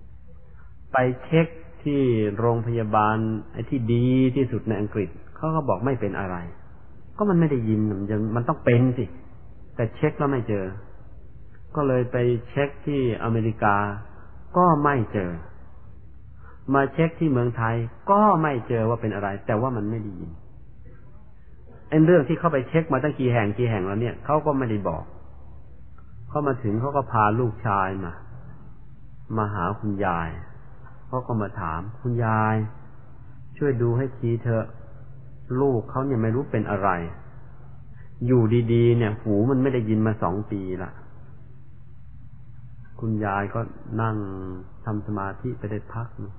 [0.06, 1.46] ๆ ไปเช็ค
[1.82, 2.00] ที่
[2.38, 3.16] โรงพยาบาล
[3.52, 4.06] ไอ้ที่ดี
[4.36, 6.36] ที่สุดในอังกฤษเขาก็บอกไม่เป็นอะไร
[7.16, 9.04] ก็มันไม่ได้ยินมันยังมันต้องเป็นสิ
[9.76, 10.64] แต่เช็คแล้วไม่เจอ
[11.76, 12.16] ก็เลยไป
[12.50, 13.76] เช็คที่อเมริกา
[14.56, 15.30] ก็ไม่เจอ
[16.74, 17.76] มาเช็คที่เมืองไทย
[18.10, 20.30] ก็ไม่เจอว่าเป็นอะไร แต่ว่ามันไม่ได้ยิน
[21.88, 25.04] ไอ้เรื่องที่เขาไปเช็คมาตั้งกี่แห่งกี่แห่งแล้วเนี่ยเขาก็ไม่ได้บอก
[26.28, 28.12] เขามาถึงเขาก็พาลูกชายมา
[29.36, 30.28] มาหาคุณยาย
[31.06, 32.56] เขาก็มาถามคุณยาย
[33.56, 34.66] ช่วยดูให้ทีเถอะ
[35.60, 36.88] ลูกเขาเนี่ยไม่รู้เป็นอะไร
[38.26, 40.90] อยู่ดีๆ เนี่ย หูมันไม่ได้ยินมาสองปีละ
[43.00, 43.60] คุณยายก็
[44.02, 44.16] นั่ง
[44.84, 46.34] ทำสมาธิไปได้พักนึง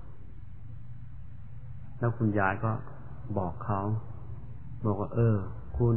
[1.99, 2.71] แล้วคุณยายก็
[3.37, 3.81] บอกเขา
[4.85, 5.35] บอกว่า เออ
[5.77, 5.95] คุณ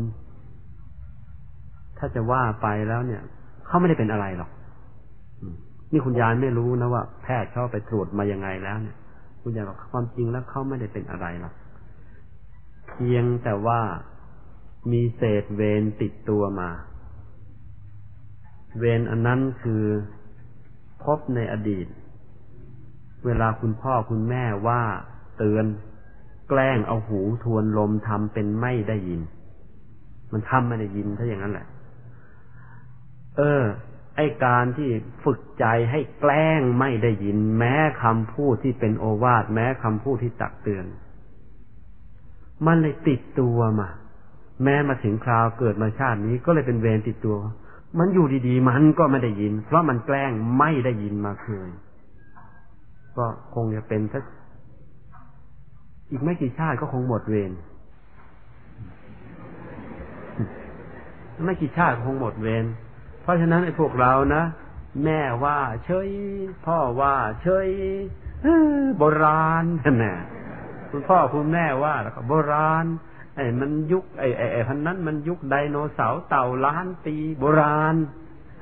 [1.98, 3.22] ถ้าจะว่าไปแล้วเนี่ย
[3.70, 4.50] เขาไม่ได้เป็นอะไรหรอก
[5.92, 8.96] นี่คุณยายไม่รู้นะว่าแพทย์เขาไปตรวจมายังไงแล้วเนี่ย
[9.42, 11.54] คุณยายบอกความจริงแล้วเขาไม่ได้เป็นอะไรหรอก
[12.88, 13.80] เพียงแต่ว่า
[14.92, 16.70] มีเศษเวรติดตัวมา
[18.78, 19.84] เวรอันนั้นคือ
[21.04, 21.86] พบในอดีต
[23.26, 24.82] เวลาคุณพ่อคุณแม่ว่า
[25.38, 25.64] เตือน
[26.48, 29.20] แกล้งเอาหูทวนลมทำเป็นไม่ได้ยิน
[30.32, 31.66] มันทำไม่ได้ยินถ้าอย่างนั้นแหละ
[33.36, 33.64] เออ
[34.16, 34.88] ไอการที่
[35.24, 40.86] ฝึกใจให้แกล้งไม่ได้ยิน แม้คำพูดที่เป็นโอวาทแม้คำพูดที่ตักเตือน
[42.66, 43.88] มันเลยติดตัวมา
[44.64, 47.36] แม้มาถึงคราวเกิดมาชาตินี้ก็เลยเป็นเวรติดตัว
[47.98, 51.68] มันอยู่ดีๆ มันก็ไม่ได้ยิน เพราะมันแกล้งไม่ได้ยินมาเคย
[53.16, 54.22] ก็คงจะเป็นสัก
[56.10, 57.52] อีกไม่กี่ชาติก็คงหมดเวร
[61.44, 62.64] ไม่กี่ชาติคงหมดเวร
[63.30, 64.42] ราะฉะนั้นไอ้พวกเรานะ
[65.04, 66.08] แม่ว่าเฉย
[66.66, 67.68] พ่อว่าเฉย
[68.98, 69.64] โบราณ
[70.02, 70.18] น่ะ
[70.90, 72.84] คุณพ่อคุณแม่ว่าแล้วก็โบราณ
[73.34, 77.94] ไอ้มันยุคไอ้ไอ้ไอ้พันนั้นมันยุคไดโนเสาร์เต่าล้านปีโบราณ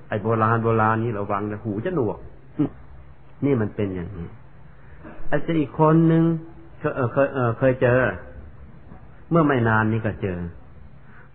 [0.09, 2.19] ไอ้โบราณโบราณนี่ระวังนะหูจะหนวก
[3.45, 4.28] นี่มันเป็นอย่างนี้
[5.31, 6.24] อาจจะอีกคนหนึ่ง
[6.78, 7.28] เคยเคย
[7.59, 8.01] เคยเจอ
[9.31, 10.39] เมื่อไม่นานนี้ก็เจอ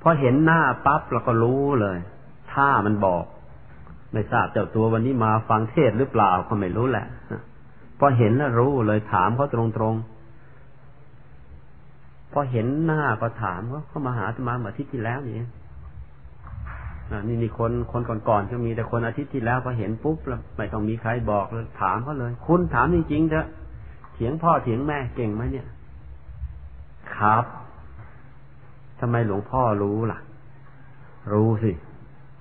[0.02, 1.98] พอเห็นหน้าปั๊บเราก็รู้เลย
[2.54, 3.24] ถ้ามันบอก
[4.14, 7.06] ไม่ทราบเจ้าตัววันนี้มาฟังเทศหรือเปล่าก็ไม่รู้แหละ
[8.00, 15.36] พอเห็นแล้วรู้เลยถามเขาตรงๆพอเห็นหน้าก็ถามว่าเขามาหาธรรมาเมื่ออาทิตย์ที่แล้วนี่
[17.28, 23.48] นี่นี่คนคนก่อนๆก็มีแต่คนอาทิตย์ที่แล้วพอเห็นปุ๊บแล้วไม่ต้องมีใครบอกเลยถามเขาเลย คุณถามจริงๆเถอะ
[24.14, 25.68] เถียงพ่อเถียงแม่เก่งไหมเนี่ย
[27.16, 27.46] ครับ
[29.00, 30.20] ทำไมหลวงพ่อรู้ล่ะ
[31.34, 31.72] รู้สิ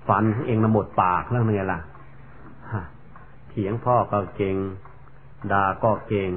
[0.08, 1.80] ฟันเองละหมดปากแล้วไงล่ะ
[3.48, 4.56] เถียงพ่อก็เก่ง
[5.52, 6.32] ด่าก็เก่ง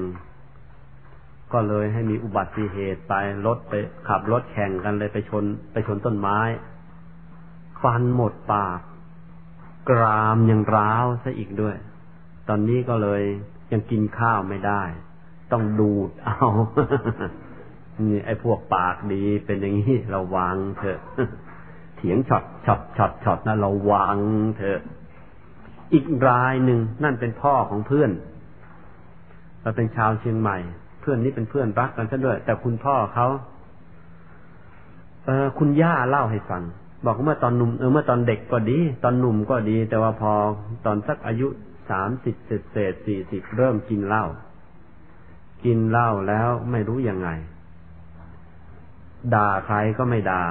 [1.54, 3.14] ก็เลยให้มีอุบัติเหตุไป
[3.46, 3.74] รถไป
[4.08, 6.40] ขับรถแข่งกันเลยไปชน ไปชนต้นไม้
[7.84, 8.80] ฟันหมดปาก
[9.90, 11.76] กรามยังร้าวซะอีกด้วย
[12.48, 13.22] ตอนนี้ก็เลย
[13.72, 14.84] ยังกินข้าวไม่ได้
[15.52, 16.38] ต้องดูดเอา
[18.08, 21.00] นี่ไอ้พวกปากดีเป็นอย่างนี้ราวางเถอะ
[21.98, 24.18] เถียงช็อตช็อตช็อตช็อตนะเราวาง
[24.58, 24.82] เถอะ
[25.94, 28.12] อีกรายหนึ่งนั่นเป็นพ่อของเพื่อน
[29.62, 30.58] เราเป็นชาวเชียงใหม่
[31.02, 33.28] เพื่อนนี้เป็นเพื่อนรักกันซะด้วย แต่คุณพ่อเขา
[35.26, 36.64] เออคุณย่าเล่าให้ฟัง
[37.06, 40.34] บอกว่าเมื่อตอนหนุ่มเออเมื่อตอนเด็กก็ดี ตอนหนุ่มก็ดี แต่ว่าพอ
[40.86, 41.48] ตอนสักอายุ
[41.90, 44.26] สามสิบเศษเศษสี่สิบเริ่มกินเหล้า
[45.66, 47.30] กินเหล้าแล้วไม่รู้ยังไง
[49.34, 50.44] ด่าใครก็ไม่ด่า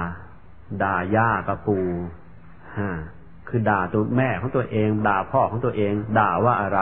[0.83, 1.77] ด่าย่ากับปู
[2.77, 2.89] ฮะ
[3.47, 6.79] คือด่าตัวแม่ของตัวเอง ด่าพ่อของตัวเอง ด่าว่าอะไร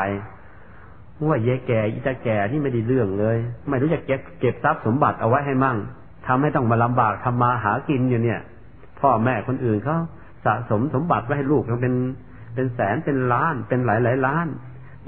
[1.30, 3.38] ว่าเย่แก่อีตาแก่ที่ไม่ได้เรื่องเลย
[3.69, 5.77] ไม่รู้จะเก็บเก็บทรัพย์สมบัติเอาไว้ให้มั่ง
[6.27, 8.39] ทำให้ต้องมาลำบากทำมาหากินอยู่เนี่ย
[8.99, 9.97] พ่อแม่คนอื่นเขา
[10.45, 11.93] สะสมสมบัติไว้ให้ลูกทั้งเป็น
[12.55, 14.47] เป็นแสนเป็นล้านเป็นหลายหลายล้าน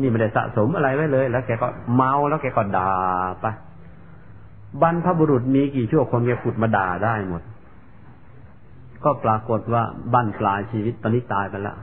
[0.01, 2.93] นี่ไม่ได้สะสมอะไรไว้เลย แล้วแกก็เมาแล้วแกก็ด่า
[3.41, 3.45] ไป
[4.81, 7.41] บรรพบุรุษมีกี่ชั่วคนแกขุดมาด่าได้หมด
[9.05, 9.83] ก็ปรากฏว่า
[10.13, 11.77] บั้นปลายชีวิตตอนนี้ตายไปแล้ว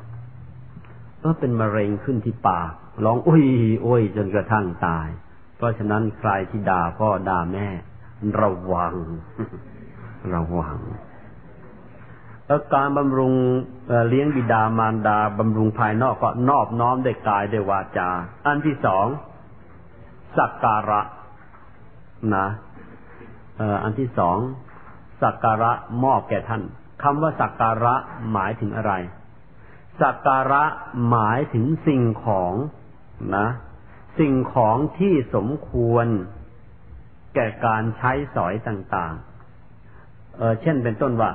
[1.22, 2.72] ก็เป็นมะเร็งขึ้นที่ปาก
[3.04, 3.44] ร้องอุ้ย
[3.86, 5.08] อุ้ยจนกระทั่งตาย
[5.56, 7.66] เพราะฉะนั้นใครที่ด่าพ่อด่าแม่
[8.40, 8.94] ระวัง
[10.34, 10.76] ระวัง
[12.46, 13.34] แล้วการบำรุง
[14.08, 18.08] เลี้ยงบิดามารดาบำรุงภายนอกก็นอบน้อมได้กายได้วาจา
[18.46, 19.06] อันที่สอง
[20.38, 21.00] สักการะ
[22.34, 22.46] นะ
[23.82, 24.38] อันที่สอง
[25.22, 25.70] สักการะ
[26.04, 26.62] มอบแก่ท่าน
[27.02, 27.94] คำว่าสักการะ
[28.32, 28.92] หมายถึงอะไร
[30.02, 30.64] สักการะ
[31.08, 32.52] หมายถึงสิ่งของ
[33.36, 33.48] นะ
[34.18, 36.06] สิ่งของที่สมควร
[37.34, 41.30] แก่การใช้สอยต่างๆ เออเช่นเป็นต้นว่า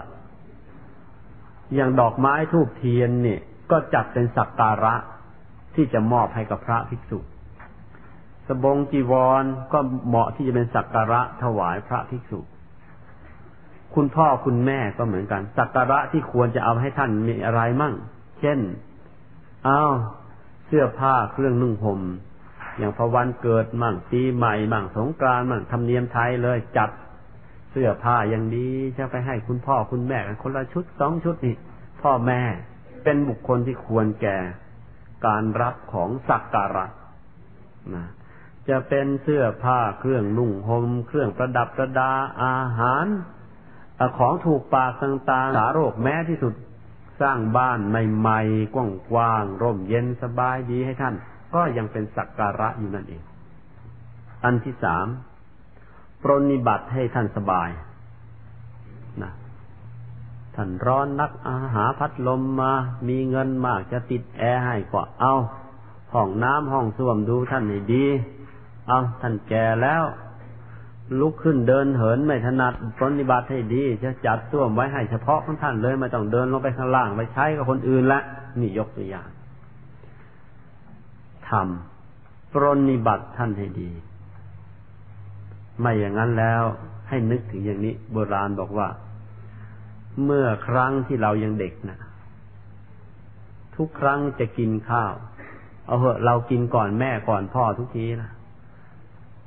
[1.75, 3.41] อย่างดอกไม้ทูบเทียนเนี่ย
[3.71, 4.95] ก็จัดเป็นสักการะ
[5.75, 7.19] ที่จะมอบให้กับพระภิกษุ
[8.47, 12.39] สบงจีวรก็เหมาะที่จะเป็นสักการะถวายพระภิกษุ
[13.97, 17.93] คุณพ่อคุณแม่ก็เหมือนกัน สักการะที่ควรจะเอาให้ท่านมีอะไรมั่ง
[18.41, 18.59] เช่น
[19.65, 19.81] เอา
[20.67, 22.01] เสื้อผ้าเครื่องนุ่งห่ม
[22.77, 26.89] อย่างพอวันเกิดมั่งปีใหม่มั่งสงกรานต์มั่งธรรมเนียมไทยเลยจัด
[27.71, 31.55] เสื้อผ้าอย่างดีจะไปให้คุณพ่อคุณแม่กันคนละชุดสองชุดนี่
[32.01, 32.41] พ่อแม่
[33.03, 34.37] เป็นบุคคลที่ควรแก่
[35.25, 36.85] การรับของสักการะ
[37.93, 38.05] นะ
[38.69, 42.11] จะเป็นเสื้อผ้าเครื่องนุ่งห่มเครื่องประดับประดา
[42.43, 43.07] อาหาร
[44.17, 46.53] ของถูกปากต่างๆสาโรคแม้ที่สุด
[47.21, 48.75] สร้างบ้านใหม่ๆ
[49.11, 51.15] กว้างๆร่มเย็นสบายดีให้ท่าน
[51.53, 53.21] ก็ยังเป็นสักการะอยู่นั่นเอง
[54.43, 55.07] อันที่สาม
[56.21, 57.69] ปรนิบัติให้ท่านสบาย
[59.21, 59.31] นะ
[60.55, 62.73] ท่านร้อนนักอาหาพัดลมมา
[63.07, 65.33] มีเงินมากจะติดแอร์ให้ก็เอา
[66.13, 68.05] ห้องน้ำห้องส้วมดูท่านให้ดี
[68.87, 70.03] เอาท่านแก่แล้ว
[71.19, 78.19] ลุกขึ้นเดินเหินไม่ถนัดปรนิบัติให้ดี จะจัดส้วมไว้ให้เฉพาะของท่านเลยไม่ต้องเดินลงไปข้างล่างไปใช้กับคนอื่นละ
[78.59, 79.29] นี่ยกตัวอย่าง
[81.49, 83.91] ทำปรนิบัติท่านให้ดี
[85.79, 86.63] ไม่อย่างนั้นแล้ว
[87.09, 88.87] ให้นึกถึงอย่างนี้ โบราณบอกว่า
[90.25, 91.97] เมื่อครั้งที่เรายังเด็กนะ
[93.75, 95.13] ทุกครั้งจะกินข้าว
[95.85, 98.31] เอาเหอะเรากินก่อนแม่ก่อนพ่อทุกทีนะ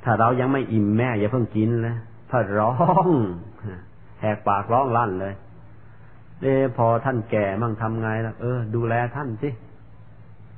[0.05, 1.97] ถ้าเรายังไม่อิ่มแม่อย่าเพิ่งกินเลย
[2.31, 2.72] ถ้าร้อ
[3.06, 3.09] ง
[4.20, 5.35] แหกปากร้องลั่นเลย
[6.43, 6.47] เอ
[6.77, 9.51] พอท่านแก่มั่งทำไงล่ะ เออ ดูแลท่านสิ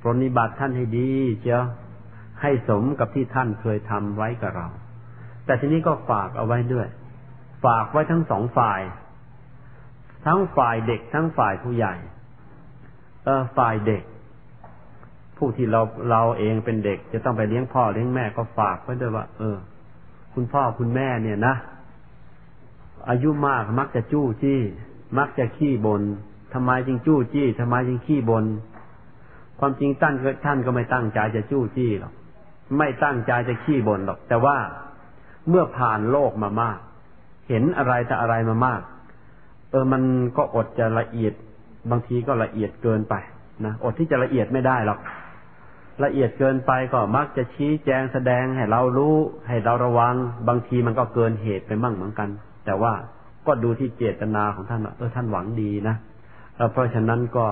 [0.01, 1.11] ปรนิบัติท่านให้ดี
[1.43, 1.59] เจ้า
[2.41, 4.69] ให้สมกับที่ท่านเคยทำไว้กับเรา
[5.45, 6.89] แต่ทีนี้ก็ฝากเอาไว้ด้วย
[7.65, 8.81] ฝากไว้ทั้งสองฝ่าย
[10.27, 11.95] ทั้งฝ่ายเด็กทั้งฝ่ายผู้ใหญ่
[13.25, 14.03] เออฝ่ายเด็ก
[15.45, 19.57] ผู้ที่เราเราเองเป็นเด็ก จะต้องไปเลี้ยงพ่อเลี้ยงแม่ก็ฝากไว้ด้วยว่า เออ
[20.35, 21.55] คุณพ่อคุณแม่เนี่ยนะ
[23.09, 24.61] อายุมากมักจะจู้จี้
[25.19, 26.03] มักจะขี้บน
[26.55, 28.45] ทำไมจึงจู้จี้ทำไมจึงขี้บน
[29.59, 30.15] ความจริงตั้น
[30.45, 32.13] ท่านก็ไม่ตั้งใจจะจู้จี้หรอก
[32.79, 34.57] ไม่ตั้งใจจะขี้บ่นหรอก แต่ว่า
[35.49, 36.79] เมื่อผ่านโลกมามาก
[37.49, 38.81] เห็นอะไรแต่อะไรมามาก
[39.71, 40.03] เออมัน
[40.37, 41.33] ก็อดจะละเอียด
[41.91, 43.15] บางทีก็ละเอียดเกินไป
[43.65, 44.99] นะอดที่จะละเอียดไม่ได้หรอก
[46.05, 49.17] ละเอียดเกินไปก็มักจะชี้แจงแสดงให้เรารู้
[49.49, 50.15] ให้เราระวัง
[50.49, 52.29] บางทีมันก็เกินเหตุไปมั่งเหมือนกัน
[52.65, 52.93] แต่ว่า
[53.47, 55.97] ก็ดูที่เจตนาของท่านเออท่านหวังดีนะ
[56.73, 57.47] เพราะฉะนั้นก็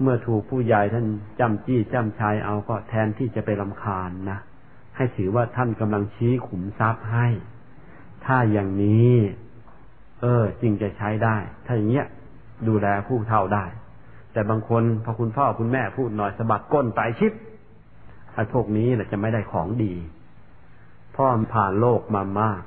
[0.00, 1.06] เมื่อถูกผู้ใหญ่ท่าน
[1.40, 4.38] จำจี้จำชายเอาก็แทนที่จะไปลำคาญนะ
[4.96, 7.28] ให้ถือว่าท่านกำลังชี้ขุมทรัพย์ให้
[8.24, 9.14] ถ้าอย่างนี้
[10.20, 11.36] เออจึงจะใช้ได้
[11.66, 12.06] ถ้าอย่างเงี้ย
[12.68, 13.64] ดูแลผู้เฒ่าได้
[14.32, 17.32] แต่บางคนพอคุณพ่อคุณแม่พูดหน่อยสะบัดก้นไตชิป
[18.34, 19.94] ไอ้พวกนี้แหละจะไม่ได้ของดี
[21.16, 22.60] พ่อผ่านโลกมามาก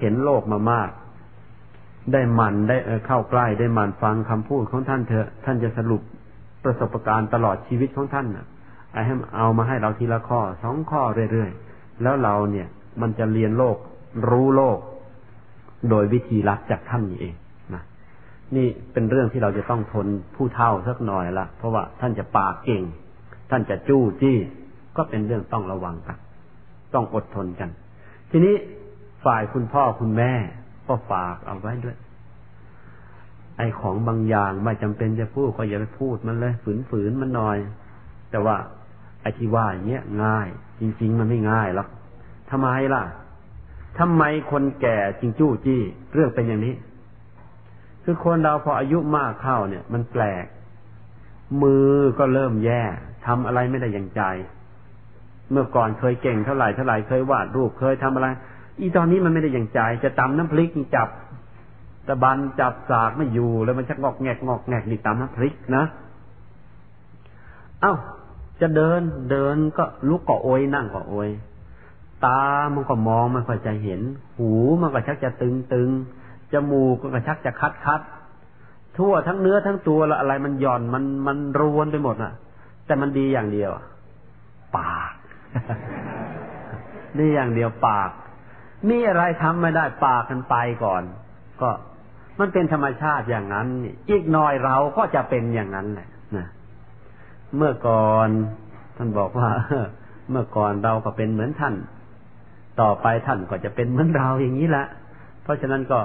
[0.00, 0.90] เห็นโลกมามาก
[2.12, 2.76] ได้มันได้
[3.06, 6.02] เข้าใกล้ได้มันฟังคำพูดของท่านเถอะ ท่านจะสรุป
[6.64, 8.46] ประสบการณ์ตลอดชีวิตของท่านนะ
[8.92, 11.02] ไอ้ให้เอามาให้เราทีละข้อสองข้อ
[11.32, 12.68] เรื่อยๆแล้วเราเนี่ย
[13.00, 13.76] มันจะเรียนโลก
[14.28, 14.78] รู้โลก
[15.90, 17.34] โดยวิธีรักจากท่านนี่เอง
[18.56, 22.82] นี่เป็นเรื่องที่เราจะต้องทนผู้เท่าสักหน่อยละเพราะว่าท่านจะปากเก่ง
[23.50, 24.36] ท่านจะจู้จี้
[24.96, 26.18] ก็เป็นเรื่องต้องระวังกัน
[26.94, 27.70] ต้องอดทนกัน
[28.30, 28.54] ทีนี้
[29.24, 30.32] ฝ่ายคุณพ่อคุณแม่
[30.88, 31.96] ก็ฝากเอาไว้ด้วย
[33.56, 36.52] ไอ้ของบางอย่างไม่จำเป็นจะพูดก็อย่าไปพูดมันเลย
[36.90, 37.58] ฝืนๆมันหน่อย
[38.30, 38.56] แต่ว่า
[39.22, 40.48] ไอ้ที่ว่าอย่างเงี้ยง่าย
[40.80, 41.88] จริง ๆ มันไม่ง่ายหรอก
[42.50, 43.02] ทำไมล่ะ
[43.98, 45.80] ทำไมคนแก่จริงจู้จี้
[46.14, 46.74] เรื่องเป็นอย่างนี้
[48.04, 50.46] คือคนเราพออายุมากเข้าเนี่ย มันแปลก
[51.62, 52.82] มือก็เริ่มแย่
[53.26, 54.22] ทำอะไรไม่ได้อย่างใจ
[55.50, 58.26] เมื่อก่อนเคยเก่งเท่าไหร่เท่าไหร่เคยวาดรูปเคยทำอะไร
[58.78, 61.08] อีตอนนี้มันไม่ได้อย่างใจ จะตำน้ำพริกจับ
[62.08, 65.84] ตะบันจับสากไม่อยู่แล้วมันชักงอกแงกงอกแงกนี่ตำน้ำพริกนะ
[67.80, 67.94] เอ้า
[68.60, 69.00] จะเดิน
[69.30, 71.28] เดินก็ลุกก็โอยนั่งก็โอย
[72.24, 72.42] ตา
[72.74, 74.00] มันก็มองไม่ค่อยจะเห็น
[74.36, 74.50] หู
[74.80, 75.90] มันก็ชักจะตึงตึง
[76.52, 78.00] จมูกก็ชักจะคัดคัด
[78.98, 82.32] ทั่วทั้งเนื้อทั้งตัวแล้วอะไรมันหย่อนมันมันรวนไปหมดอะ
[82.86, 83.70] แต่มันดีอย่างเดียว
[84.78, 85.12] ปาก
[87.18, 88.10] ดีอย่างเดียวปาก
[88.88, 91.02] มีอะไรทำไม่ได้ปากกันไปก่อน
[91.60, 91.70] ก็
[92.40, 93.66] มันเป็นธรรมชาติอย่างนั้น
[94.10, 96.46] อีกหน่อยเราก็จะเป็นอย่างนั้นแหละนะ
[97.56, 98.28] เมื่อก่อน
[98.96, 99.50] ท่านบอกว่า
[100.30, 101.74] เมื่อก่อนเราก็เป็นเหมือนท่าน
[102.80, 104.86] ต่อไปท่านก็จะเป็นเหมือนเราอย่างนี้แหละ
[105.42, 106.00] เพราะฉะนั้นก็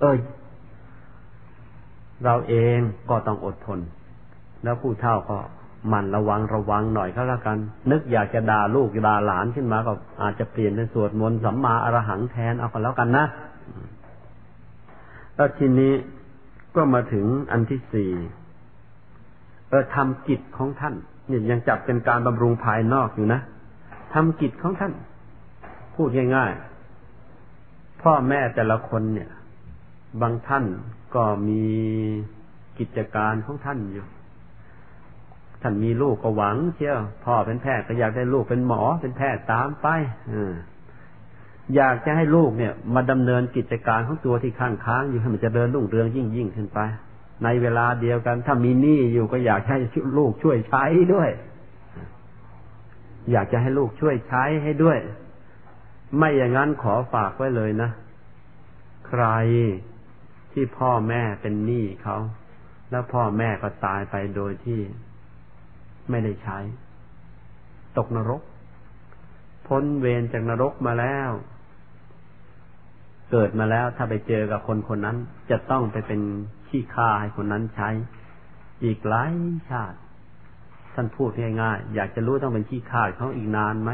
[0.00, 0.16] เออ
[2.24, 2.78] เราเอง
[3.10, 3.80] ก็ต้องอดทน
[4.64, 5.38] แล้วผู้เฒ่าก็
[5.92, 7.56] มันระวังระวังหน่อยก็แล้วกัน
[7.90, 9.92] นึกอยากจะด่าลูกด่าหลานขึ้นมาก็
[10.22, 13.24] อาจจะเปลี่ยนเป็นสวดมนต์สัมมาอรหังแทนเอากันแล้วกันนะ
[15.36, 15.92] แล้วทีนี้
[16.76, 18.10] ก็มาถึงอันที่สี่
[19.68, 20.94] เออทำกิจของท่าน
[21.28, 23.40] เนี่ยยังจับเป็นการบำรุงภายนอกอยู่นะ
[24.14, 24.92] ทำกิจของท่าน
[25.94, 26.73] พูดง่ายๆ
[28.04, 29.30] พ่อแม่แต่ละคนเนี่ย
[30.22, 30.64] บางท่าน
[31.14, 31.62] ก็มี
[32.78, 34.06] กิจการของท่านอยู่
[35.62, 39.86] ท่านมีลูกก็หวัง เชียวพ่อเป็นแพทย์ก็อยากได้ลูกเป็นหมอเป็นแพทย์ตามไป
[41.76, 46.78] อยากจะให้ลูกเนี่ย มาดำเนินกิจการของตัวที่ข้างค้างอยู่ให้มันจะเดินรุ่งเรืองยิ่งยิ่งขึ้นไป
[47.44, 49.78] ในเวลาเดียวกัน ถ้ามีหนี้อยู่ก็อยากให้
[50.18, 51.30] ลูกช่วยใช้ด้วย
[53.32, 54.98] อยากจะให้ลูกช่วยใช้ให้ด้วย
[56.16, 57.90] ไม่อย่างนั้นขอฝากไว้เลยนะ
[59.08, 59.24] ใคร
[60.52, 62.16] ที่พ่อแม่เป็นหนี้เขา
[62.90, 64.80] แล้วพ่อแม่ก็ตายไปโดยที่
[66.10, 66.58] ไม่ได้ใช้
[67.98, 68.42] ตกนรก
[69.66, 71.30] พ้นเวรจากนรกมาแล้ว
[73.30, 75.16] เกิดมาแล้วถ้าไปเจอกับคนคนนั้น
[75.50, 76.20] จะต้องไปเป็น
[76.68, 77.90] ขี้ข้าให้คนนั้นใช้
[78.84, 79.32] อีกหลาย
[79.70, 79.98] ชาติ
[80.94, 81.30] ท่านพูด
[81.62, 83.90] ง่ายๆอยากจะรู้ต้องเป็นขี้ข้าเขาอีกนานไหม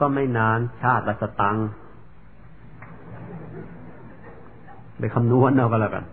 [0.00, 1.56] ก็ไม่นานชาติละสตัง
[4.98, 6.04] ไปคำนวณเอาก็แล้วกัน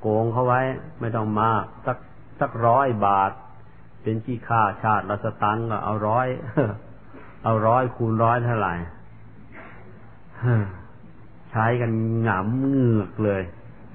[0.00, 0.60] โกงเขาไว้
[1.00, 1.98] ไม่ต้องมากสัก
[2.40, 3.30] สักร้อยบาท
[4.02, 6.26] เป็นที่ค่าชาติละสตังก็เอาร้อย
[7.44, 8.74] เอาร้อยคูณร้อยเท่าไหร่
[11.50, 11.90] ใช้กัน
[12.22, 13.42] หงำเงือกเลย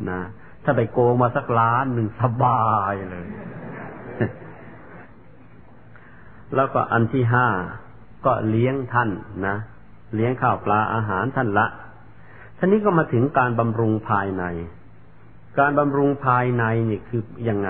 [0.10, 0.22] นะ
[0.64, 3.26] ถ้าไปโกงมาสักล้านหนึ่งสบายเลย
[6.56, 7.48] แล้วก็อันที่ห้า
[8.26, 9.10] ก็เลี้ยงท่าน
[9.48, 9.58] นะ
[10.16, 11.68] เลี้ยงข้าวปลาอาหารท่านละ
[12.58, 14.44] ท่านี้ก็มาถึงการบำรุงภายใน
[15.60, 17.70] การบำรุงภายในนี่คือยังไง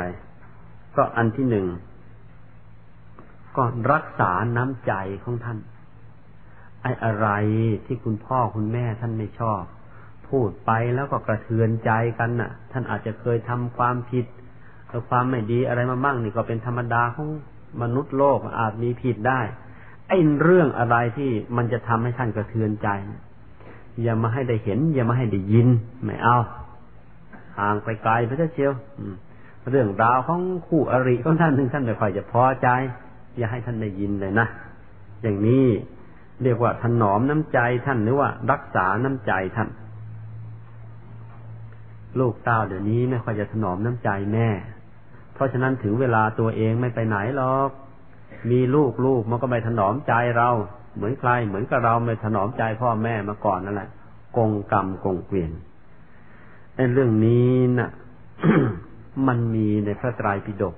[0.96, 1.68] ก็อันที่หนึ่ง
[3.58, 4.94] ก็รักษาน้ำใจ
[5.24, 5.60] ของท่าน
[6.82, 7.28] ไอ้อะไร
[7.86, 9.62] ที่คุณพ่อคุณแม่ท่านไม่ชอบ
[10.30, 14.26] พูดไปแล้วก็กระเทือนใจกันน่ะ ท่านอาจจะเคยทำความผิด
[15.10, 17.30] ความไม่ดีอะไรมาบ้างนี่ก็เป็นธรรมดาของ
[17.82, 19.42] มนุษย์โลกอาจมีผิดได้
[20.08, 22.90] ไอ้เรื่องอะไรที่มันจะทำให้ท่านกระเทือนใจ
[24.04, 25.68] อย่ามาให้ได้เห็น อย่ามาให้ได้ยิน
[26.06, 26.38] ไม่เอา
[27.60, 28.74] ห่างไปไกลไปเชียว
[29.70, 32.68] เรื่องราวของคู่อริของท่านหนึ่งท่านไม่ค่อยจะพอใจ
[33.38, 34.48] อย่าให้ท่านได้ยินเลยนะ
[35.22, 35.66] อย่างนี้
[36.44, 39.70] เรียกว่าถนอมน้ำใจท่านหรือว่า รักษาน้ำใจท่าน
[42.20, 44.50] ลูกเต้าเดี๋ยวนี้ไม่ค่อยจะถนอมน้ำใจแม่
[45.40, 47.70] เพราะฉะนั้นถึงเวลาตัวเองไม่ไปไหนหรอก
[48.52, 50.50] มีลูกลูกมันก็ไม่ถนอมใจเรา
[50.96, 53.90] เหมือนใครเหมือนกับเราไม่ถนอมใจพ่อแม่มาก่อนนั่นแหละ
[54.38, 55.52] กงกรรมกงเกวียน
[56.76, 57.90] ไอ้เรื่องนี้นะ่ะ
[59.28, 60.76] มันมีในพระไตรปิฎก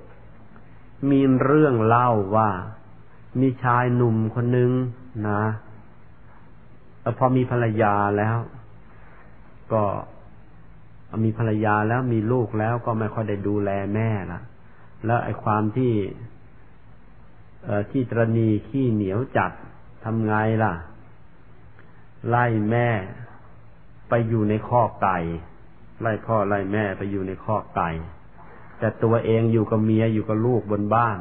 [1.09, 2.49] มีเรื่องเล่าว่า
[3.41, 4.71] มีชายหนุ่มคนหนึ่ง
[5.27, 5.43] นะ
[7.17, 8.37] พอมีภรรยาแล้ว
[9.73, 9.83] ก็
[11.23, 14.41] มีภรรยาแล้วมีลูกแล้วก็ไม่ค่อยได้ดูแลแม่ละ
[15.05, 15.93] แล้วไอ้ความที่
[17.65, 19.51] เอที่ตรณีขี้เหนียวจัด
[20.03, 20.33] ทำไง
[20.63, 20.73] ล่ะ
[22.29, 22.87] ไล่แม่
[24.09, 25.17] ไปอยู่ในข้อไก่
[26.01, 27.89] ไล่พ่อไล่แม่ไปอยู่ในข้อไก่
[28.79, 31.17] แต่ตัวเองอยู่กับเมียอยู่กับลูกบนบ้าน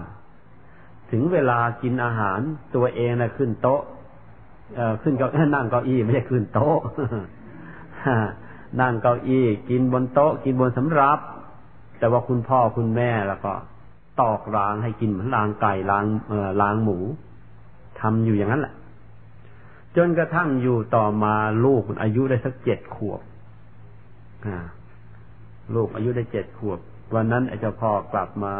[1.11, 2.40] ถึงเวลากินอาหาร
[2.74, 3.82] ตัวเองนะ่ะขึ้นโต๊ะ
[4.77, 6.78] เออขึ้นเก้านั่งเก้าอี้ไม่ใช่ขึ้นโต๊ะ
[8.81, 11.19] นั่งเก้าอี้ กินบนโต๊ะ กินบนสำรับ
[11.98, 13.52] แต่ว่าคุณพ่อคุณแม่แล้วก็
[14.21, 16.99] ตอกรางให้กินเหมือนรางไก่รางเอ่อรางหมู
[18.01, 18.75] ทำอยู่อย่างนั้นแหละ
[19.97, 21.35] จนกระทั่งอยู่ต่อมา
[21.65, 23.21] ลูกอายุได้สักเจ็ดขวบ
[25.75, 26.79] ลูกอายุได้เจ็ดขวบ
[27.15, 28.55] วันนั้นไอ้เจ้าพ่อกลับมา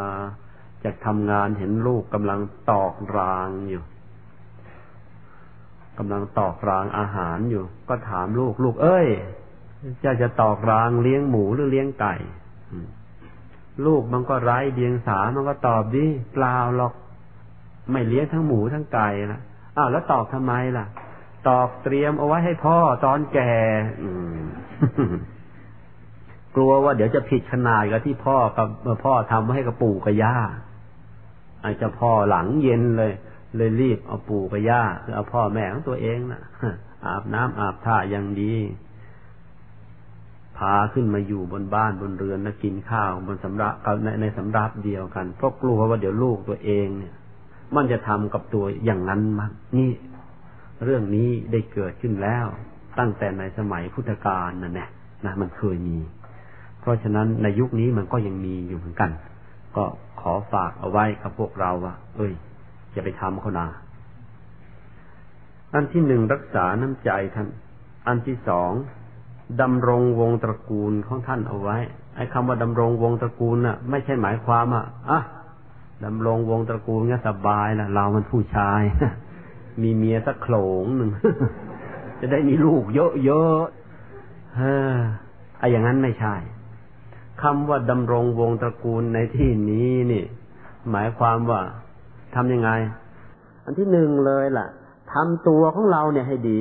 [0.85, 3.83] จากทำงานเห็นลูกกำลังตอกรางอยู่
[5.99, 9.09] กำลังตอกรางอาหารอยู่ ก็ถามลูกลูก เอ้ย
[10.01, 12.15] เจ้าจะตอกรางเลี้ยงหมูหรือเลี้ยงไก่
[13.87, 16.93] ลูกมันก็ไร้เดียงสา มันก็ตอบดิเปล่าหรอก
[17.93, 19.41] ไม่เลี้ยงทั้งหมูทั้งไก่ละ
[19.77, 20.87] อ้าวแล้วตอกทำไมล่ะ
[21.49, 23.53] ตอกเตรียมเอาไว้ให้พ่อตอนแก่
[26.55, 28.69] กลัวว่าเดี๋ยวจะผิดขนาดกับที่พ่อกับ
[29.05, 30.37] พ่อทำให้กับปู่กับย่า
[31.65, 33.13] อาจจะพ่อหลังเย็นเลย
[33.57, 36.43] เลยรีบเอาปู่กับย่าคือเอาพ่อแม่ของตัวเองนะ่ะ
[37.07, 38.55] อาบน้ำอาบท่าอย่างดี
[40.61, 43.75] พาขึ้นมาอยู่บนบ้านบนเรือนแล้วกินข้าวบนสำรับ
[44.05, 47.15] ในในสำรับเดียวกัน เพราะกลัวว่าเดี๋ยวลูกตัวเองเนี่ย
[47.77, 49.91] มันจะทำกับตัวอย่างนั้นมั้งนี่
[50.85, 52.47] เรื่องนี้ได้เกิดขึ้นแล้ว
[52.99, 54.89] ตั้งแต่ในสมัยพุทธกาลนั่นแหละ
[55.25, 55.99] นะมันเคยมี
[56.81, 59.11] เพราะฉะนั้นในยุคนี้มันก็ยังมีอยู่เหมือนกัน
[59.77, 59.85] ก็
[60.21, 62.33] ขอฝากเอาไว้กับพวกเราว่า เอ้ย
[62.93, 63.67] อย่าไปทำเขานา
[65.75, 67.47] อันที่หนึ่งรักษาน้ำใจท่าน
[68.07, 68.73] อันที่สอง
[69.61, 71.77] ดำรงวงตระกูลของท่านเอาไว้
[72.17, 75.21] ไอ้คำว่าดำรงวงตระกูลน่ะ ไม่ใช่หมายความอะอะ
[76.05, 78.83] ดำรงวงตระกูลเงี้ยสบายละเรามันผู้ชาย
[79.83, 81.11] มีเมียสักโขลงหนึ่ง
[82.21, 82.85] จะได้มีลูก
[83.25, 84.97] เยอะๆเฮ้อ
[85.59, 86.35] ไอ้อย่างนั้นไม่ใช่
[87.43, 90.25] คำว่าดำรงวงตระกูลในที่นี้นี่
[90.91, 91.61] หมายความว่า
[92.35, 92.71] ทำยังไง
[93.65, 94.67] อันที่หนึ่งเลยล่ะ
[95.13, 96.61] ทำตัวของเราเนี่ยให้ดี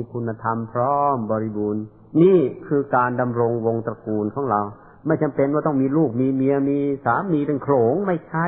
[0.00, 1.84] มีคุณธรรมพร้อมบริบูรณ์
[2.22, 4.60] นี่คือการดำรงวงตระกูลของเรา
[5.06, 8.46] ไม่จำเป็นว่าต้องมีลูกมีเมียมีสามีเป็นโขงไม่ใช่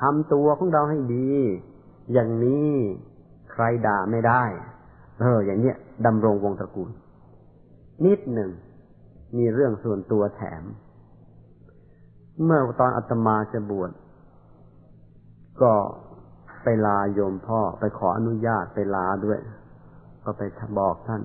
[0.00, 1.30] ทำตัวของเราให้ดี
[2.12, 2.72] อย่างนี้
[3.52, 4.44] ใครด่าไม่ได้
[5.20, 5.76] เออ อย่างเนี้ย
[6.06, 6.90] ดำรงวงตระกูล
[8.04, 8.50] นิดหนึ่ง
[9.36, 10.62] มีเรื่องส่วนตัวแถม
[12.44, 13.90] เมื่อตอนอาตมาจะบวช
[15.62, 15.72] ก็
[16.62, 19.38] ไปลาโยมพ่อไปขออนุญาตไปลาด้วย
[20.24, 20.42] ก็ไป
[20.78, 21.22] บอกท่าน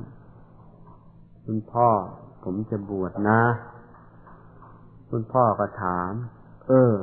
[1.46, 1.90] คุณพ่อ
[2.44, 3.42] ผมจะบวชนะ
[5.10, 6.12] คุณพ่อก็ถาม
[6.68, 6.94] เออ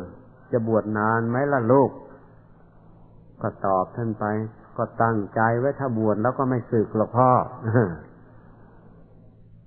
[0.53, 1.91] จะบวชนานไหมล่ะลูก
[3.43, 4.25] ก็ตอบท่านไป
[4.77, 7.31] ก็ตั้งใจไว้ถ้าบวชแล้วก็ไม่สึกหรอกพ่อ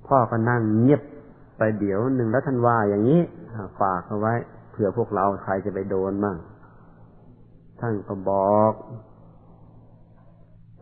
[0.08, 1.02] พ่อก็นั่งเงียบ
[1.58, 3.22] ไปเดี๋ยวหนึ่งแล้วท่านว่าอย่างนี้
[3.82, 4.34] ฝากเอาไว้
[4.72, 6.38] เผื่อพวกเราใครจะไปโดนมั่ง
[7.80, 8.74] ท่านก็บอก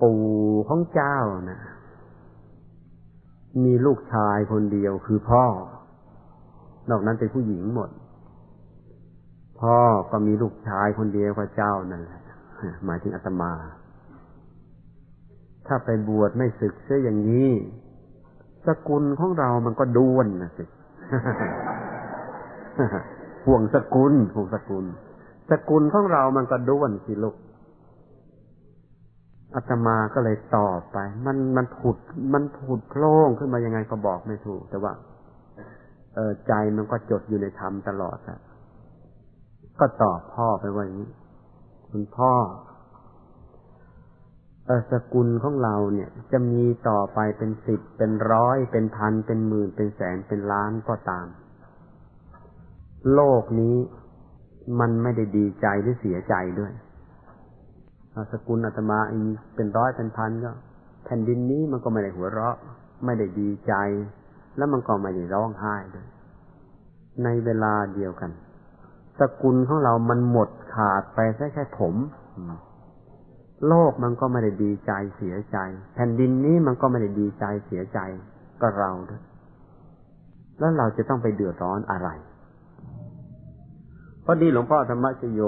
[0.01, 0.21] ปู่
[0.67, 1.17] ของเจ้า
[1.51, 1.59] นะ
[3.63, 5.45] มีลูกชายคนเดียวคือพ่อ
[6.89, 7.89] นอกนั้นเป็นผู้หญิงหมด
[9.61, 9.77] พ่อ
[10.11, 12.21] ก็มีลูกชายคนเดียวกับเจ้านั่นแหละ
[12.85, 13.53] หมายถึงอาตมา
[15.67, 17.49] ถ้าไปบวชไม่ศึกเสียอย่างนี้
[18.67, 20.63] สกุลของเรามันก็ด้วนนะสิ
[23.45, 24.85] ห่วงสกุลห่วงสกุล
[25.49, 27.35] สกุลของเรามันก็ด้วนสิลูก
[29.55, 31.97] อาตมาก็เลยตอบไป มันมันผุด
[32.33, 34.93] มันผุดโพล่งขึ้นมายังไงก็บอกไม่ถูก แต่ว่า
[36.15, 38.39] เออใจมันก็จดอยู่ในธรรมตลอดอะ
[39.79, 41.11] ก็ตอบพ่อไปว่าอย่างนี้
[41.89, 42.33] คุณพ่อ
[44.65, 51.27] เออสกุลของเราเนี่ย จะมีต่อไปเป็นสิบเป็นร้อยเป็นพันเป็นหมื่นเป็นแสนเป็นล้านก็ตาม
[53.13, 53.75] โลกนี้
[54.79, 56.73] มันไม่ได้ดีใจหรือเสียใจด้วย
[58.31, 60.51] สกุลอาตมาอีกเป็นร้อยเป็นพันก็
[61.05, 62.55] แผ่นดินนี้มันก็ไม่ได้หัวเราะ
[63.05, 63.73] ไม่ได้ดีใจ
[64.57, 66.07] แล้วมันก็ไม่ได้ร้องไห้ด้วย
[67.23, 68.31] ในเวลาเดียวกัน
[69.19, 71.95] สกุลของเรามันหมดขาดไปแค่แค่ผม
[73.67, 75.57] โลกมันก็ไม่ได้ดีใจเสียใจ
[75.95, 77.99] แผ่นดินนี้มันก็ไม่ได้ดีใจเสียใจ
[78.61, 79.21] ก็เราด้วย
[80.59, 82.09] แล้วเราจะต้องไปเดือดร้อนอะไร
[84.25, 85.41] พอดีหลวงพ่อธรรมชโย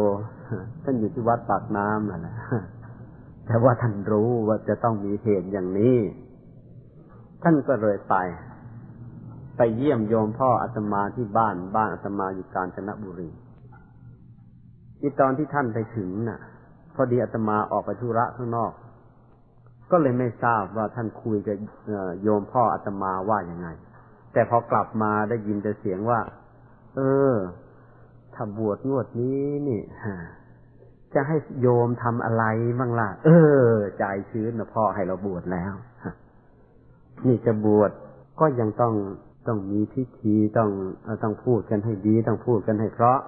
[0.83, 2.35] ท่านอยู่ที่วัดปากน้ำนั่นแหละ
[3.45, 5.97] แต่ว่าท่านรู้ว่าจะต้องมีเหตุอย่างนี้
[7.43, 8.15] ท่านก็เลยไป
[9.57, 13.29] ไปเยี่ยมโยมพ่ออาตมาที่บ้านบ้านอาตมาอยู่กาญจนบุรี
[14.99, 16.39] ที่ตอนที่ท่านไปถึงน่ะ
[16.95, 18.73] พอดีอาตมาออกไปธุระข้างนอก
[19.91, 21.55] ก็เลยไม่ทราบว่าท่านคุยกับ
[22.23, 23.67] โยมพ่ออาตมาว่ายังไง
[24.33, 26.19] แต่พอกลับมาได้ยินแต่เสียงว่า
[26.95, 26.99] เอ
[27.31, 27.33] อ
[28.37, 29.81] ถ้าบวชงวดนี้นี่
[31.13, 32.43] จะให้โยมทำอะไร
[32.79, 33.29] บ้างล่ะ เอ
[33.69, 35.73] อ ใจชื้นนะพ่อให้เราบวชแล้ว
[37.27, 37.91] นี่จะบวช
[38.39, 38.93] ก็ยังต้อง
[39.47, 40.69] ต้องมีพิธีต้อง
[41.23, 43.19] ต้องพูดกันให้ดี ต้องพูดกันให้เพราะ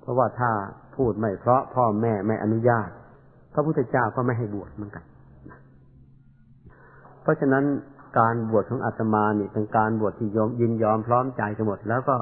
[0.00, 0.50] เพราะว่าถ้า
[0.96, 2.88] พูดไม่เพราะ พ่อแม่ไม่อนุญาต
[3.52, 5.04] พระพุทธเจ้าก็ไม่ให้บวชเหมือนกัน
[7.22, 7.64] เพราะฉะนั้น
[8.18, 12.16] การบวชของอาตมานี่เป็นการบวชที่ยอมยินยอมพร้อมใจกันหมด แล้วก็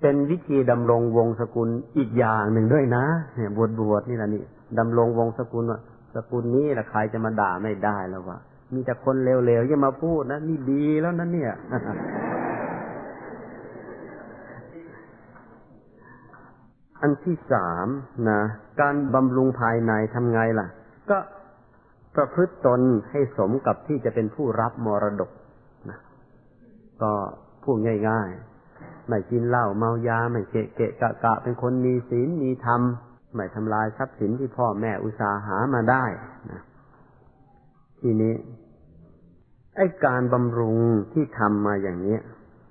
[0.00, 1.68] เป็นวิธีดำรงวงศกุล
[1.98, 3.04] อีกอย่างหนึ่งด้วยนะ
[3.36, 4.42] เนี่ยบวชบวชนี่แหละนี่
[4.78, 5.80] ดำรงวงศกุลว่า
[6.14, 8.38] สกุลนี้แหละใครจะมาด่าไม่ได้แล้ววะ
[8.74, 11.52] มีแต่คนเลวๆอย่ามาพูดนะนี่ดีแล้วนะเนี่ย
[17.00, 17.86] อันที่สาม
[18.30, 18.40] นะ
[18.80, 20.66] การบำรุงภายในทำไงล่ะ
[21.10, 21.18] ก็
[22.16, 22.80] ประพฤติตน
[23.10, 25.30] ให้สมกับที่จะเป็นผู้รับมรดก
[25.90, 25.98] นะ
[27.02, 27.12] ก็
[27.64, 27.76] พูด
[28.08, 28.53] ง่าย ๆ
[29.08, 32.80] ไม่กินเหล้าเมายาไม่เกะเกะกะกะ เป็นคนมีศีลมีธรรม
[33.34, 36.04] ไม่ทำลายทรัพย์สินที่พ่อแม่อุตสาหามาได้
[36.50, 36.62] นะ
[38.00, 38.34] ทีนี้
[39.76, 40.78] ไอ้การบำรุง
[41.12, 42.16] ที่ทำมาอย่างนี้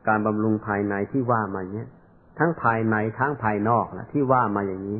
[0.08, 1.90] การบำรุงภายในที่ว่ามาเนี้ย
[2.40, 5.00] ทั้งภายในทั้งภายนอกแหละที่ว่ามาอย่างนี้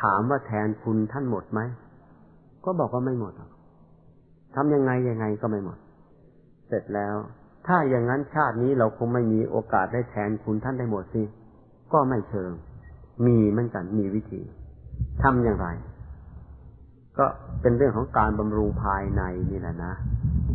[0.00, 1.60] ถามว่าแทนคุณท่านหมดไหม
[2.64, 3.32] ก็บอกว่าไม่หมด
[4.54, 5.78] ทำยังไงยังไงก็ไม่หมด
[6.68, 7.16] เสร็จแล้ว
[7.66, 11.22] ถ้าอย่างนั้นชาตินี้เราคงไม่มีโอกาสได้แทนคุณท่านได้หมดสิ
[11.92, 12.50] ก็ไม่เชิง
[13.26, 14.42] มีเหมือนกันมีวิธี
[15.22, 15.68] ทำอย่างไร
[17.18, 17.26] ก็
[17.62, 19.94] เป็นเรื่องของการบำรุงภายในนี่แหละนะ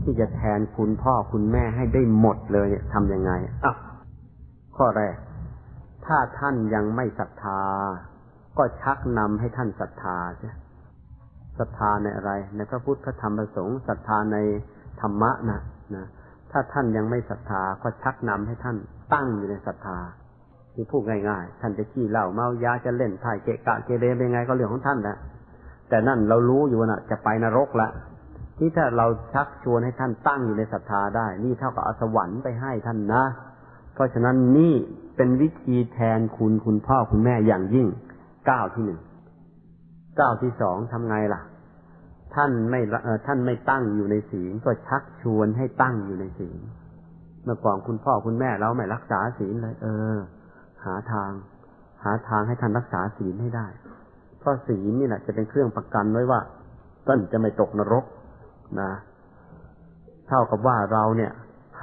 [0.04, 3.32] ที่จะแทนคุณพ่อคุณแม่ให้ได้หมดเลยทำยังไง
[3.66, 3.76] อะ
[4.78, 5.16] ข้อแรก
[6.06, 7.62] ถ้าท่านยังไม่ศรัทธา
[8.58, 10.52] ก็ชักนำให้ท่านศรัทธาใช่
[11.60, 14.38] ศรัทธาในอะไร ในพระพุทธพระธรรมพระสงฆ์ศรัทธาใน
[15.02, 15.62] ธรรมะนะ
[15.96, 16.06] นะ
[16.52, 18.78] ถ้าท่านยังไม่ศรัทธาก็ชักนำให้ท่าน
[19.14, 19.98] ตั้งอยู่ในศรัทธา
[20.74, 25.18] ที่พูดง่ายๆ ท่านจะขี้เหล้าเมายาจะเล่นไพ่เกะกะเกเรเป็นไงก็เรื่องของท่านนะ
[25.90, 27.90] แต่นั่นเรารู้อยู่นะจะไปนรกละ
[28.58, 33.24] ที่ถ้าเราชักชวนให้ท่านตั้งอยู่ในศรัทธาได้ นี่เท่ากับเอาสวรรค์ไปให้ท่านนะ
[33.94, 34.74] เพราะฉะนั้นนี่
[35.16, 37.88] เป็นวิธีแทนคุณคุณพ่อคุณแม่อย่างยิ่ง
[38.50, 39.00] ก้าวที่หนึ่ง
[40.20, 41.42] ก้าวที่สองทำไงล่ะ
[42.36, 42.82] ท่านไม่
[43.28, 46.60] ท่านไม่ตั้งอยู่ในศีลก็ชักชวนให้ตั้งอยู่ในศีล
[47.44, 50.18] เมื่อก่อนคุณพ่อคุณแม่เราไม่รักษาศีลเลย เออ
[50.86, 51.32] หาทาง
[52.04, 53.68] หาทางให้ท่านรักษาศีลให้ได้
[54.40, 56.40] เพราะศีลนี่แหละจะเป็นเครื่องประกันไว้ว่า
[57.08, 58.06] ท่านจะไม่ตกนรก
[58.82, 58.92] นะ
[60.28, 61.32] เท่ากับว่าเราเนี่ย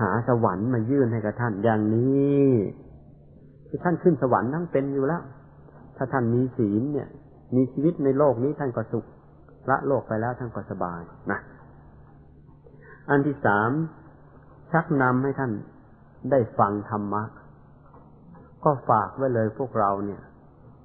[0.00, 2.46] หาสวรรค์มายื่นให้กับท่านอย่างนี้
[3.68, 5.22] คือท่านขึ้นสวรรค์ทั้งเป็นอยู่แล้ว
[5.96, 7.08] ถ้าท่านมีศีลเนี่ย
[7.56, 9.04] มีชีวิตในโลกนี้ท่านก็สุข
[9.70, 11.40] ละโลกไปแล้วท่านก็สบายนะ
[13.10, 13.70] อันที่สาม
[14.72, 15.52] ชักนำให้ท่าน
[16.30, 17.22] ได้ฟังธรรมะ
[18.64, 20.22] ก็ฝากไว้เลยพวกเราเนี่ย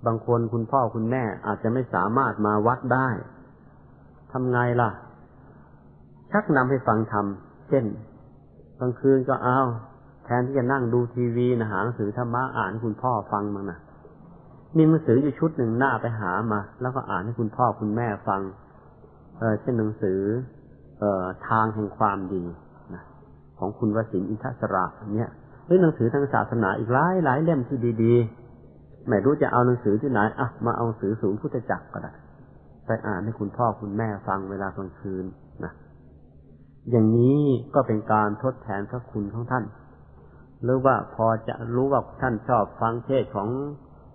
[0.06, 3.10] บางคนคุณพ่อคุณแม่อาจจะไม่สามารถมาวัดได้
[4.32, 4.90] ทำไงล่ะ
[6.32, 7.26] ชักนำให้ฟังธรรม
[7.70, 7.86] เช่น
[8.80, 9.60] กลางคืนก็เอา
[10.26, 13.80] แทนที่จะนั่งดูทีวีนะหาหนังสือธรรมะอ่านคุณพ่อฟังมั้งนะ
[14.76, 18.42] มีหนังสืออยู่ชุดหนึ่งหน้าไปหามา แล้วก็อ่านให้คุณพ่อคุณแม่ฟัง
[19.62, 20.20] เช่นหนังสือ
[21.00, 21.06] เอ
[21.48, 22.44] ทางแห่งความดี
[22.94, 23.04] นะ
[23.60, 24.86] ของคุณวสินอินทศระ
[25.16, 25.32] เนี่ย
[25.66, 32.14] หรือหนังสือทางศาสนาอีกหลายหลายเล่มที่ดีๆไม่รู้จะเอาหนังสือที่ไหนอะมาเอาหนังสือสูงพุทธจักรก็ได้
[32.86, 35.26] ไปอ่านให้คุณพ่อคุณแม่ฟังเวลากลางคืน
[35.64, 35.72] นะ
[36.92, 37.42] อย่างนี้
[37.76, 39.64] ก็เป็นการทดแทนพระคุณของท่าน
[40.64, 43.50] หรือว่าพอจะรู้ว่าท่านชอบฟังเทศของ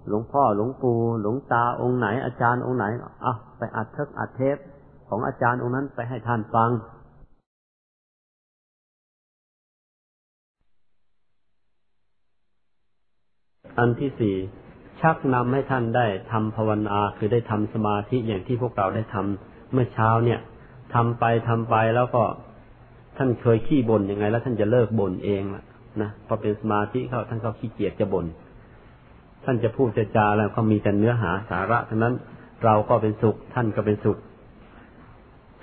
[0.08, 2.84] หลวงพ่อหลวงปู่หลวงตาองค์ไหนอาจารย์องค์ไหน
[3.24, 4.56] อะไปอัดเทปอัดเทป
[5.08, 6.70] ของอาจารย์องค์นั้นไปให้ท่านฟัง
[13.78, 14.36] อันที่สี่
[15.00, 20.40] ชักนำให้ท่านได้ทำภาวนาคือได้ทำสมาธิอย่างที่พวกเราได้ทำเมื่อเช้าเนี่ย
[20.94, 22.22] ทำไปทำไปแล้วก็
[23.16, 25.64] ท่านเคยขี้บ่นยังไง แล้วท่านจะเลิกบ่นเองล่ะ
[26.02, 28.26] นะพอเป็นสมาธิเขาท่านก็ขี้เกียจจะบน่น
[29.44, 32.14] ท่านจะพูดจะจาแล้วก็มีแต่เนื้อหาสาระทั้งนั้น
[32.64, 34.18] เราก็เป็นสุข ท่านก็เป็นสุข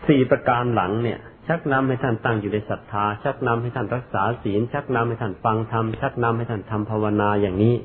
[0.07, 7.75] สี่ประการหลังเนี่ย ชักนำให้ท่านตั้งอยู่ในศรัทธา ชักนำให้ท่านรักษาศีล ชักนำให้ท่านฟังธรรมชักนำให้ท่านทำภาวนาอย่างนี้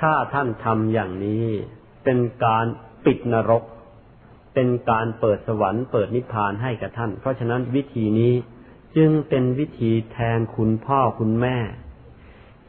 [0.00, 1.46] ถ้าท่านทำอย่างนี้
[2.04, 2.66] เป็นการ
[3.04, 3.62] ปิดนรก
[4.54, 8.34] เป็นการเปิดสวรรค์ เปิดนิพพานให้กับท่าน เพราะฉะนั้นวิธีนี้
[8.96, 11.56] จึงเป็นวิธีแทนคุณพ่อคุณแม่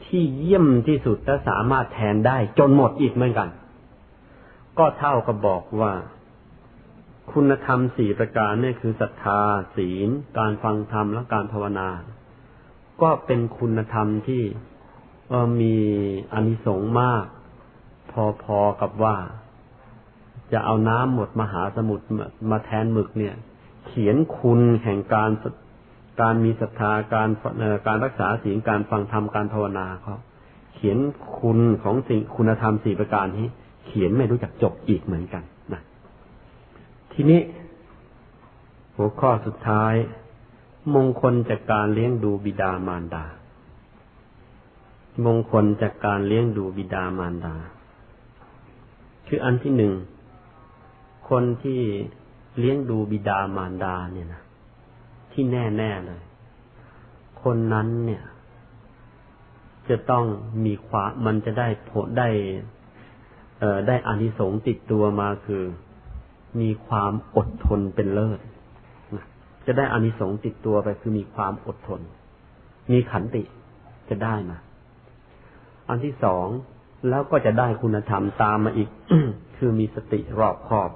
[0.06, 3.50] ที่เยี่ยมที่สุดและสามารถแทนได้จนหมดอีกเหมือนกัน
[4.80, 5.94] ก็เท่ากับบอกว่า
[7.34, 9.42] คุณธรรมสี่ประการนี่คือศรัทธา
[9.76, 11.90] ศีล การฟังธรรมและการภาวนา
[13.02, 14.44] ก็เป็นคุณธรรมที่
[15.62, 15.76] มี
[16.34, 17.26] อานิสงส์มาก
[18.44, 19.18] พอๆกับว่า
[20.52, 22.06] จะเอาน้ำหมดมหาสมุทร
[22.52, 23.36] มาแทนหมึกเนี่ย
[23.88, 25.32] เขียนคุณแห่งการ
[26.22, 27.30] การมีศรัทธาการ
[27.88, 30.16] การรักษาศีลการฟังธรรมการภาวนาเขา
[30.76, 30.98] เขียน
[31.40, 33.48] คุณของสิ่งคุณธรรมสี่ประการนี้
[33.86, 35.44] เขียนไม่รู้จักจบอีกเหมือนกัน
[37.20, 37.42] ทีนี้
[38.96, 39.94] หัวข้อสุดท้าย
[40.96, 43.26] มงคลจากการเลี้ยงดูบิดามารดา
[45.26, 47.56] มงคลจากการเลี้ยงดูบิดามารดา
[49.28, 49.94] คืออันที่หนึ่ง
[51.30, 51.82] คนที่
[52.60, 54.44] เลี้ยงดูบิดามารดาเนี่ยนะ
[55.32, 56.22] ที่แน่ๆเลย
[57.44, 58.24] คนนั้นเนี่ย
[59.90, 60.26] จะต้อง
[60.66, 62.30] มีความมันจะได้ผลได้
[63.60, 65.64] เอ่อได้อานิสงส์ติดตัวมาคือ
[66.62, 68.40] มีความอดทนเป็นเลิศ
[69.66, 72.02] จะได้อานิสงส์ติดตัวไปคือมีความอดทน
[72.92, 73.44] มีขันติ
[74.10, 74.58] จะได้มา
[75.90, 76.48] อันที่สอง
[77.10, 78.90] แล้วก็จะได้คุณธรรมตามมาอีก
[79.58, 80.90] คือมีสติรอบคอบ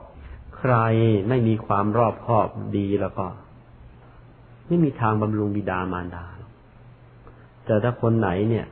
[0.57, 0.75] ใคร
[1.29, 2.47] ไม่มีความรอบคอบ
[2.77, 3.25] ดีแล้วก็
[4.67, 6.25] ไม่มีทางบำรุงบิดามารดา
[7.65, 8.65] แต่ถ้าคนไหนเนี่ย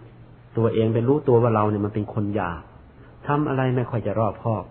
[0.58, 2.62] ตัวเองไปรู้ตัวว่าเราเนี่ยมันเป็นคนหยาบ
[3.28, 4.64] ทำอะไรไม่ค่อยจะรอบคอบ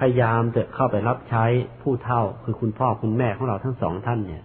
[0.00, 1.44] พยายามจะเข้าไปรับใช้
[1.82, 4.44] ผู้เท่า คือคุณพ่อคุณแม่ของเราทั้งสองท่านเนี่ย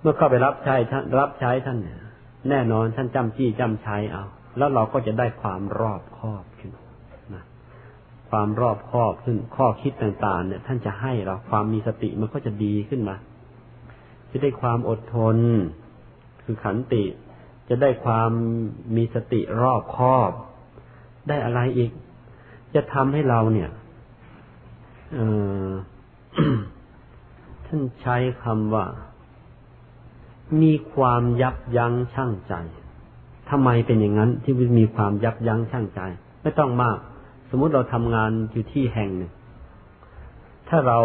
[0.00, 2.00] เมื่อเข้าไปรับใช้ท่านรับใช้ท่านเนี่ย
[2.48, 4.24] แน่นอนท่านจำจี้จำใช้เอา
[4.58, 6.70] แล้วเราก็จะได้ความรอบคอบขึ้น
[7.34, 7.44] นะ
[8.30, 13.16] ความรอบคอบขึ้นข้อคิดต่างๆ เนี่ย ท่านจะให้เราความมีสติมันก็จะดีขึ้นมา
[14.30, 15.36] จะได้ความอดทน
[16.44, 17.04] คือขันติ
[17.68, 18.30] จะได้ความ
[18.96, 20.30] มีสติรอบคอบ
[21.28, 21.90] ได้อะไรอีก
[22.74, 23.70] จะทำให้เราเนี่ย
[27.66, 28.86] ท่านใช้คำว่า
[30.62, 32.54] มีความยับยั้งชั่งใจ
[33.50, 36.00] ทำไมเป็นอย่างนั้นที่มีความยับยั้งชั่งใจ
[36.42, 36.98] ไม่ต้องมาก
[37.50, 39.32] สมมติเราทำงานอยู่ที่แห่งหนึ่ง
[40.68, 40.98] ถ้าเรา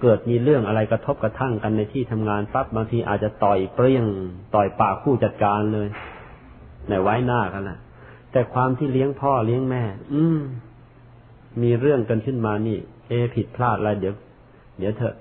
[0.00, 4.06] เกิดมีเรื่องอะไรกระทบกระทั่งกันในที่ทำงานปั๊บบางทีอาจจะต่อยเปรี้ยง
[4.54, 5.88] ต่อยปากผู้จัดการเลย
[6.88, 7.78] ในไว้หน้ากันแหละ
[8.32, 9.82] แต่ความที่เลี้ยงพ่อเลี้ยงแม่
[10.12, 10.40] อืม
[11.62, 12.78] มีเรื่องกันขึ้นมานี่
[13.10, 14.14] เอผิดพลาดอะไรเดี๋ยว
[14.78, 15.14] เดี๋ยวเถอะ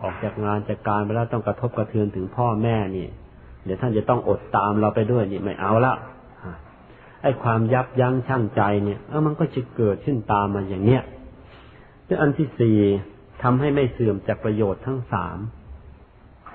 [0.00, 3.06] ออกจากงานจากการไปแล้วต้องกระทบกระเทือนถึงพ่อแม่นี่
[3.64, 5.94] เดี๋ยวท่านจะต้องอดตามเราไปด้วยนี่ไม่เอาละ
[7.22, 11.02] ไอ้ความยับยั้งชั่งใจเนี่ยเออมันก็จะเกิดขึ้นตามมาอย่างเนี้ย
[12.06, 12.78] และอันที่สี่
[13.42, 15.38] ทำให้ไม่เสื่อมจากประโยชน์ทั้งสาม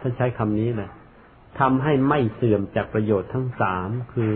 [0.02, 0.90] ท่านใช้คำนี้เลย
[1.60, 4.36] ทำให้ไม่เสื่อมจากประโยชน์ทั้งสามคือ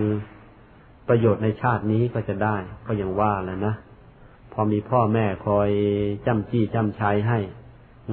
[1.09, 2.55] ประโยชน์ในชาตินี้ก็จะได้
[2.87, 3.75] ก็ยังว่าแล้วนะ
[4.57, 5.69] พอมีพ่อแม่คอย
[6.27, 7.39] จำจี้จำชัยให้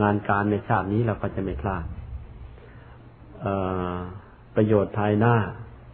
[0.01, 1.85] งานการในชาตินี้เราก็จะไม่พลาด
[4.56, 5.35] ประโยชน์ภายหน้า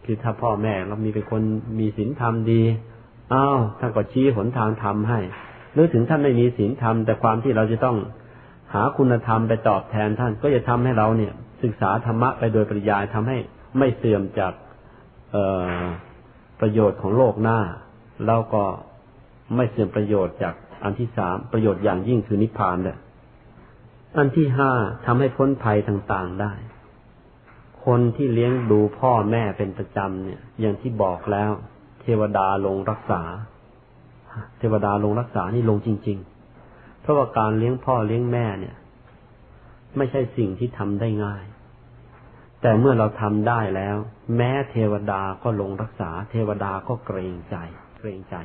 [0.04, 1.42] คือถ้าพ่อแม่เรามีเป็นคน
[1.80, 2.62] มีศีลธรรมดี
[3.32, 5.20] อ้าวท่านก็ชี้หนทางทำให้
[5.72, 7.96] หรือถึงท่านไม่มีศีลธรรม แต่ความที่เราจะต้อง
[8.74, 13.38] หาคุณธรรมไปตอบแทนท่าน ก็จะทำให้เราเนี่ย ศึกษาธรรมะไปโดยปริยายทำให้
[13.78, 14.52] ไม่เสื่อมจาก
[16.60, 17.58] ประโยชน์ของโลกหน้า
[18.26, 18.64] แล้วก็
[19.56, 20.54] ไม่เสื่อมประโยชน์จาก
[20.84, 22.98] อันที่สามประโยชน์อย่างยิ่งคือนิพพานเลย
[24.16, 24.72] อันที่ห้า
[25.06, 26.52] ทำให้พ้นภัยต่างๆได้
[27.84, 31.50] คนที่เลี้ยงดูพ่อแม่เป็นประจำเนี่ย อย่างที่บอกแล้ว
[32.00, 33.22] เทวดาลงรักษา
[34.58, 36.18] เทวดาลงรักษานี่ลงจริง
[36.60, 38.76] ๆ เพราะว่าการเลี้ยงพ่อเลี้ยงแม่เนี่ย
[39.96, 41.44] ไม่ใช่สิ่งที่ทำได้ง่าย
[42.62, 43.96] แต่เมื่อเราทำได้แล้ว
[44.36, 47.56] แม้เทวดาก็ลงรักษา เทวดาก็เกรงใจ
[47.98, 48.36] เกรงใจ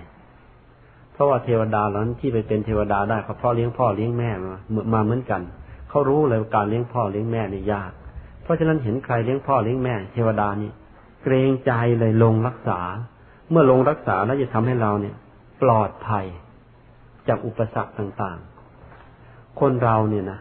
[1.14, 4.58] เพราะว่าเทวดาเหล่านั้นที่ไปเป็นเทวดาได้เขาพราะเลี้ยงพ่อเลี้ยงแม่มา
[4.94, 5.42] มาเหมือนกัน
[5.90, 7.92] เขารู้เลยการเลี้ยงพ่อเลี้ยงแม่นี่ยาก
[8.44, 10.72] เพราะฉะนั้นเห็นใครเลี้ยงพ่อเลี้ยงแม่ เทวดานี่
[11.24, 12.80] เกรงใจเลยลงรักษา
[13.50, 15.16] เมื่อลงรักษาแล้วจะทำให้เราเนี่ย
[15.62, 16.26] ปลอดภัย
[17.28, 20.40] จากอุปสรรคต่างๆ คนเราเนี่ยนะ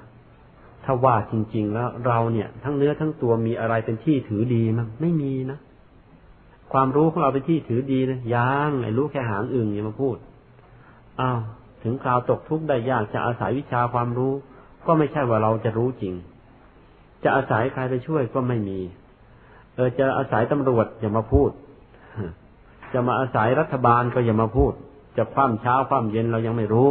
[0.84, 5.58] ถ้าว่าจริง ๆ แล้วเราเนี่ย ทั้งเนื้อทั้งตัวมีอะไรเป็นที่ถือดีมั้งไม่มีนะ
[6.72, 10.16] ความรู้ของเราเป็นที่ถือดีนะยังไอ้รู้แค่หางอึ่งอย่ามาพูด
[11.20, 11.40] อ้าว
[11.82, 14.32] ถึงคราวตกทุกข์ได้ยากจะอาศัยวิชาความรู้
[14.86, 16.14] ก็ไม่ใช่ว่าเราจะรู้จริง
[17.24, 18.80] จะอาศัยใครไปช่วยก็ไม่มี
[19.74, 21.50] เออจะอาศัยตำรวจอย่ามาพูด
[22.92, 24.72] จะมาอาศัยรัฐบาลก็อย่ามาพูด
[25.16, 26.88] จะคว่ำเช้าคว่ำเย็นเรายังไม่รู้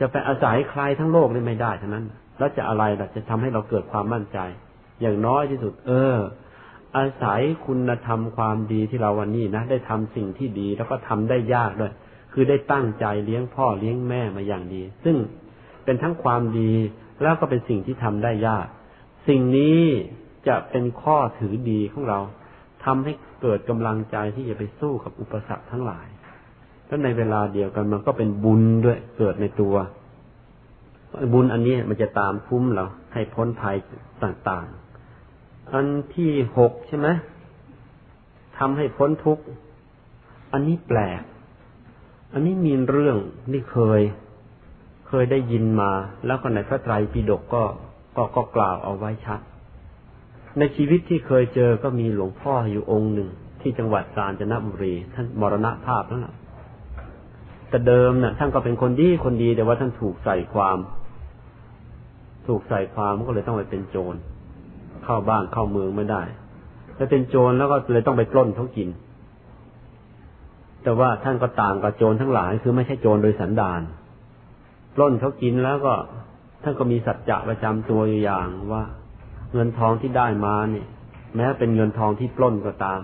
[0.00, 2.04] จะไปอาศัยใครทั้งโลกนี่ไม่ได้ทั้งนั้น
[2.38, 4.38] แล้วจะอะไรล่ะจะทำให้เราเกิดความมั่นใจ
[5.00, 6.16] อย่างน้อยที่สุด เออ
[6.96, 11.92] อาศัยคุณธรรมความดีที่เราวันนี้นะได้ทำสิ่งที่ดีแล้วก็ทำได้ยากด้วย
[12.36, 15.16] คือได้ตั้งใจเลี้ยงพ่อเลี้ยงแม่มาอย่างดี ซึ่ง
[15.84, 16.72] เป็นทั้งความดี
[17.22, 18.66] แล้วก็เป็นสิ่งที่ทำได้ยาก
[19.28, 19.82] สิ่งนี้
[20.48, 22.20] จะเป็นข้อถือดีของเรา
[22.84, 23.12] ทำให้
[23.42, 26.06] เกิดกำลังใจที่จะไปสู้กับอุปสรรคทั้งหลาย
[26.86, 29.74] แล้วในเวลาเดียวกันมันก็เป็นบุญด้วยเกิดในตัว
[31.32, 33.76] บุญอันนี้มันจะตามคุ้มเราให้พ้นภัย
[34.22, 37.08] ต่างๆ อันที่หกใช่ไหม
[38.58, 39.44] ทำให้พ้นทุกข์
[40.52, 41.22] อันนี้แปลก
[42.36, 43.16] อันนี้มีเรื่อง
[43.52, 44.00] ที่เคย
[45.08, 45.90] เคยได้ยินมา
[46.26, 47.64] แล้วก็ในพระไตรปิฎกก็
[48.16, 49.40] ก็ก็กล่าวเอาไว้ชัด
[50.58, 53.28] ในชีวิตที่เคยเจอก็มีหลวงพ่ออยู่องค์หนึ่ง
[53.60, 56.34] ที่จังหวัดกาญจนบุรี ท่านมรณภาพแล้วนะ
[57.70, 60.78] แต่เดิมนะ่ะ ท่านก็เป็นคนดีคนดี แต่ว่าท่านถูกใส่ความ
[62.46, 64.14] ถูกใส่ความก็เลยต้องไปเป็นโจร
[65.04, 66.22] เข้าบ้านเข้าเมืองไม่ได้
[66.96, 68.88] แล้วเป็นโจรแล้วก็เลยต้องไปปล้นเขากิน
[70.84, 73.82] แต่ว่าท่านก็ต่างกับโจรทั้งหลาย คือไม่ใช่โจรโดยสันดาน
[74.94, 75.94] ปล้นเขากินแล้วก็
[76.62, 78.84] ท่านก็มีสัจจะประจำตัวอยู่อย่างว่า
[79.52, 80.86] เงินทองที่ได้มาเนี่ย
[81.36, 83.00] แม้เป็นเงินทองที่ปล้นก็ตาม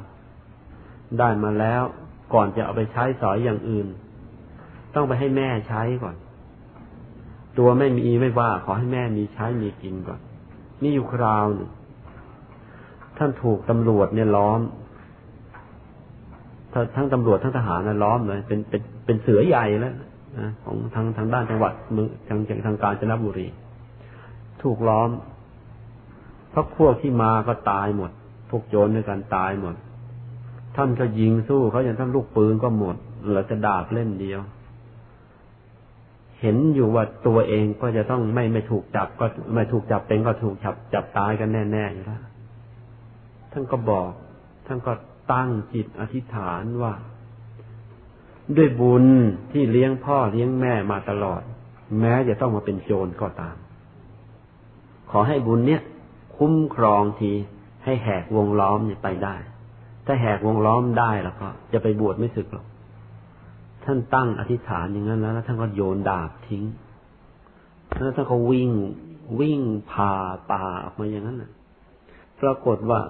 [1.18, 1.82] ได้มาแล้ว
[2.34, 3.86] ก่อนจะเอาไปใช้สอยอย่างอื่น
[4.94, 6.16] ต้องไปให้แม่ใช้ก่อน
[7.58, 10.20] ตัวไม่มีไม่ว่า ขอให้แม่มีใช้มีกินก่อน
[10.82, 11.70] นี่อยู่คราวหนึ่ง
[13.18, 14.60] ท่านถูกตำรวจเนี่ยล้อม
[16.96, 19.94] ทั้งตำรวจทั้งทหารนะล้อมเลยเป็นเป็นเป็นเสือใหญ่แล้ว
[20.38, 23.46] นะของทางทางด้านจังหวัดเมืองทางทางการจนบุรี
[24.62, 25.08] ถูกล้อม
[26.52, 28.10] พราะพวกที่มาก็ตายหมด
[28.50, 29.74] พวกโจรด้วยกันตายหมด
[30.76, 34.40] ท่านก็ยิงสู้เขาอย่างท่านลูกปืนก็หมดเหลือจะดาบเล่นเดียว
[36.40, 42.22] เห็นอยู่ว่าตัวเองก็จะต้องไม่ไม่ถูกจับก็ไม่ถูกจับเป็นก็ถูกจับจับตายกันแน่ๆอยู่แล้ว
[43.52, 44.08] ท่านก็บอก
[44.66, 44.92] ท่านก็
[45.32, 46.94] ตั้งจิตอธิษฐานว่า
[48.56, 49.04] ด้วยบุญ
[49.52, 51.42] ที่เลี้ยงพ่อเลี้ยงแม่มาตลอด
[52.00, 53.56] แม้จะต้องมาเป็นโจรก็ตาม
[55.10, 55.82] ขอให้บุญเนี้ย
[56.36, 57.32] คุ้มครองที
[57.84, 59.34] ให้แหกวงล้อมเนี่ยไปได้
[60.06, 62.66] ถ้าแหกวงล้อมได้แล้วก็ จะไปบวชไม่สึกหรอก
[63.84, 66.64] ท่านตั้งอธิษฐานอย่างนั้นแล้วท่านก็โยนดาบทิ้ง
[68.02, 68.70] แล้วท่านก็วิ่ง
[69.40, 70.12] วิ่งผ่า
[70.50, 71.50] ป่าออกมาอย่างนั้นนะ
[72.40, 73.00] ปรากฏว่า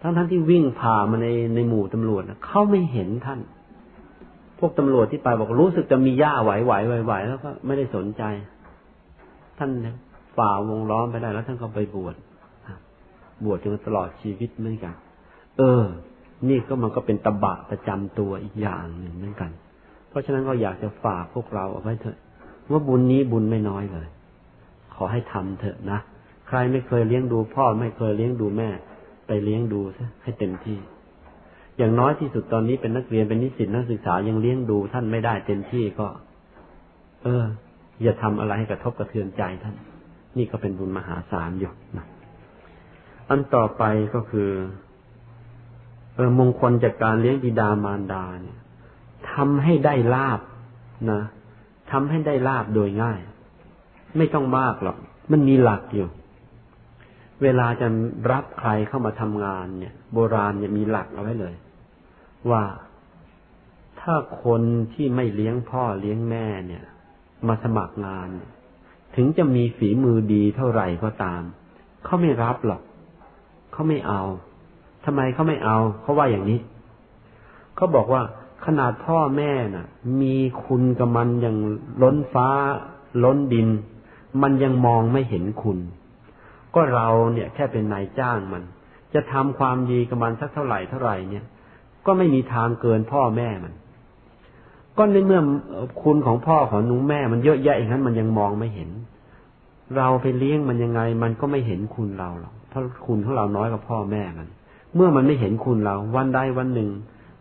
[0.00, 3.40] ทั้งท่านที่วิ่งผ่ามาในในหมู่ตำรวจเขาไม่เห็นท่าน
[4.58, 8.22] พวกตำรวจที่ไปบอกรู้สึกจะมีหญ้าไหวไหวไหวไหวแล้วก็ไม่ได้สนใจ
[9.58, 9.70] ท่าน
[10.36, 12.14] ฝ่าวงล้อมไปได้แล้วท่านก็ไปบวช
[13.44, 14.94] บวชจนตลอดชีวิตเหมือนกัน
[15.58, 15.84] เออ
[16.48, 19.50] นี่ก็มันก็เป็นตบะประจำตัวอีกอย่างหนึ่งเหมือนกัน
[20.08, 22.18] เพราะฉะนั้นก็อยากจะฝากพวกเราเอาไว้เถอะ
[22.70, 24.08] ว่าบุญนี้บุญไม่น้อยเลย
[24.94, 25.98] ขอให้ทำเถอะนะ
[26.48, 28.70] ใครไม่เคยเลี้ยงดูพ่อไม่เคยเลี้ยงดูแม่
[29.32, 30.78] ไปเลี้ยงดูซะให้เต็มที่
[31.78, 36.08] อย่างน้อยที่สุดตอนนี้เป็นนักเรียนเป็นนิสิตนักศึกษายังเลี้ยงดูท่านไม่ได้เต็มที่ก็
[37.22, 37.44] เออ
[38.02, 39.74] อย่าทำอะไรให้กระทบกระเทือนใจท่าน
[40.38, 42.06] นี่ก็เป็นบุญมหาศาลอยู่นะ
[43.28, 43.82] อันต่อไป
[44.14, 44.50] ก็คือ
[46.14, 48.58] เออมงคลจากการเลี้ยงบิดามารดาเนี่ย
[49.32, 50.40] ทำให้ได้ลาบ
[51.10, 51.22] นะ
[51.90, 53.20] ทำให้ได้ลาบโดยง่าย
[54.16, 54.96] ไม่ต้องมากหรอก
[55.30, 56.08] มันมีหลักอยู่
[57.42, 57.88] เวลาจะ
[58.32, 61.54] รับใครเข้ามาทำงานเนี่ย โบราณเนี่ยมีหลักเอาไว้เลย
[62.50, 62.62] ว่า
[64.00, 64.14] ถ้า
[64.44, 64.62] คน
[64.94, 66.84] ที่ไม่เลี้ยงพ่อเลี้ยงแม่เนี่ย
[67.48, 68.28] มาสมัครงาน
[69.16, 71.42] ถึงจะมีฝีมือดีเท่าไหร่ก็ตาม
[72.04, 72.82] เขาไม่รับหรอก
[73.72, 74.22] เขาไม่เอา
[75.04, 76.60] ทำไมเขาไม่เอา เขาว่าอย่างนี้
[77.76, 78.22] เขาบอกว่า
[78.66, 79.86] ขนาดพ่อแม่น่ะ
[80.20, 81.56] มีคุณกับมันอย่าง
[82.02, 82.48] ล้นฟ้า
[83.24, 83.68] ล้นดิน
[84.42, 85.78] มันยังมองไม่เห็นคุณ
[86.74, 88.62] ก็เราเนี่ยแค่เป็นนายจ้างมัน
[89.14, 91.44] จะทำความดีกับมันสักเท่าไหร่เท่าไหร่เนี่ย
[92.06, 93.72] ก็ไม่มีทางเกินพ่อแม่มัน
[94.98, 95.40] ก็ในเมื่อ
[96.02, 98.90] คุณของพ่อของนุ้งแม่มันเยอะแยะอย่างนั้นมันยังมองไม่เห็น
[99.96, 104.48] เราไปเลี้ยงมันยังไง มันก็ไม่เห็นคุณเราหรอกเพราะคุณของเราน้อยกว่าพ่อแม่มัน
[104.94, 106.90] เมื่อมันไม่เห็นคุณเรา วันใดวันหนึ่ง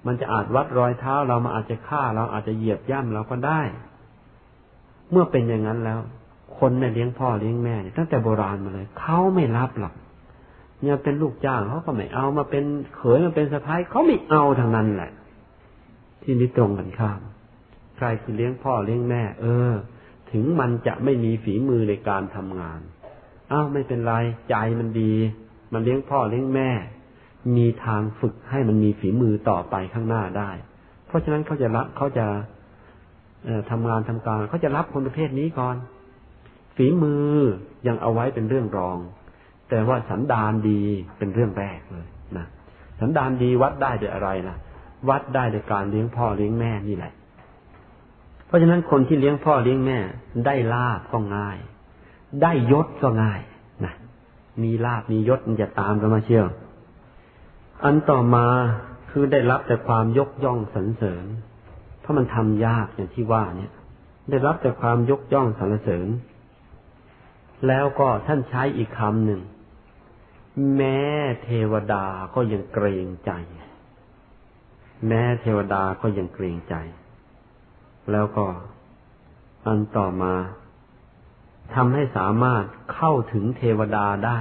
[0.06, 3.62] มันจะอาจวัดรอยเท้าเรามาอาจจะฆ่าเราอาจจะเหยียบย่ำเราก็ได้
[5.12, 6.00] เมื่อเป็นอย่างนั้นแล้ว
[6.58, 9.94] คนเนี่ยเลี้ยงพ่อเลี้ยงแม่เนี่ยตั้งแต่โบราณมาเลยเขาไม่รับหรอก
[10.82, 12.64] เนี่ยเป็นลูกจ้างเขาก็ไม่เอามาเป็น
[12.96, 15.12] เขยมาเป็นสะพ้ายเขาไม่เอาทางนั้นแหละ
[16.24, 17.20] ที่นี้ตรงกันข้าม
[17.98, 19.72] ใครคือเลี้ยงพ่อเลี้ยงแม่ เออ
[20.32, 22.80] ถึงมันจะไม่มีฝีมือในการทำงาน
[23.52, 24.14] อ้าวไม่เป็นไร
[24.50, 25.14] ใจมันดี
[25.74, 26.70] มันเลี้ยงพ่อเลี้ยงแม่
[27.58, 30.52] มีทางฝึกให้มันมีฝีมือต่อไปข้างหน้าได้
[31.08, 32.26] เพราะฉะนั้นเขาจะรับเขาจะ
[33.72, 35.76] ทำงานทำการเขาจะรับคนประเภทนี้ก่อน
[36.82, 37.38] ฝีมือ
[37.88, 38.98] ยังเอาไว้เป็นเรื่องรอง
[39.70, 40.82] แต่ว่าสันดานดี
[41.18, 42.08] เป็นเรื่องแรกเลย
[42.38, 42.46] นะ
[43.00, 44.58] สันดานดีวัดได้ด้วยอะไรนะ
[45.10, 47.14] วัดได้ด้วยการเลี้ยงพ่อเลี้ยงแม่นี่แหละ
[48.46, 50.00] เพราะฉะนั้นคนที่เลี้ยงพ่อเลี้ยงแม่
[50.46, 51.58] ได้ลาบก็ง่าย
[52.42, 53.42] ได้ยศก็ง่าย
[53.86, 53.94] นะ
[54.64, 56.46] มีลาบมียศมันจะตามกันมาเชื่อ
[57.84, 58.48] อันต่อมา
[59.12, 61.26] คือได้รับแต่ความยกย่องสรรเสริญ
[62.02, 63.72] เพราะมันทำยากอย่างที่ว่าเนี่ย
[64.30, 66.08] ได้รับแต่ความยกย่องสรรเสริญ
[67.68, 69.42] แล้วก็ท่านใช้อีกคำหนึ่ง
[70.76, 71.00] แม้
[71.44, 72.06] เทวดา
[72.36, 73.32] ก็ยังเกรงใจ
[75.08, 76.76] แม้เทวดาก็ยังเกรงใจ
[78.12, 78.46] แล้วก็
[79.66, 80.34] อันต่อมา
[81.76, 82.64] ทำให้สามารถ
[82.94, 84.40] เข้าถึงเทวดาได้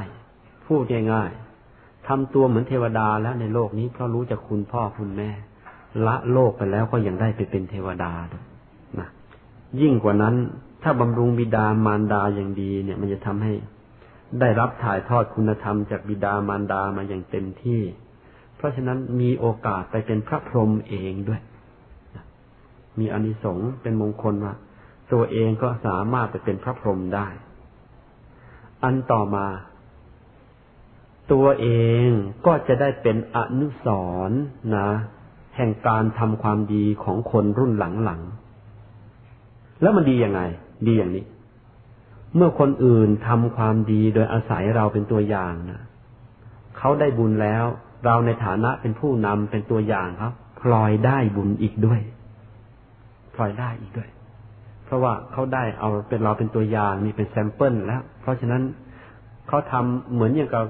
[0.66, 0.82] พูด
[1.12, 5.30] ง่ายๆทำตัวเหมือนเทวดาแล้วในโลกนี้เพราะรู้จักคุณพ่อคุณแม่
[6.06, 8.12] ละโลกไปแล้วก็ยังได้ไปเป็นเทวดา
[8.98, 9.08] นะ
[9.80, 10.34] ยิ่งกว่านั้น
[10.82, 13.52] ถ้าบำรุงบิดามารดาอย่างดี เนี่ย มันจะทำให้
[14.40, 17.82] ได้รับถ่ายทอดคุณธรรมจากบิดามารดามาอย่างเต็มที่
[18.56, 21.40] เพราะฉะนั้นมีโอกาสไปเป็นพระพรหมเองด้วย
[22.98, 24.54] มีอนิสงส์เป็นมงคลว่า
[25.12, 27.28] ตัวเองก็สามารถไปเป็นพระพรหมได้
[28.82, 29.46] อันต่อมา
[31.32, 31.68] ตัวเอ
[32.06, 32.06] ง
[32.46, 33.86] ก็จะได้เป็นอนุส
[34.28, 34.30] ร
[34.76, 34.88] นะ
[35.56, 40.40] แห่งการทำความดีของคนรุ่นหลังๆแล้วมันดียังไง
[40.86, 41.24] ดีอย่างนี้
[42.36, 45.82] เมื่อคนอื่นทำความดีโดยอาศัยเราเป็นตัวอย่างนะ
[46.78, 47.64] เขาได้บุญแล้ว
[48.04, 52.00] เราในฐานะเป็นผู้นำเป็นตัวอย่างครับพลอยได้บุญอีกด้วย
[53.34, 54.08] พลอยได้อีกด้วย
[54.84, 58.62] เพราะว่าเขาได้เอาเป็นเราเป็นตัวอย่างนี่เป็น sample แล้ว เพราะฉะนั้น
[59.48, 60.64] เขาทำเหมือนอย่างกับ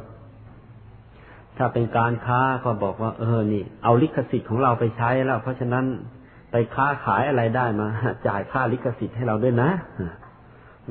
[1.56, 5.85] ถ้าเป็นการค้าก็บอกว่า เออ นี่ เอาลิขสิทธิ์ของเราไปใช้แล้ว เพราะฉะนั้น
[6.50, 7.88] ไปค้าขายอะไรได้มา
[8.26, 9.70] จ่ายค่าลิขสิทธิ์ให้เราด้วยนะ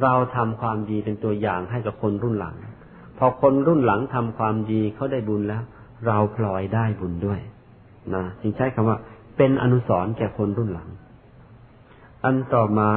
[0.04, 2.56] เราทำความดีเป็นตัวอย่างให้กับคนรุ่นหลัง
[3.18, 5.64] พอคนรุ่นหลังทำความดีเขาได้บุญแล้ว
[6.08, 7.40] เราพลอยได้บุญด้วย
[8.16, 8.98] นะจึงใช้คำว่า
[9.38, 10.90] เป็นอนุสรณ์แก่คนรุ่นหลัง
[12.24, 12.90] อันต่อมา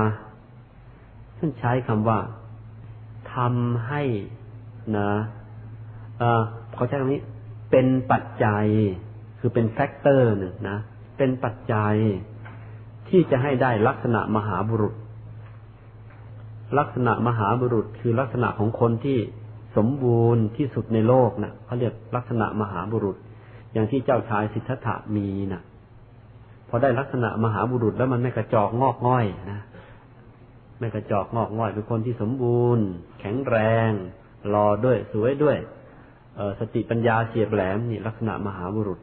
[1.38, 2.18] ท่านใช้คำว่า
[3.34, 4.02] ทำให้
[4.96, 5.10] นะ
[6.74, 7.22] เขาใช้คำนี้
[7.70, 8.66] เป็นปัจจัย
[9.38, 10.78] คือเป็นแฟกเตอร์หนึ่งนะ
[11.18, 11.94] เป็นปัจจัย
[13.10, 14.94] ที่จะให้ได้ลักษณะมหาบุรุษ
[16.78, 19.18] ลักษณะมหาบุรุษคือลักษณะของคนที่
[19.76, 23.16] สมบูรณ์ที่สุดในโลกนะ่ะเขาเรียกลักษณะมหาบุรุษ
[23.72, 25.62] อย่างที่เจ้าชายสิทธัตถะมีนะ่ะ
[26.68, 29.60] พอได้ลักษณะมหาบุรุษแล้วมันไม่กระจอกงอกง่อยนะ
[30.80, 32.84] ไม่กระจอกงอกง่อยเป็นคนที่สมบูรณ์
[33.20, 33.56] แข็งแร
[33.88, 33.90] ง
[34.54, 35.56] รอด้วยสวยด้วย
[36.60, 38.98] สติปัญญาเฉียบแหลมนี่ลักษณะมหาบุรุษ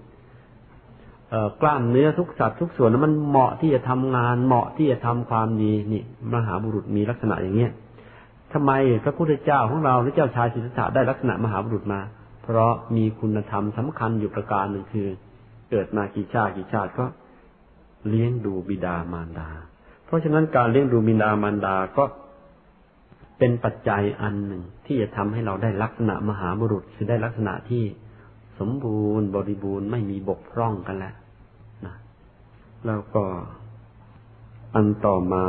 [1.61, 7.71] กล้ามเนื้อทุกสัตว์ทุกส่วนมันเหมาะที่จะทำงานเหมาะที่จะทำความดีนี่ มหาบุรุษมีลักษณะอย่างเนี้ย
[8.53, 8.71] ทำไม
[9.03, 12.01] พระพุทธเจ้าของเราหรือเจ้าชายสิทธัตถะได้ลักษณะมหาบุรุษมา
[12.43, 15.07] เพราะมีคุณธรรมสำคัญอยู่ประการหนึ่งคือ
[15.69, 17.05] เกิดมากี่ชาติกี่ชาติก็
[18.09, 19.49] เลี้ยงดูบิดามารดา
[20.05, 22.03] เพราะฉะนั้นการเลี้ยงดูบิดามารดาก็
[23.37, 27.83] เป็นปัจจัยอันหนึ่งที่จะทำให้เราได้ลักษณะมหาบุรุษคือได้ลักษณะที่
[28.59, 31.15] สมบูรณ์บริบูรณ์ไม่มีบกพร่องกันแล้ว
[31.85, 31.95] นะ
[32.85, 33.23] แล้วก็
[34.75, 35.45] อันต่อมา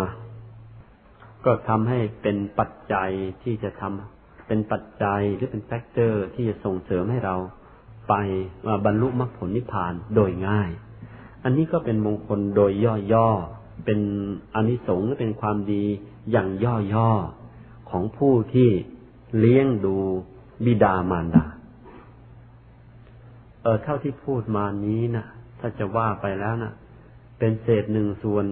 [1.45, 3.11] ก็ทำให้เป็นปัจจัย
[3.43, 7.37] ที่จะทำเป็นปัจจัยหรือเป็น factor ที่จะส่งเสริมให้เรา
[8.09, 8.15] ไป
[8.85, 10.71] บรรลุมรรคผลนิพพานโดยง่าย
[11.45, 12.73] อันนี้ก็เป็นมงคลโดย
[13.13, 14.01] ย่อๆ เป็น
[14.55, 15.85] อานิสงส์เป็นความดี
[16.31, 16.49] อย่าง
[16.95, 18.71] ย่อๆ ของผู้ที่
[19.39, 19.97] เลี้ยงดู
[20.65, 21.45] บิดามารดา
[23.63, 25.27] เออเท่าที่พูดมานี้นะ
[25.61, 26.73] ถ้าจะว่าไปแล้วนะ
[27.39, 28.47] เป็นเศษหนึ่งส่วน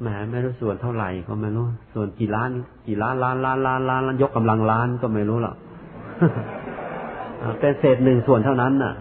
[0.00, 2.50] แหมไม่รู้ส่วนเท่าไหร่ก็ไม่รู้ ส่วนกี่ล้าน
[2.86, 5.56] กี่ล้านล้านล้านล้านล้านยกกำลังล้านก็ไม่รู้หรอก
[7.60, 8.94] เป็นเศษหนึ่งส่วนเท่านั้นน่ะ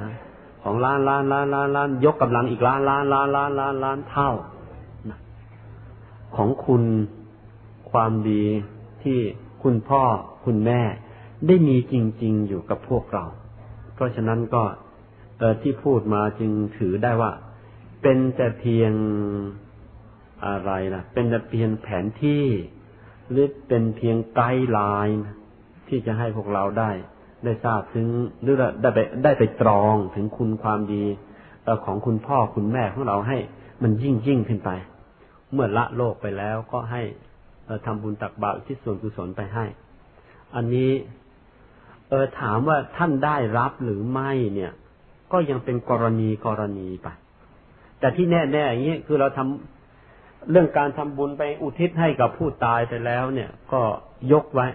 [0.63, 4.31] ของล้านล้านล้านล้านล้านยกกำลังอีกล้านล้านล้านล้านล้านล้านเท่า
[6.35, 6.83] ของคุณ
[7.91, 8.43] ความดี
[9.03, 9.19] ที่
[9.63, 10.03] คุณพ่อ
[10.45, 10.81] คุณแม่
[11.47, 13.25] ได้มีจริง ๆ อยู่กับพวกเรา
[13.93, 14.63] เพราะฉะนั้นก็
[15.61, 17.31] ที่พูดมาจึงถือได้ว่า
[18.01, 18.93] เป็นแต่เพียง
[20.45, 22.45] อะไรนะเป็นแต่เพียงแผนที่
[23.29, 25.23] หรือเป็นเพียงไกด์ไลน์
[25.87, 26.91] ที่จะให้พวกเราได้
[27.43, 28.07] ได้ทราบถึง
[28.41, 31.03] หรือได้ไปได้ไปตรองถึงคุณความดี
[31.85, 33.37] ของคุณพ่อคุณแม่ของเราให้
[33.83, 34.69] มันยิ่งยิ่งขึ้นไป
[35.53, 37.01] เมื่อละโลกไปแล้วก็ให้
[37.85, 39.65] ทำบุญตักบาตรที่ส่วนกุศลไปให้
[40.55, 40.91] อันนี้
[42.09, 44.71] เออถามว่าท่านได้รับหรือไม่เนี่ย
[45.31, 47.07] ก็ยังเป็นกรณีกรณีไป
[47.99, 53.81] แต่ที่แน่ๆอย่างนี้คือเราทำเรื่องการทำบุญไปอุทิศให้กับผู้ตายไปแล้ว เนี่ย ก็
[54.31, 54.67] ยกไว้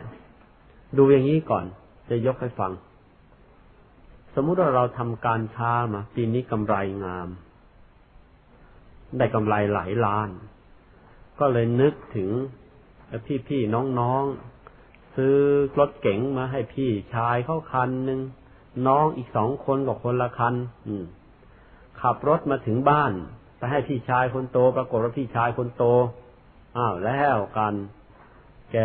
[0.97, 1.65] ดูอย่างนี้ก่อน
[2.11, 2.73] จะยกให้ฟัง
[4.35, 7.29] สมมุติว่าเราทำการค้ามา ปีนี้กำไรงาม
[9.19, 10.29] ได้กำไรหลายล้าน
[11.41, 12.31] ก็เลยนึกถึง
[13.49, 14.54] พี่ๆน้องๆ
[15.17, 15.37] ซื้อ
[15.79, 18.21] รถเก๋งมาให้พี่ชายเขาคันหนึ่ง
[18.87, 20.55] น้องอีกสองคนกับคนละคัน
[20.87, 21.05] อืม
[22.01, 23.13] ขับรถมาถึงบ้าน
[23.59, 25.85] ไปให้พี่ชายคนโต ปรากฏว่าพี่ชายคนโต
[26.77, 27.75] อ้าวแล้วกัน
[28.73, 28.77] แก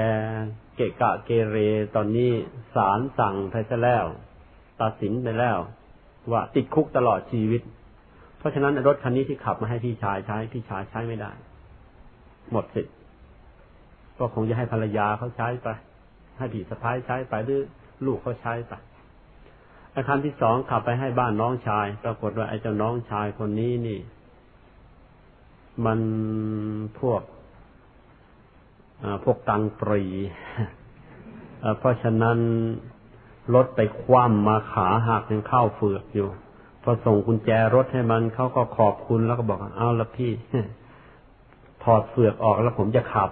[0.76, 1.58] เกะกะเกเร
[1.96, 2.32] ตอนนี้
[2.76, 4.06] ศาลสั่งไปซะแล้ว
[4.82, 5.58] ตัดสินไปแล้ว
[6.32, 7.62] ว่าติดคุกตลอดชีวิต
[8.38, 11.32] เพราะฉะนั้นรถคันนี้ที่ขับมาให้พี่ชายใช้ พี่ชายใช้ไม่ได้
[12.52, 12.96] หมดสิทธิ์
[14.20, 15.68] ก็คงจะให้ภรรยาเขาใช้ไป
[16.40, 17.62] ให้ผีสะพ้ายใช้ไปหรือ
[18.06, 18.74] ลูกเขาใช้ไป
[19.96, 24.00] อาคารที่สองขับไปให้บ้านน้องชาย ปรากฏว่าไอ้เจ้าน้องชายคนนี้นี่
[25.86, 26.00] มัน
[27.00, 27.22] พวก
[29.24, 30.04] พวกตังปรี
[31.80, 32.38] เพราะฉะนั้น
[33.56, 36.30] รถไปคว่ำมาขาหักยังเข้าเฟือกอยู่
[36.84, 40.32] พอส่งกุญแจรถให้มันเขาก็ขอบคุณแล้วก็บอกเอาละพี่
[41.84, 43.30] ถอดเฟือกออกแล้วผมจะขับ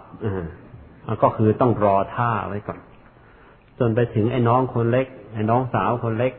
[1.05, 2.79] อ่าก็คือต้องรอท่าไว้ก่อน
[3.79, 6.33] จนไปถึงไอ้น้องคนเล็ก ไอ้น้องสาวคนเล็ก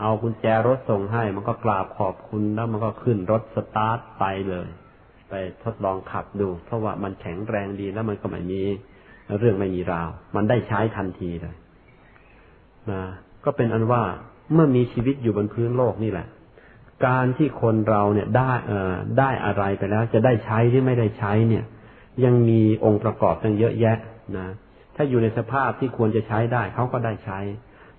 [0.00, 4.68] เอากุญแจรถส่งให้ มันก็กราบขอบคุณแล้วมันก็ขึ้นรถสตาร์ทไปเลย
[5.28, 5.34] ไป
[5.64, 8.62] ทดลองขับดู เพราะว่ามันแข็งแรงดีแล้วมันก็ไม่มี
[9.38, 11.56] เรื่องไม่มีราว มันได้ใช้ทันทีเลย
[12.90, 13.02] นะ
[13.44, 14.02] ก็เป็นอันว่า
[14.52, 16.26] เมื่อมีชีวิตอยู่บนพื้นโลกนี่แหละ
[17.06, 21.64] การที่คนเราเนี่ยได้เอ่อได้อะไรไปแล้ว จะได้ใช้หรือไม่ได้ใช้เนี่ย
[22.24, 23.96] ยังมีองค์ประกอบตั้งเยอะแยะ
[24.38, 24.46] นะ
[25.02, 27.38] ถ้าอยู่ในสภาพที่ควรจะใช้ได้เขาก็ได้ใช้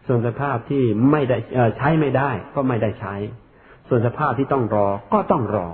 [0.07, 1.37] ส่วนสภาพที่ไม่ได้
[1.77, 3.15] ใช้ไม่ได้ ก็ไม่ได้ใช้
[3.87, 5.67] ส่วนสภาพที่ต้องรอก็ต้องรอ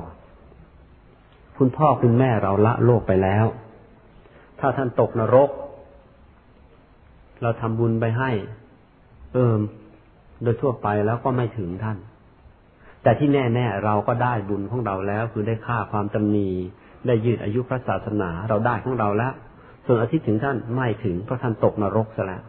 [1.57, 3.45] คุณพ่อคุณแม่เราละโลกไปแล้ว
[4.59, 5.49] ถ้าท่านตกนรก
[7.41, 8.31] เราทำบุญไปให้
[9.33, 9.59] เอิม
[10.43, 11.97] โดยทั่วไปแล้วก็ไม่ถึงท่าน
[13.03, 16.49] แต่ที่แน่ ๆ เราก็ได้บุญของเราแล้ว คือได้ค่าความจำนี
[17.07, 19.33] ได้ยืดอายุพระศาสนาเราได้ของเราแล้ว
[19.87, 22.43] ส่วนอาทิตย์ถึงท่านไม่ถึงเพราะท่านตกนรกซะแล้ว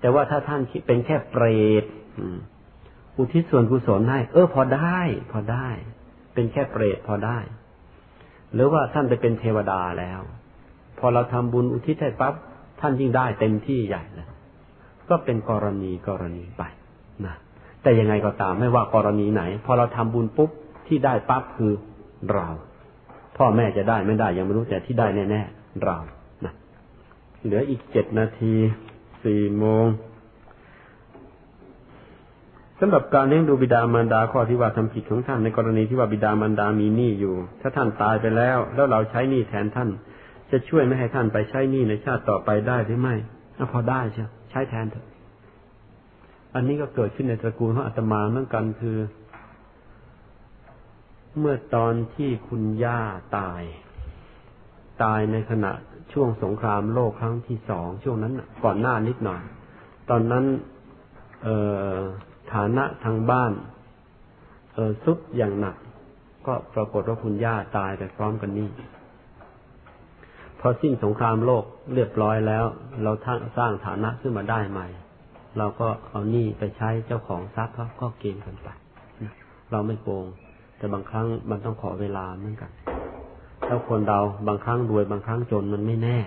[0.00, 1.46] แต่ว่าถ้าท่านเป็นแค่เปร
[1.82, 1.84] ต
[3.18, 5.00] อุทิศส่วนกุศลให้ เออ พอได้
[5.32, 5.68] พอได้
[6.34, 7.38] เป็นแค่เปรตพอได้
[8.54, 10.20] หรือว่าท่านไปเป็นเทวดาแล้ว
[10.98, 12.34] พอเราทำบุญอุทิศให้ปั๊บ
[12.80, 14.28] ท่านยิ่งได้เต็มที่ใหญ่เลย
[15.08, 16.62] ก็เป็นกรณีกรณีไป
[17.26, 17.34] นะ
[17.82, 20.50] แต่ยังไงก็ตามไม่ว่ากรณีไหน พอเราทำบุญปุ๊บ
[20.86, 21.72] ที่ได้ปั๊บคือ
[22.32, 22.48] เรา
[23.36, 25.96] พ่อแม่จะได้ไม่ได้ยังไม่รู้แต่ที่ได้แน่ๆเรา
[27.44, 28.54] เหลืออีกเจ็ดนาที
[29.24, 29.86] สี่โมง
[32.80, 39.88] สำหรับการเลี้ยงดูบิดามารดาข้อที่ว่าทำผิดของท่านในกรณีที่ว่าบิดามารดามีหนี้อยู่ ถ้าท่านตายไปแล้ว แล้วเราใช้หนี้แทนท่าน
[40.50, 43.14] จะช่วยไม่ให้ท่านไปใช้หนี้ในชาติต่อไปได้หรือไม่
[43.72, 45.06] พอได้ใช่ใช้แทนเถอะ
[46.54, 48.98] อันนี้ก็เกิดขึ้นในตระกูลของอาตมาเหมือนกันคือ
[51.38, 53.00] เมื่อตอนที่คุณย่า
[53.38, 53.62] ตาย
[55.02, 55.72] ตายในขณะ
[56.12, 58.32] ช่วงสงครามโลกครั้งที่สองช่วงนั้น
[58.64, 59.40] ก่อนหน้านิดหน่อย
[60.10, 60.44] ตอนนั้น
[61.42, 61.48] เอ
[61.94, 61.96] อ
[62.54, 63.52] ฐานะทางบ้าน
[64.74, 65.76] เออซุดอย่างหนัก
[66.46, 68.68] ก็ปรากฏว่าคุณย่าตายไปพร้อมกันนี่
[70.60, 71.64] พอสิ้นสงครามโลก
[71.94, 72.64] เรียบร้อยแล้ว
[73.02, 74.86] เราทั้งสร้างฐานะขึ้นมาได้ใหม่
[75.58, 78.68] เราก็เอานี่ไปใช้เจ้าของทรัพย์เขาก็เกณฑ์กันไป
[79.72, 80.26] เราไม่โกง
[80.76, 82.70] แต่บางครั้งมันต้องขอเวลาเหมือนกัน
[83.66, 86.18] ถ้าคนเราบางครั้งรวยบางครั้งจนมันไม่แน่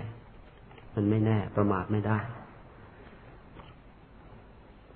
[0.96, 2.18] มันไม่แน่ ประมาทไม่ได้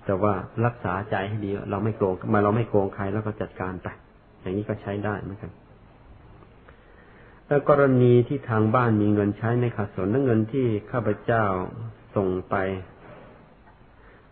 [0.05, 0.33] แต่ว่า
[0.65, 3.87] รักษาใจให้ดี เราไม่โกงมาเราไม่โกงใครแล้วก็จัดการไป
[4.41, 5.51] อย่างนี้ก็ใช้ได้เหมือนกัน
[7.47, 11.45] แล้วกรณีที่ทางบ้านมีเงินใช้ในขาดสนและเงินที่ข้าพเจ้า
[12.15, 12.55] ส่งไป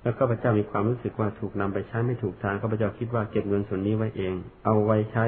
[0.02, 4.34] แล้วข้าพเจ้ามีความรู้สึกว่าถูกนำไปใช้ไม่ถูกทางข้าพเจ้าคิดว่าเก็บเงินส่วนนี้ไว้เอง
[4.66, 5.26] เอาไว้ใช้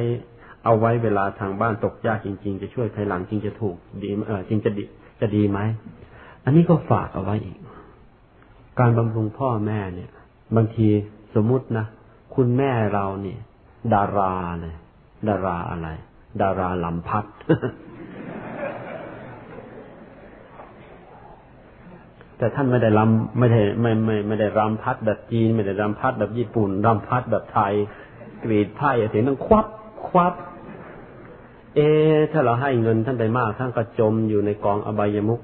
[0.66, 4.84] เอาไว้เวลาทางบ้านตกยากจริง ๆ จะช่วยภายหลังจริงจะถูกดีเออจริงจะดี
[5.22, 5.60] จะดีไหม
[6.44, 7.58] อันนี้ก็ฝากเอาไว้อีก
[8.80, 10.10] การบำรุงพ่อแม่เนี่ย
[10.56, 10.88] บางที
[11.36, 11.86] สมมุตินะ
[12.36, 13.40] คุณแม่เราเนี่ย
[13.94, 14.76] ดาราเลย
[15.28, 15.88] ดาราอะไร
[16.42, 17.26] ดาราลำพัด
[22.38, 27.74] แต่ท่านไม่ได้รำไม่ได้ไม่ไม่ไม่ได้รำพัดแบบจีน ไม่ได้รำพัดแบบญี่ปุ่นรำพัดแบบไทย
[28.44, 29.66] กรีดไพ่เสียงต้องควับ
[30.10, 30.34] ควับ
[31.76, 31.80] เอ
[32.32, 35.42] ถ้าเราให้เงินท่านไปมาก ท่านก็จมอยู่ในกองอบายมุก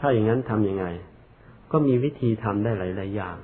[0.00, 0.86] ถ้าอย่างนั้นทํำยังไง
[1.72, 3.36] ก็มีวิธีทำได้หลาย ๆ อย่าง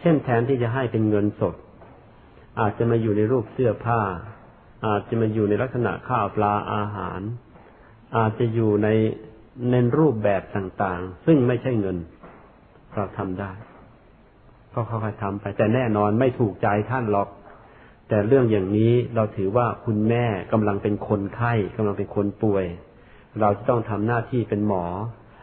[0.00, 1.54] เช่นแทนที่จะให้เป็นเงินสด
[2.60, 4.00] อาจจะมาอยู่ในรูปเสื้อผ้า
[4.86, 7.20] อาจจะมาอยู่ในลักษณะข้าวปลาอาหาร
[8.16, 8.88] อาจจะอยู่ใน
[9.70, 11.96] ในรูปแบบต่างๆ ซึ่งไม่ใช่เงิน
[12.94, 13.52] เราทำได้
[14.74, 17.28] ก็ค่อยๆทำไป แต่แน่นอนไม่ถูกใจท่านหรอก
[18.08, 22.64] แต่เรื่องอย่างนี้เราถือว่าคุณแม่กำลังเป็นคนไข้กำลังเป็นคนป่วย
[23.40, 24.84] เราจะต้องทำหน้าที่เป็นหมอ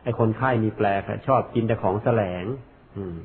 [0.04, 2.46] ไอ้คนไข้มีแปลกชอบกินแต่ของแสลง
[2.96, 3.16] อืม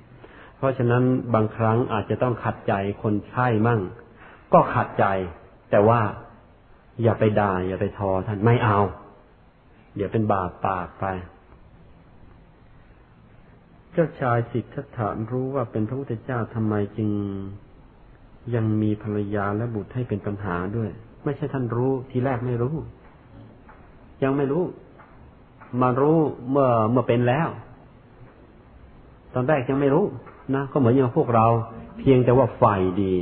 [0.57, 1.03] เพราะฉะนั้น
[1.35, 3.81] บางครั้งอาจจะต้องขัดใจคนไข้มั่ง
[4.53, 5.07] ก็ขัดใจ
[5.71, 6.01] แต่ว่า
[7.03, 8.79] อย่าไปด่าอย่าไปทอท่านไม่เอา
[9.97, 11.07] เดี๋ยวเป็นบาปปากไป
[13.93, 17.11] เจ้าชายสิทธัตถะรู้ว่าเป็นพระพุทธเจ้าทำไมจึง
[18.55, 20.91] ยังมีภรรยาและบุตรให้เป็นปัญหาด้วย
[21.25, 22.75] ไม่ใช่ท่านรู้ทีแรกไม่รู้
[24.23, 24.65] ยังไม่รู้
[25.83, 26.19] มารู้
[26.51, 27.49] เมื่อเมื่อเป็นแล้ว
[29.35, 30.05] ตอนแรกยังไม่รู้
[30.55, 31.47] นะก็เหมือนอย่างพวกเรา
[31.99, 33.15] เพียงแต่ว่าฝ่ดี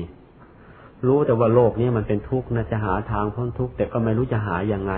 [1.07, 4.95] รู้แต่ว่าโลกนี้มันเป็นทุกข์นะจะหาทางพ้นทุกข์แต่ก็ไม่รู้จะหาอย่างไง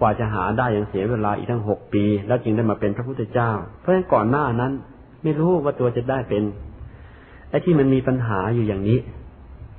[0.00, 3.50] กว่าจะหาได้ยังเสียเวลาอีกทั้งหกปี แล้วจึงได้มาเป็นพระพุทธเจ้า
[3.80, 4.72] เพราะฉะนั้นก่อนหน้านั้น
[5.22, 6.42] ไม่รู้ว่าตัวจะได้เป็น
[7.50, 8.98] ไอ้ที่มันมีปัญหาอยู่อย่างนี้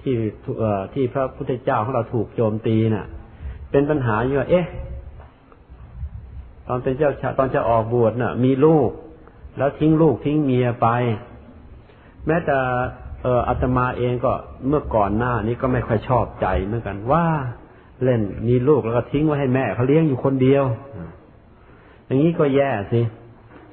[0.07, 0.17] ที่
[0.59, 3.05] เอ่อที่พระพุทธเจ้าของเราถูกโจมตีน่ะ
[3.71, 4.65] เป็นปัญหาอยู่ว่าเอ๊ะ
[6.67, 8.89] ตอนเป็นเจ้าชาตอนจะออกบวชน่ะ มีลูก
[9.57, 10.87] แล้วทิ้งลูกทิ้งเมียไป
[12.27, 12.57] แม้แต่
[13.23, 14.33] เอออาตมาเองก็
[14.67, 17.25] เมื่อก่อนหน้านี้ก็ไม่ค่อยชอบใจเหมือนกันว่า
[18.03, 20.63] เล่นมีลูกแล้วก็ทิ้งไว้ให้แม่เขาเลี้ยงอยู่คนเดียว
[22.05, 23.01] อย่างนี้ก็แย่สิ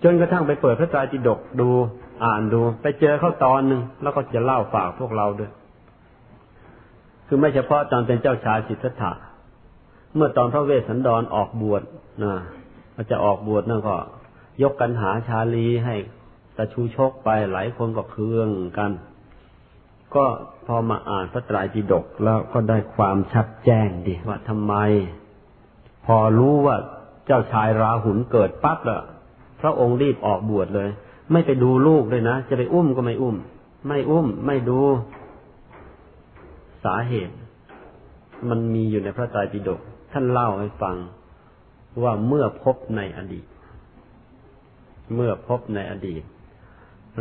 [0.03, 1.69] จนกระทั่งไปเปิดพระไตรปิฎกดู
[2.25, 5.51] อ่านดู ไปเจอเขาตอนหนึ่งแล้วก็จะเล่าฝากพวกเราด้วย
[7.27, 9.13] คือไม่เฉพาะตอนเป็นเจ้าชายสิทธัตถะ
[10.15, 11.83] เมื่อตอนพระเวสสันดรออกบวช
[12.23, 12.35] นะ
[13.11, 13.97] จะออกบวชนั่นก็
[14.63, 15.95] ยกกันหาชาลีให้
[16.57, 18.49] ตะชูชกไปหลายคนก็เคือง
[18.79, 18.91] กัน
[20.15, 20.25] ก็
[20.67, 24.75] พอมาอ่านพระไตรปิฎกแล้วก็ได้ความชัดแจ้งดีว่าทำไม
[26.07, 26.77] พอรู้ว่า
[27.27, 29.01] เจ้าชายราหุลเกิดปั๊บละ
[29.61, 30.89] พระองค์รีบออกบวชเลย
[31.33, 33.37] ไม่ไปดูลูกเลยนะ จะไปอุ้มก็ไม่อุ้ม
[33.89, 34.81] ไม่อุ้ม ไม่ดู
[36.85, 37.37] สาเหตุ
[38.49, 39.81] มันมีอยู่ในพระไตรปิฎก
[40.13, 40.97] ท่านเล่าให้ฟัง
[42.03, 43.47] ว่าเมื่อพบในอดีต
[45.15, 46.23] เมื่อพบในอดีต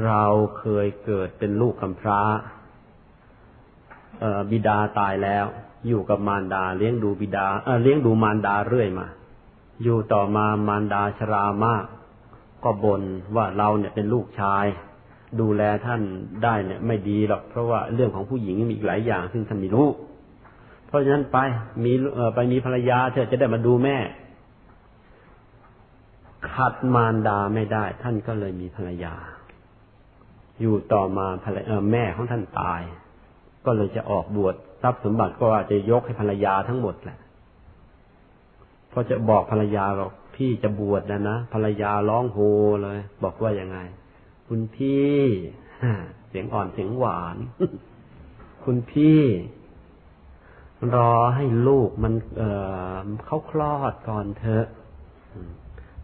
[0.05, 0.23] เรา
[0.57, 2.21] เคยเกิดเป็นลูกกำพร้า
[4.51, 5.45] บิดาตายแล้ว
[5.87, 9.07] อยู่กับมารดา เลี้ยงดูบิดาเเลี้ยงดูมารดาเรื่อยมา
[9.83, 11.85] อยู่ต่อมามารดาชรามาก
[12.63, 13.03] ก็บ่น
[13.35, 14.65] ว่าเราเนี่ยเป็นลูกชาย
[15.41, 16.01] ดูแลท่าน
[16.43, 19.87] ได้เนี่ย ไม่ดีหรอกเพราะว่าเรื่องของผู้หญิงมีอีกหลายอย่าง ซึ่งท่านไม่รู้
[20.87, 21.37] เพราะฉะนั้นไป
[21.83, 21.93] มี
[22.35, 23.97] ไปมีภรรยาเธอจะได้มาดูแม่
[26.53, 29.13] ขัดมารดาไม่ได้ ท่านก็เลยมีภรรยา
[30.61, 32.81] อยู่ต่อมาภรรยาแม่ของท่านตาย
[33.65, 37.17] ก็เลยจะออกบวชทรัพย์สมบัติก็ว่าจะยกให้ภรรยาทั้งหมดแหละ
[38.91, 42.37] พอจะบอกภรรยาบอกพี่จะบวชนะนะภรรยาร้องโฮ
[42.83, 43.77] เลย บอกว่ายังไง
[44.47, 45.15] คุณพี่
[46.29, 47.37] เสียงอ่อนเสียงหวาน
[48.63, 49.21] คุณพี่
[50.95, 52.43] รอให้ลูกมัน เอ
[53.03, 54.65] อเขาคลอดก่อนเถอะ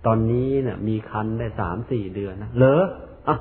[0.06, 2.84] ตอนนี้เนี่ย มีคันได้สามสี่เดือนนะเหรอ
[3.28, 3.38] อะ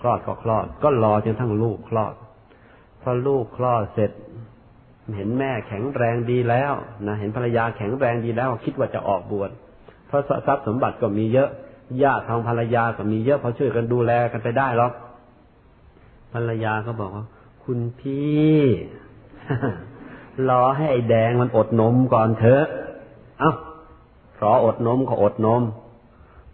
[0.00, 2.14] คลอดก็คลอด ก็รอจนทั้งลูกคลอด
[3.02, 4.10] พอลูกคลอดเสร็จ
[5.16, 6.72] เห็นแม่แข็งแรงดีแล้ว
[7.06, 9.50] นะเห็นภรรยาแข็งแรงดีแล้ว คิดว่าจะออกบวช
[10.06, 11.50] เพราะทรัพย์สมบัติก็มีเยอะ
[12.02, 14.92] ญาติทางภรรยาก็มีเยอะพอช่วยกันดูแลกันไปได้หรอก
[16.32, 17.26] ภรรยาก็บอกว่า
[17.64, 18.60] คุณพี่
[20.48, 22.64] รอให้ไอ้แดงมันอดนมก่อนเถอะ
[23.38, 23.52] เอ้า
[24.38, 25.62] พออดนมก็อดนม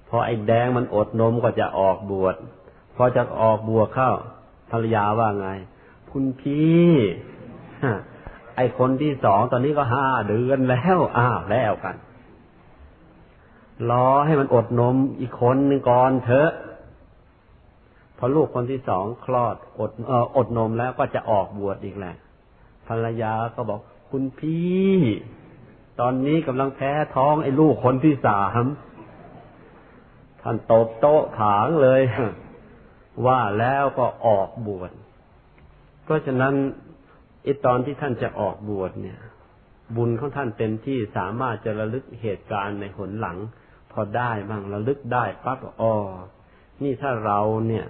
[0.09, 2.35] พอไอ้แดงมันอดนมก็จะออกบวช
[2.97, 4.11] พอจะออกบวชเข้า
[4.71, 5.49] ภรรยาว่าไง
[6.11, 6.91] คุณพี่
[8.57, 11.97] ไอคนที่สองตอนนี้ก็ห้าเดือนแล้ว อ้าวแล้วกัน
[13.91, 16.51] รอให้มันอดนมอีกคนหนึ่งก่อนเถอะ
[18.19, 22.15] พอลูกคนที่สองคลอดอดเอออดนมแล้วก็จะออกบวชอีกแหละ
[22.87, 23.81] ภรรยาก็บอก
[24.11, 24.97] คุณพี่
[26.01, 28.65] ตอนนี้กำลังแพ้ท้องไอ้ลูกคนที่สาม
[30.43, 32.03] ท่านตบโต๊ะผางเลย
[33.27, 34.91] ว่าแล้วก็ออกบวช
[36.11, 36.55] ราะฉะนั้น
[37.43, 39.19] ไอ้ตอนที่ท่านจะออกบวชเนี่ย
[39.97, 43.39] บุญของท่านเต็มที่สามารถจะระลึกเหตุการณ์ในหนหลัง
[43.93, 45.95] พอได้บ้างระลึกได้ปั๊บอ๋อ
[46.83, 47.87] นี่ถ้าเราเนี่ย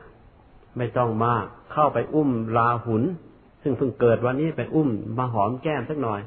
[0.77, 3.03] ไม่ต้องมากเข้าไปอุ้มลาหุน
[3.63, 6.21] ซึ่งเพิ่งเกิดวันนี้ไปอุ้มมาหอมแก้มสักหน่อย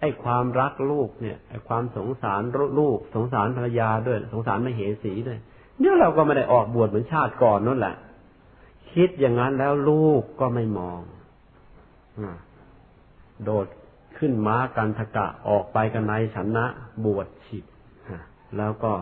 [0.00, 2.42] ไอ้ความรักลูกเนี่ยไอ้ความสงสาร
[2.80, 5.38] ลูก สงสารภรรยาด้วย สงสารมเหสีด้วย
[5.80, 7.96] เนี่ยเราก็ไม่ได้ออกบวชเหมือนชาติก่อนนั่นแหละ
[8.92, 11.00] คิดอย่างนั้นแล้วลูกก็ไม่มอง
[13.44, 13.66] โดด
[14.18, 16.64] ขึ้นม้ากันทกะออกไปกันในชนะ
[17.04, 17.64] บวชฉิด
[18.58, 18.92] แล้วก็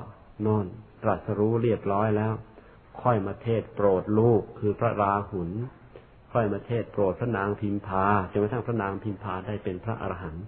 [0.47, 0.65] นอน
[1.03, 2.33] ตรัสรู้เรียบร้อยแล้ว
[3.03, 5.51] ค่อยมาเทศโปรดลูกคือพระราหุล
[6.33, 10.45] ค่อยมาเทศโปรดพระนางพิมพาจนกระทั่งพระนางพิมพาได้เป็นพระอรหันต์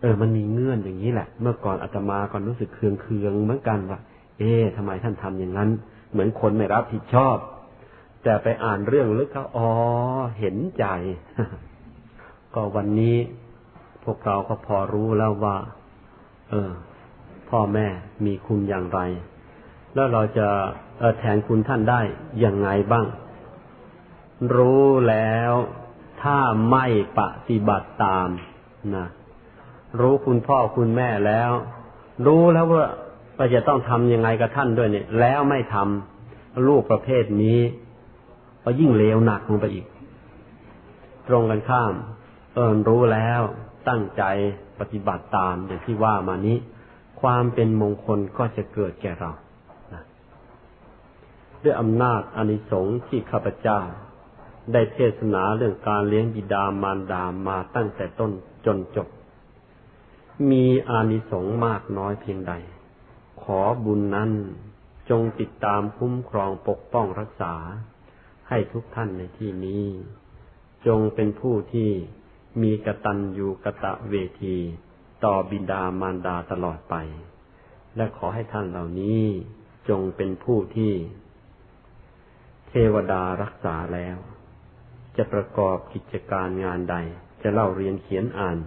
[0.00, 3.98] เออ มันมีเงื่อนอย่างนี้แหละ เมื่อก่อนอาตมาก็รู้สึกเคืองเคืองเหมือนกันว่า
[4.38, 5.70] เอ๊ะทำไมท่านทำอย่างนั้น
[6.12, 7.36] เหมือนคนไม่รับผิดชอบ
[8.24, 9.70] แต่ไปอ่านเรื่องลึกเขาอ๋อ
[10.38, 10.84] เห็นใจ
[12.54, 13.16] ก็วันนี้
[14.04, 15.56] พวกเราก็พอรู้แล้วว่า
[16.50, 16.70] เออ
[17.50, 17.86] พ่อแม่
[18.24, 19.00] มีคุณอย่างไร
[19.94, 20.48] แล้วเราจะ
[21.18, 22.00] แทนคุณท่านได้
[22.40, 23.06] อย่างไงบ้าง
[24.56, 25.52] รู้แล้ว
[26.22, 26.38] ถ้า
[26.70, 26.86] ไม่
[27.18, 28.28] ปฏิบัติตาม
[28.96, 29.06] นะ
[30.00, 31.50] รู้คุณพ่อคุณแม่แล้ว
[32.26, 32.86] รู้แล้วว่า
[33.36, 37.60] เราจะต้องทำยังไงกับท่านด้วยเนี่ย แล้วไม่ทำลูกประเภทนี้
[38.64, 39.86] ก็ยิ่งเลวหนักลงไปอีก
[41.28, 41.92] ตรงกันข้าม
[42.54, 43.40] เอิญรู้แล้ว
[43.88, 44.22] ตั้งใจ
[44.80, 46.56] ปฏิบัติตามอย่างที่ว่ามานี้
[47.20, 49.32] ความเป็นมงคลก็จะเกิดแก่เรา
[51.62, 53.80] ด้วยอำนาจอานิสงส์ที่ข้าพเจ้า
[54.72, 58.30] ได้เทศนาเรื่องการเลี้ยงบิดามารดามาตั้งแต่ต้น
[58.66, 59.08] จนจบ
[60.50, 62.52] มีอานิสงส์มากน้อยเพียงใด
[63.42, 64.30] ขอบุญนั้น
[65.10, 67.54] จงติดตามคุ้มครองปกป้องรักษา
[68.48, 69.84] ให้ทุกท่านในที่นี้
[70.86, 71.90] จงเป็นผู้ที่
[72.62, 74.56] มีกตัญญูกะตะเวที
[75.24, 76.94] ต่อบิดามารดาตลอดไป
[77.96, 79.24] และขอให้ท่านเหล่านี้
[79.88, 80.92] จงเป็นผู้ที่
[82.68, 84.16] เทวดารักษาแล้ว
[85.16, 86.96] จะประกอบกิจการงานใด
[87.42, 88.58] จะเล่าเรียนเขียนอ่าน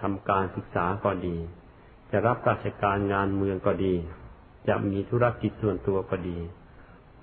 [0.00, 1.36] ทำการศึกษาก็ดี
[2.10, 3.94] จะรับราชการงานเมืองก็ดี
[4.68, 6.38] จะมีธุรกิจส่วนตัวก็ดี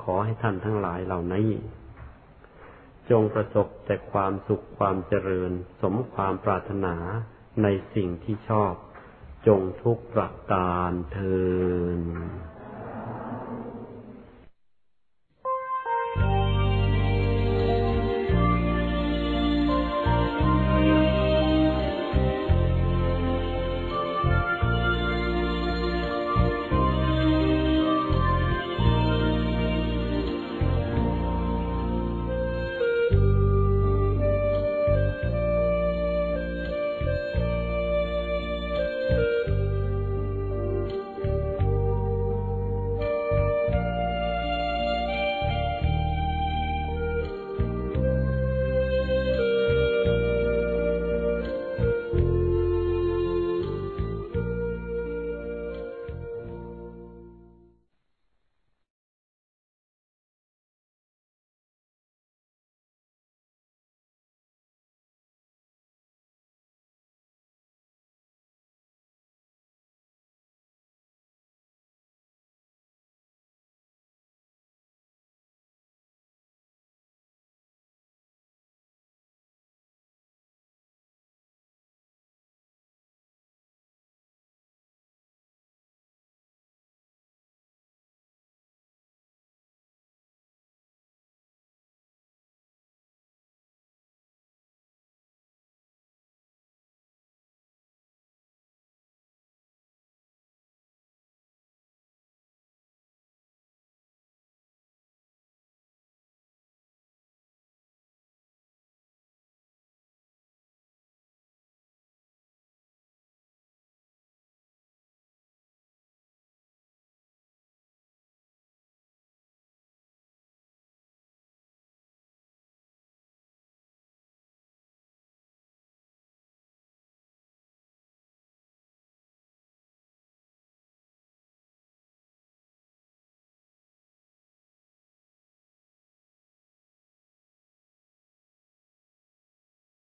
[0.04, 1.50] ขอให้ท่านทั้งหลายเหล่านี้
[3.10, 5.52] จงประสบแต่ความสุขความเจริญ
[5.82, 6.96] สมความปรารถนา
[7.64, 8.74] ในสิ่งที่ชอบ
[9.48, 11.40] จงทุกประการเทิ
[12.00, 12.02] น